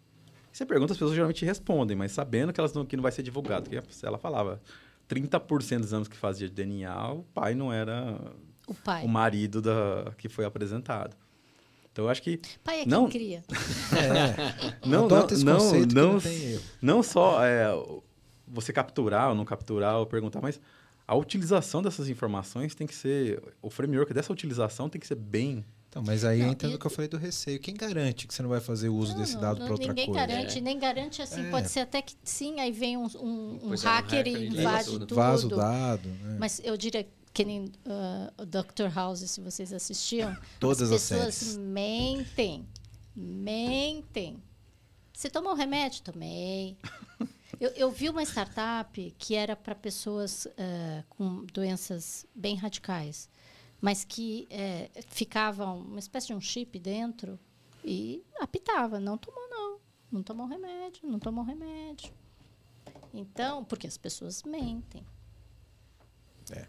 [0.52, 3.22] Você pergunta, as pessoas geralmente respondem, mas sabendo que, elas não, que não vai ser
[3.24, 3.70] divulgado.
[3.70, 4.62] Porque ela falava,
[5.10, 8.20] 30% dos exames que fazia de DNA, o pai não era
[8.68, 9.04] O pai.
[9.04, 11.16] o marido da, que foi apresentado.
[11.92, 13.44] Então, eu acho que Pai é Não- quem cria.
[14.86, 16.20] não, não, não, não, não
[16.82, 17.68] não só é,
[18.48, 20.60] você capturar ou não capturar ou perguntar, mas
[21.08, 23.42] a utilização dessas informações tem que ser...
[23.62, 25.66] O framework dessa utilização tem que ser bem...
[25.90, 27.60] Então, mas aí Não, entra no que eu falei do receio.
[27.60, 30.20] Quem garante que você não vai fazer uso Não, desse dado para outra ninguém coisa?
[30.28, 31.48] garante, nem garante assim.
[31.48, 31.49] É.
[31.49, 34.28] Pode ser até que sim, aí vem um, um- um Pois é, um hacker hacker
[34.28, 35.06] e invade tudo.
[35.07, 35.16] tudo.
[35.16, 36.38] Vaza o dado, né?
[36.40, 38.88] Mas eu diria que nem ah, o Dr.
[38.94, 41.57] House, se vocês assistiam, Todas as as pessoas séries.
[41.57, 42.68] mentem.
[43.16, 44.41] Mentem.
[45.11, 46.02] Você tomou remédio?
[46.03, 46.78] Tomei.
[47.60, 53.28] Eu, eu vi uma startup que era para pessoas ah, com doenças bem radicais,
[53.82, 57.40] mas que eh, ficava uma espécie de um chip dentro
[57.84, 59.00] e apitava.
[59.00, 59.80] Não tomou, não.
[60.12, 62.12] Não tomou remédio, não tomou remédio.
[63.14, 65.06] Então, porque as pessoas mentem.
[66.52, 66.68] É.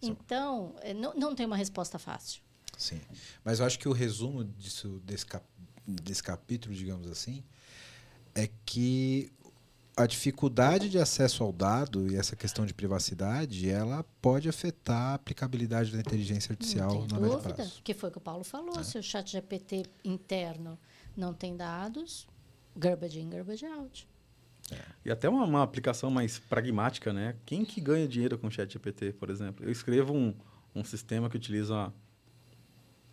[0.00, 2.42] Então, eh, não, não tem uma resposta fácil.
[2.76, 3.00] Sim.
[3.44, 5.46] Mas eu acho que o resumo disso, desse, cap-
[5.86, 7.44] desse capítulo, digamos assim,
[8.34, 9.32] é que
[9.96, 15.14] a dificuldade de acesso ao dado e essa questão de privacidade, ela pode afetar a
[15.14, 17.82] aplicabilidade da inteligência artificial não tem no médio dúvida, prazo.
[17.84, 18.78] que foi o que o Paulo falou.
[18.80, 18.82] É.
[18.82, 20.78] Se o chat GPT interno
[21.16, 22.26] não tem dados,
[22.74, 24.08] garbage in, garbage out.
[25.04, 27.36] E até uma, uma aplicação mais pragmática, né?
[27.44, 29.66] Quem que ganha dinheiro com o ChatGPT, por exemplo?
[29.66, 30.34] Eu escrevo um,
[30.74, 31.92] um sistema que utiliza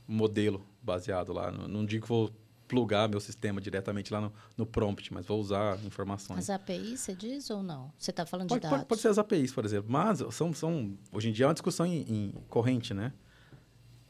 [0.07, 1.51] um modelo baseado lá.
[1.51, 2.31] Não, não digo que vou
[2.69, 6.37] plugar meu sistema diretamente lá no, no prompt, mas vou usar informações.
[6.37, 7.91] As APIs, você diz ou não?
[7.97, 8.87] Você está falando Pode, de pode, dados.
[8.87, 9.91] pode ser as APIs, por exemplo.
[9.91, 13.11] Mas são, são, hoje em dia é uma discussão em, em corrente, né?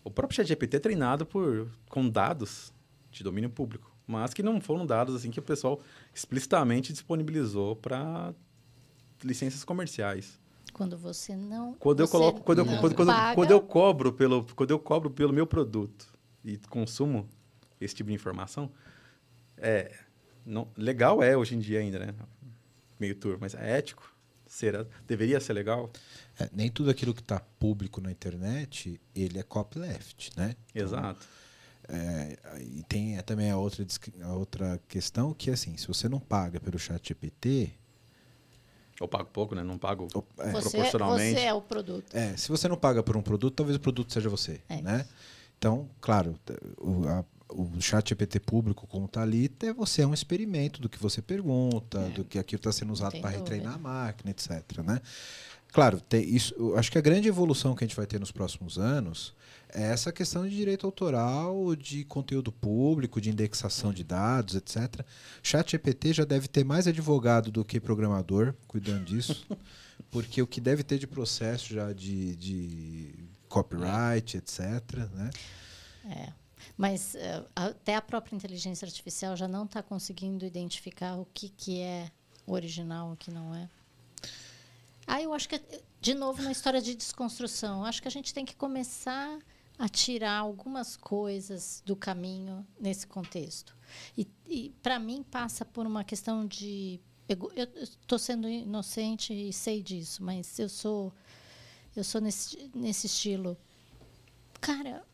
[0.03, 2.73] O próprio ChatGPT é treinado por, com dados
[3.09, 5.79] de domínio público, mas que não foram dados assim que o pessoal
[6.13, 8.33] explicitamente disponibilizou para
[9.23, 10.37] licenças comerciais.
[10.73, 11.73] Quando você não.
[11.75, 15.31] Quando eu coloco, quando eu, quando, quando, quando eu cobro pelo, quando eu cobro pelo
[15.31, 16.13] meu produto
[16.43, 17.27] e consumo
[17.79, 18.71] esse tipo de informação,
[19.57, 19.91] é
[20.45, 22.13] não, legal é hoje em dia ainda, né?
[22.99, 24.13] Meio turvo, mas é ético.
[24.47, 25.91] Será, deveria ser legal?
[26.39, 30.55] É, nem tudo aquilo que está público na internet, ele é copyleft, né?
[30.73, 31.27] Então, Exato.
[31.87, 33.85] É, e tem é, também a outra,
[34.23, 37.71] a outra questão que, assim, se você não paga pelo chat GPT,
[38.99, 39.63] Eu pago pouco, né?
[39.63, 40.07] Não pago
[40.39, 40.51] É.
[40.51, 41.39] Você, proporcionalmente.
[41.39, 42.15] você é o produto.
[42.15, 45.05] É, se você não paga por um produto, talvez o produto seja você, É né?
[45.57, 46.37] Então, claro,
[46.77, 50.87] o, a- o chat GPT público, como está ali, é você é um experimento do
[50.87, 54.79] que você pergunta, do que aquilo está sendo usado para retreinar a máquina, etc.
[54.85, 55.01] Né?
[55.71, 58.77] Claro, tem isso, acho que a grande evolução que a gente vai ter nos próximos
[58.77, 59.35] anos
[59.71, 65.05] é essa questão de direito autoral, de conteúdo público, de indexação de dados, etc.
[65.43, 69.45] Chat GPT já deve ter mais advogado do que programador cuidando disso,
[70.09, 73.13] porque o que deve ter de processo já de, de
[73.47, 74.59] copyright, etc.
[75.13, 75.29] Né?
[76.05, 76.33] É.
[76.77, 81.79] Mas eh, até a própria inteligência artificial já não está conseguindo identificar o que, que
[81.81, 82.11] é
[82.45, 83.69] original o que não é.
[85.05, 85.59] Ah, eu acho que,
[85.99, 89.39] de novo, na história de desconstrução, acho que a gente tem que começar
[89.77, 93.75] a tirar algumas coisas do caminho nesse contexto.
[94.17, 96.99] E, e para mim, passa por uma questão de.
[97.27, 97.49] Eu
[97.81, 101.13] estou sendo inocente e sei disso, mas eu sou,
[101.95, 103.55] eu sou nesse, nesse estilo.
[104.59, 105.05] Cara,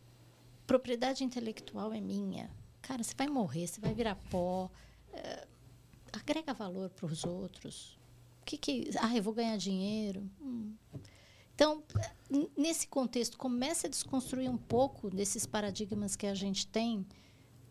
[0.66, 2.50] propriedade intelectual é minha.
[2.82, 4.70] Cara, você vai morrer, você vai virar pó.
[5.14, 5.48] É,
[6.14, 7.98] agrega valor para os outros.
[8.42, 8.90] O que que...
[9.00, 10.30] Ah, eu vou ganhar dinheiro.
[10.42, 10.74] Hum.
[11.56, 11.84] Então,
[12.58, 17.06] nesse contexto, comece a desconstruir um pouco desses paradigmas que a gente tem,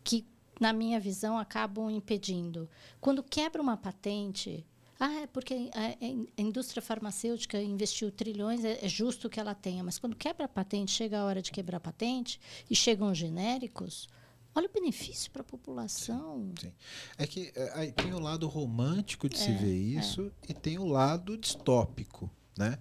[0.03, 0.27] que,
[0.59, 2.69] na minha visão, acabam impedindo.
[3.01, 4.67] Quando quebra uma patente,
[5.07, 9.83] ah, é porque a, indústria farmacêutica investiu trilhões, é, é justo que ela tenha.
[9.85, 12.41] Mas quando quebra a patente, chega a hora de quebrar a patente
[12.71, 14.09] e chegam os genéricos,
[14.55, 16.53] olha o benefício para a população.
[16.61, 16.73] Sim.
[17.19, 20.87] É que é, tem o lado romântico de se É, ver isso e tem o
[20.87, 22.79] lado distópico, né?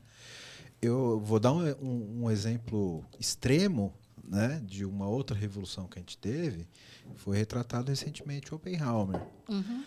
[0.81, 3.93] Eu vou dar um, um- um exemplo extremo,
[4.23, 6.67] né, de uma outra revolução que a gente teve.
[7.15, 9.21] Foi retratado recentemente o Oppenheimer.
[9.49, 9.83] Uhum.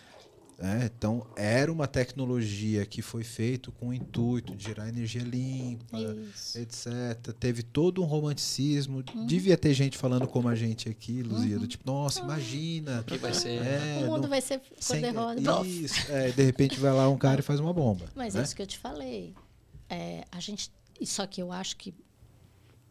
[0.57, 0.89] Né?
[0.97, 6.57] Então, era uma tecnologia que foi feita com o intuito de gerar energia limpa, Isso.
[6.57, 7.33] etc.
[7.39, 9.03] Teve todo um romanticismo.
[9.13, 9.25] Uhum.
[9.27, 13.01] Devia ter gente falando como a gente aqui, Luzia, do tipo, nossa, imagina.
[13.01, 13.61] O que vai ser?
[13.61, 15.67] É, o mundo não- vai ser sem- cor-de-rosa.
[15.67, 18.05] Isso, é, de repente vai lá um cara e faz uma bomba.
[18.15, 18.41] Mas né?
[18.41, 19.35] é isso que eu te falei.
[19.89, 21.93] É, a gente, e só que eu acho que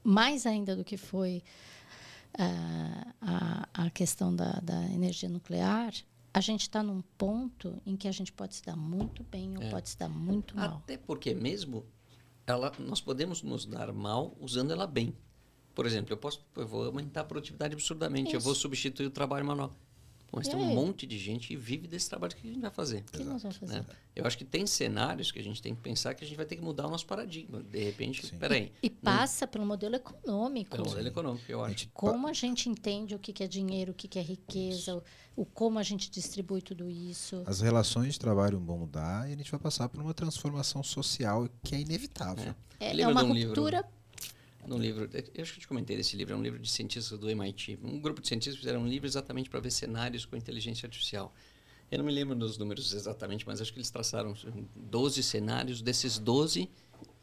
[0.04, 1.42] mais ainda do que foi
[2.38, 5.92] ah, a, a questão da, da energia nuclear,
[6.36, 9.62] a gente está num ponto em que a gente pode se dar muito bem ou
[9.62, 9.70] É.
[9.70, 10.82] pode se dar muito mal.
[10.84, 11.82] Até porque mesmo
[12.46, 15.16] ela, nós podemos nos dar mal usando ela bem.
[15.74, 18.60] Por exemplo, eu posso, eu vou aumentar a produtividade absurdamente, eu vou Isso.
[18.60, 19.74] substituir o trabalho manual.
[20.30, 20.74] Bom, Mas E tem um aí?
[20.74, 22.98] monte de gente que vive desse trabalho que a gente vai fazer.
[22.98, 23.74] O que nós vamos fazer?
[23.74, 23.84] né?
[24.14, 26.44] Eu acho que tem cenários que a gente tem que pensar que a gente vai
[26.46, 27.62] ter que mudar o nosso paradigma.
[27.62, 30.70] De repente, peraí, E passa pelo modelo econômico.
[30.76, 31.88] pelo modelo econômico, eu acho.
[31.94, 35.02] Como a gente entende o que que é dinheiro, o que que é riqueza, o,
[35.42, 37.42] o como a gente distribui tudo isso.
[37.46, 41.48] As relações de trabalho vão mudar e a gente vai passar por uma transformação social
[41.62, 42.54] que é inevitável.
[42.80, 43.54] É, é Lembra uma de um livro-
[44.66, 47.18] num livro, eu acho que eu te comentei desse livro, é um livro de cientistas
[47.18, 47.78] do MIT.
[47.82, 51.32] Um grupo de cientistas fizeram um livro exatamente para ver cenários com inteligência artificial.
[51.90, 54.34] Eu não me lembro dos números exatamente, mas acho que eles traçaram
[54.74, 55.80] 12 cenários.
[55.80, 56.68] Desses 12,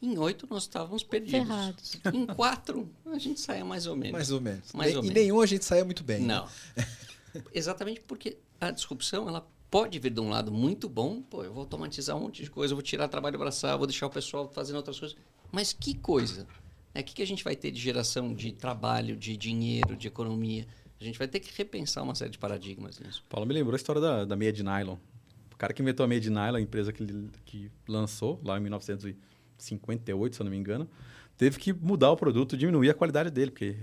[0.00, 1.46] em 8 nós estávamos perdidos.
[1.46, 1.96] Ferrados.
[2.12, 4.12] Em 4, a gente saia mais ou menos.
[4.12, 4.72] Mais ou menos.
[4.72, 5.22] Mais Ne- ou e menos.
[5.22, 6.20] nenhum a gente saia muito bem.
[6.20, 6.26] né?
[6.34, 6.48] Não.
[7.52, 11.60] Exatamente porque a disrupção, ela pode vir de um lado muito bom, pô, eu vou
[11.62, 14.76] automatizar um monte de coisa, eu vou tirar trabalho braçal, vou deixar o pessoal fazendo
[14.76, 15.16] outras coisas.
[15.52, 16.46] Mas que coisa?
[16.94, 20.06] É, o que, que a gente vai ter de geração de trabalho, de dinheiro, de
[20.06, 20.66] economia?
[21.00, 23.22] A gente vai ter que repensar uma série de paradigmas nisso.
[23.28, 24.96] Paulo me lembrou a história da, da meia de nylon.
[25.52, 27.04] O cara que inventou a meia de nylon, a empresa que,
[27.44, 30.88] que lançou lá em 1958, se eu não me engano,
[31.36, 33.76] teve que mudar o produto, diminuir a qualidade dele, porque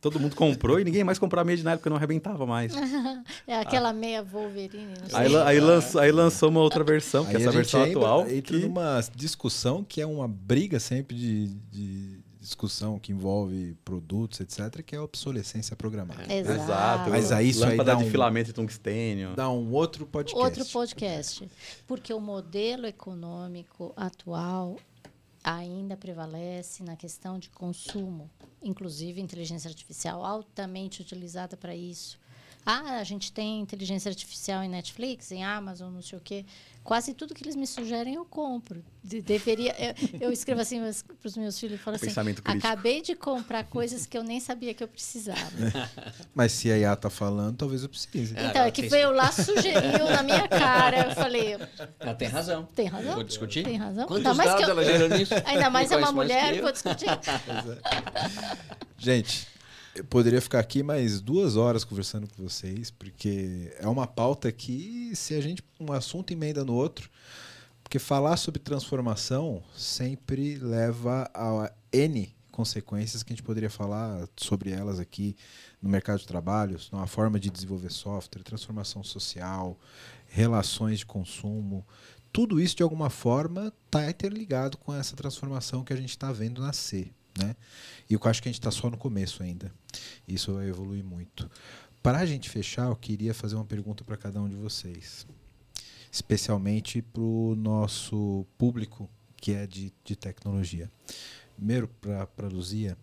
[0.00, 2.72] todo mundo comprou e ninguém mais comprava a meia de nylon porque não arrebentava mais.
[3.46, 5.18] é aquela meia Wolverine, não sei.
[5.18, 7.86] Aí, aí, lançou, aí lançou uma outra versão, que é Aí essa a gente versão
[7.86, 8.28] entra, atual.
[8.28, 14.40] entra que- numa discussão que é uma briga sempre de, de discussão que envolve produtos,
[14.40, 16.22] etc., que é a obsolescência programada.
[16.32, 16.60] Exato.
[16.62, 17.10] Exato.
[17.10, 19.34] Mas aí isso aí Lâmpada dá de um- filamento de tungstênio.
[19.36, 20.42] Dá um outro podcast.
[20.60, 21.50] Outro podcast.
[21.86, 24.76] Porque o modelo econômico atual
[25.44, 28.30] ainda prevalece na questão de consumo,
[28.62, 32.18] inclusive inteligência artificial altamente utilizada para isso.
[32.64, 36.44] Ah, a gente tem inteligência artificial em Netflix, em Amazon, não sei o quê.
[36.84, 38.82] Quase tudo que eles me sugerem eu compro.
[39.02, 42.50] De- deveria, eu, eu escrevo assim para os meus filhos, falo assim, crítico.
[42.50, 45.40] acabei de comprar coisas que eu nem sabia que eu precisava.
[46.34, 48.36] Mas se a IA tá falando, talvez eu precise.
[48.36, 51.08] É, Então, é que foi eu lá sugeriu na minha cara.
[51.08, 51.56] Eu falei,
[51.98, 52.68] Ela tem razão.
[52.74, 53.14] tem razão?
[53.14, 53.64] Vou discutir?
[53.64, 54.06] Tem razão.
[54.06, 55.34] Quantos Ainda mais que eu- ela gera nisso?
[55.46, 56.62] Ainda mais é uma mulher, que eu.
[56.62, 57.06] vou discutir.
[58.98, 59.46] Gente,
[59.94, 65.14] eu poderia ficar aqui mais duas horas conversando com vocês, porque é uma pauta que,
[65.14, 65.62] se a gente.
[65.78, 67.10] um assunto emenda no outro.
[67.82, 74.70] Porque falar sobre transformação sempre leva a N consequências que a gente poderia falar sobre
[74.70, 75.34] elas aqui
[75.80, 79.78] no mercado de trabalho, na forma de desenvolver software, transformação social,
[80.28, 81.84] relações de consumo.
[82.32, 86.60] Tudo isso, de alguma forma, está interligado com essa transformação que a gente está vendo
[86.60, 87.12] nascer.
[87.38, 87.54] Né?
[88.08, 89.72] E eu acho que a gente está só no começo ainda.
[90.26, 91.50] Isso vai evoluir muito.
[92.02, 95.26] Para a gente fechar, eu queria fazer uma pergunta para cada um de vocês,
[96.10, 100.90] especialmente para o nosso público que é de, de tecnologia.
[101.56, 102.96] Primeiro, para a Luzia,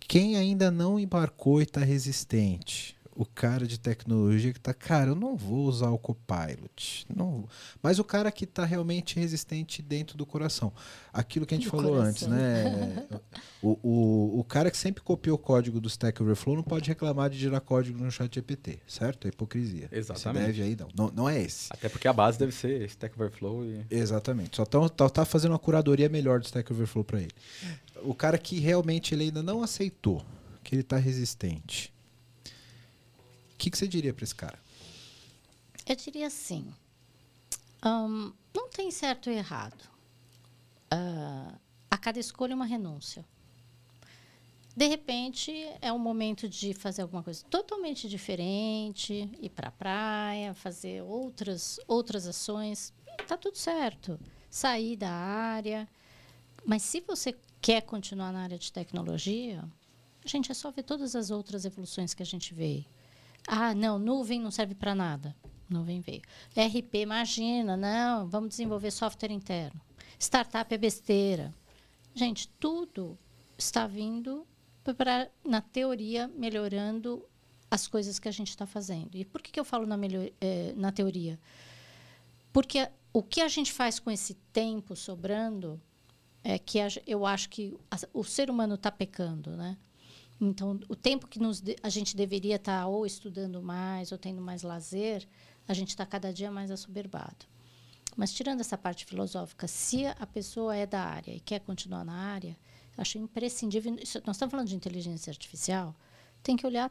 [0.00, 5.14] quem ainda não embarcou e está resistente, o cara de tecnologia que está, cara, eu
[5.14, 7.04] não vou usar o Copilot.
[7.14, 7.46] Não
[7.82, 10.72] Mas o cara que está realmente resistente dentro do coração.
[11.12, 12.08] Aquilo que a gente do falou coração.
[12.08, 13.06] antes, né?
[13.60, 17.28] o, o, o cara que sempre copiou o código do Stack Overflow não pode reclamar
[17.28, 19.26] de gerar código no chat GPT, certo?
[19.26, 19.90] É hipocrisia.
[19.92, 20.44] Exatamente.
[20.44, 20.88] Esse deve aí, não.
[20.96, 21.12] não.
[21.14, 21.66] Não é esse.
[21.68, 23.66] Até porque a base deve ser Stack Overflow.
[23.66, 23.84] E...
[23.90, 24.56] Exatamente.
[24.56, 27.34] Só tá, tá, tá fazendo uma curadoria melhor do Stack Overflow para ele.
[28.02, 30.24] O cara que realmente ele ainda não aceitou,
[30.64, 31.92] que ele está resistente
[33.60, 34.58] que, que você diria para esse cara?
[35.86, 36.72] Eu diria assim:
[37.84, 39.82] um, não tem certo ou errado.
[40.92, 41.56] Uh,
[41.90, 43.24] a cada escolha, uma renúncia.
[44.74, 50.54] De repente, é um momento de fazer alguma coisa totalmente diferente, ir para a praia,
[50.54, 52.94] fazer outras, outras ações.
[53.20, 54.18] Está tudo certo.
[54.48, 55.88] Sair da área.
[56.64, 59.62] Mas se você quer continuar na área de tecnologia,
[60.24, 62.84] gente, é só ver todas as outras evoluções que a gente vê.
[63.46, 65.34] Ah, não, nuvem não serve para nada.
[65.68, 66.22] Nuvem veio.
[66.56, 69.80] RP, imagina, não, vamos desenvolver software interno.
[70.18, 71.54] Startup é besteira.
[72.14, 73.16] Gente, tudo
[73.56, 74.46] está vindo
[74.96, 77.24] para, na teoria, melhorando
[77.70, 79.16] as coisas que a gente está fazendo.
[79.16, 81.38] E por que, que eu falo na, melhor, eh, na teoria?
[82.52, 85.80] Porque o que a gente faz com esse tempo sobrando
[86.42, 89.76] é que a, eu acho que a, o ser humano está pecando, né?
[90.40, 94.40] Então, o tempo que nos, a gente deveria estar tá ou estudando mais ou tendo
[94.40, 95.28] mais lazer,
[95.68, 97.46] a gente está cada dia mais assoberbado.
[98.16, 102.14] Mas, tirando essa parte filosófica, se a pessoa é da área e quer continuar na
[102.14, 102.56] área,
[102.96, 103.92] acho imprescindível.
[103.92, 105.94] Nós estamos falando de inteligência artificial,
[106.42, 106.90] tem que olhar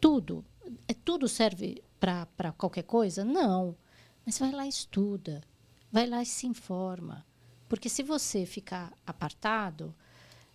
[0.00, 0.44] tudo.
[0.88, 3.24] É, tudo serve para qualquer coisa?
[3.24, 3.76] Não.
[4.24, 5.42] Mas vai lá e estuda.
[5.90, 7.24] Vai lá e se informa.
[7.68, 9.94] Porque se você ficar apartado,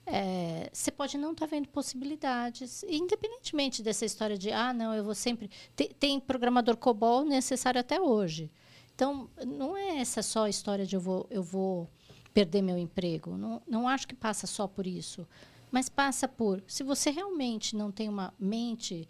[0.09, 5.03] é, você pode não estar tá vendo possibilidades, independentemente dessa história de, ah, não, eu
[5.03, 5.49] vou sempre.
[5.75, 8.49] Tem, tem, programador COBOL necessário até hoje.
[8.95, 11.89] Então, não é essa só a história de eu vou, eu vou
[12.33, 13.37] perder meu emprego.
[13.37, 15.27] Não, não acho que passa só por isso.
[15.69, 19.07] Mas passa por, se você realmente não tem uma mente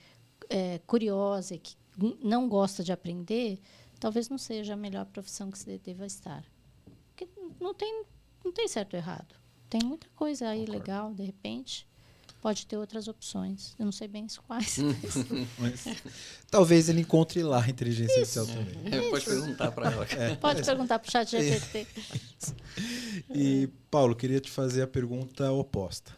[0.49, 1.76] é, curiosa e que
[2.24, 3.60] não gosta de aprender,
[3.99, 6.44] talvez não seja a melhor profissão que você deva estar.
[7.10, 7.28] Porque
[7.60, 8.03] não tem,
[8.44, 9.36] não tem certo ou errado.
[9.69, 10.80] Tem muita coisa aí Concordo.
[10.80, 11.88] legal, de repente.
[12.39, 13.76] Pode ter outras opções.
[13.80, 14.77] Eu não sei bem quais.
[15.57, 15.85] mas,
[16.49, 18.94] talvez ele encontre lá a inteligência artificial também.
[18.94, 20.06] É, pode perguntar para ela.
[20.06, 21.88] É, pode perguntar para o chat GPT.
[23.34, 26.15] e, Paulo, queria te fazer a pergunta oposta.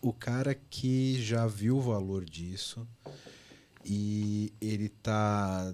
[0.00, 2.86] O cara que já viu o valor disso
[3.84, 5.72] e ele está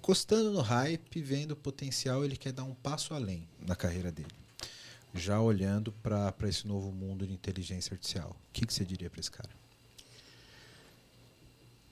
[0.00, 4.41] gostando no hype, vendo o potencial, ele quer dar um passo além na carreira dele
[5.14, 8.30] já olhando para esse novo mundo de inteligência artificial?
[8.30, 9.50] O que, que você diria para esse cara?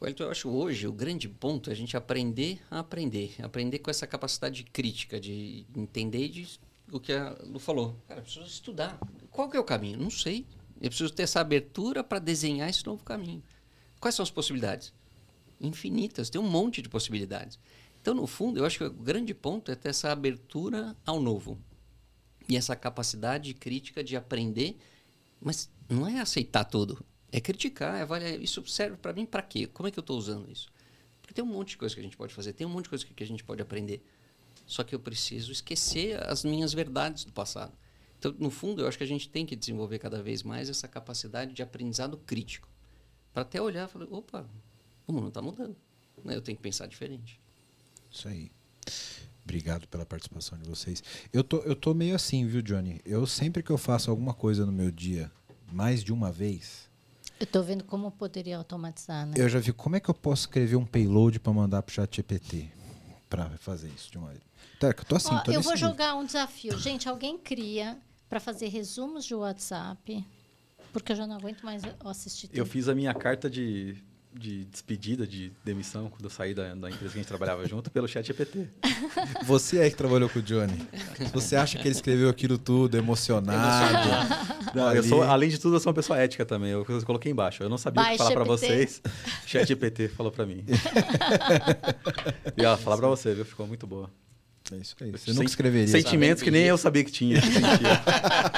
[0.01, 3.35] Wellington, eu acho hoje o grande ponto é a gente aprender a aprender.
[3.43, 6.59] Aprender com essa capacidade crítica, de entender de,
[6.91, 7.95] o que a Lu falou.
[8.09, 8.99] Cara, eu preciso estudar.
[9.31, 9.99] Qual que é o caminho?
[9.99, 10.47] Não sei.
[10.81, 13.43] Eu preciso ter essa abertura para desenhar esse novo caminho.
[14.01, 14.95] Quais são as possibilidades?
[15.61, 16.31] Infinitas.
[16.31, 17.59] Tem um monte de possibilidades.
[18.01, 21.59] Então, no fundo, eu acho que o grande ponto é ter essa abertura ao novo
[22.51, 24.77] e essa capacidade crítica de aprender,
[25.41, 28.41] mas não é aceitar tudo, é criticar, é avaliar.
[28.41, 29.69] Isso serve para mim para quê?
[29.69, 30.69] Como é que eu estou usando isso?
[31.23, 32.89] Porque tem um monte de coisa que a gente pode fazer, tem um monte de
[32.91, 34.05] coisa que a gente pode aprender.
[34.67, 37.73] Só que eu preciso esquecer as minhas verdades do passado.
[38.19, 40.89] Então, no fundo, eu acho que a gente tem que desenvolver cada vez mais essa
[40.89, 42.69] capacidade de aprendizado crítico.
[43.33, 44.49] Para até olhar e falar, opa,
[45.07, 45.77] o mundo está mudando.
[46.25, 46.35] Né?
[46.35, 47.41] Eu tenho que pensar diferente.
[48.11, 48.51] Isso aí.
[49.45, 51.03] Obrigado pela participação de vocês.
[51.33, 53.01] Eu tô, eu tô meio assim, viu, Johnny?
[53.05, 55.31] Eu sempre que eu faço alguma coisa no meu dia,
[55.73, 56.89] mais de uma vez.
[57.39, 59.35] Eu tô vendo como poderia automatizar, né?
[59.37, 62.17] Eu já vi como é que eu posso escrever um payload para mandar pro chat
[62.17, 62.71] GPT
[63.31, 64.43] para fazer isso de uma vez.
[64.79, 66.77] Tá, eu tô assim, Ó, tô Eu vou jogar um desafio.
[66.79, 67.97] Gente, alguém cria
[68.29, 70.27] para fazer resumos de WhatsApp,
[70.93, 72.49] porque eu já não aguento mais assistir.
[72.49, 72.59] Tudo.
[72.59, 73.97] Eu fiz a minha carta de
[74.33, 77.91] de despedida, de demissão, quando eu saí da, da empresa que a gente trabalhava junto,
[77.91, 78.69] pelo chat GPT.
[79.45, 80.77] Você aí que trabalhou com o Johnny.
[81.33, 84.09] Você acha que ele escreveu aquilo tudo emocionado?
[84.75, 86.71] Não, eu sou, além de tudo, eu sou uma pessoa ética também.
[86.71, 87.63] Eu, eu coloquei embaixo.
[87.63, 89.03] Eu não sabia o que falar para vocês.
[89.47, 90.65] Chat GPT falou para mim.
[92.57, 93.45] e ela falar para você, viu?
[93.45, 94.11] Ficou muito boa.
[94.73, 95.11] É isso aí.
[95.11, 95.89] Você nunca escreveria.
[95.89, 97.41] Sentimentos que nem eu sabia que tinha.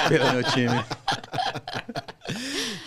[0.08, 0.84] pelo meu time.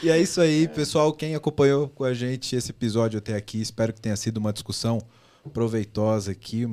[0.06, 1.12] E é isso aí, pessoal.
[1.12, 5.02] Quem acompanhou com a gente esse episódio até aqui, espero que tenha sido uma discussão
[5.52, 6.64] proveitosa aqui.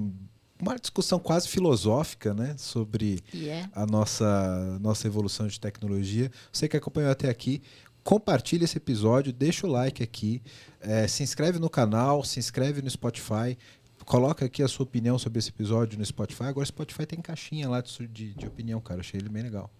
[0.60, 2.54] Uma discussão quase filosófica, né?
[2.58, 3.70] Sobre yeah.
[3.74, 6.30] a nossa, nossa evolução de tecnologia.
[6.52, 7.62] Você que acompanhou até aqui,
[8.04, 10.42] compartilhe esse episódio, deixa o like aqui,
[10.82, 13.56] é, se inscreve no canal, se inscreve no Spotify.
[14.04, 16.44] Coloca aqui a sua opinião sobre esse episódio no Spotify.
[16.44, 19.00] Agora o Spotify tem caixinha lá de, de, de opinião, cara.
[19.00, 19.70] Achei ele bem legal.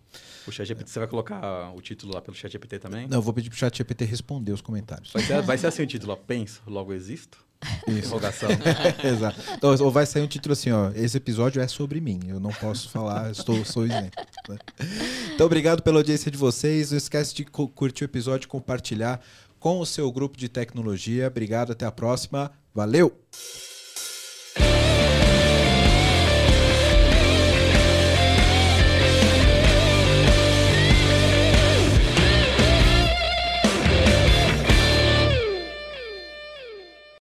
[0.46, 3.06] O ChatGPT, você vai colocar o título lá pelo ChatGPT também?
[3.06, 5.12] Não, eu vou pedir pro ChatGPT responder os comentários.
[5.12, 7.38] Vai ser, vai ser assim o título, ó, penso, logo existo?
[7.86, 8.48] Interrogação.
[9.04, 9.40] Exato.
[9.56, 12.50] Então, ou vai sair um título assim, ó, esse episódio é sobre mim, eu não
[12.50, 14.18] posso falar, estou, sou isento.
[14.48, 14.58] Né?
[15.34, 16.90] Então, obrigado pela audiência de vocês.
[16.90, 19.20] Não esquece de curtir o episódio, compartilhar
[19.60, 21.28] com o seu grupo de tecnologia.
[21.28, 22.50] Obrigado, até a próxima.
[22.74, 23.16] Valeu!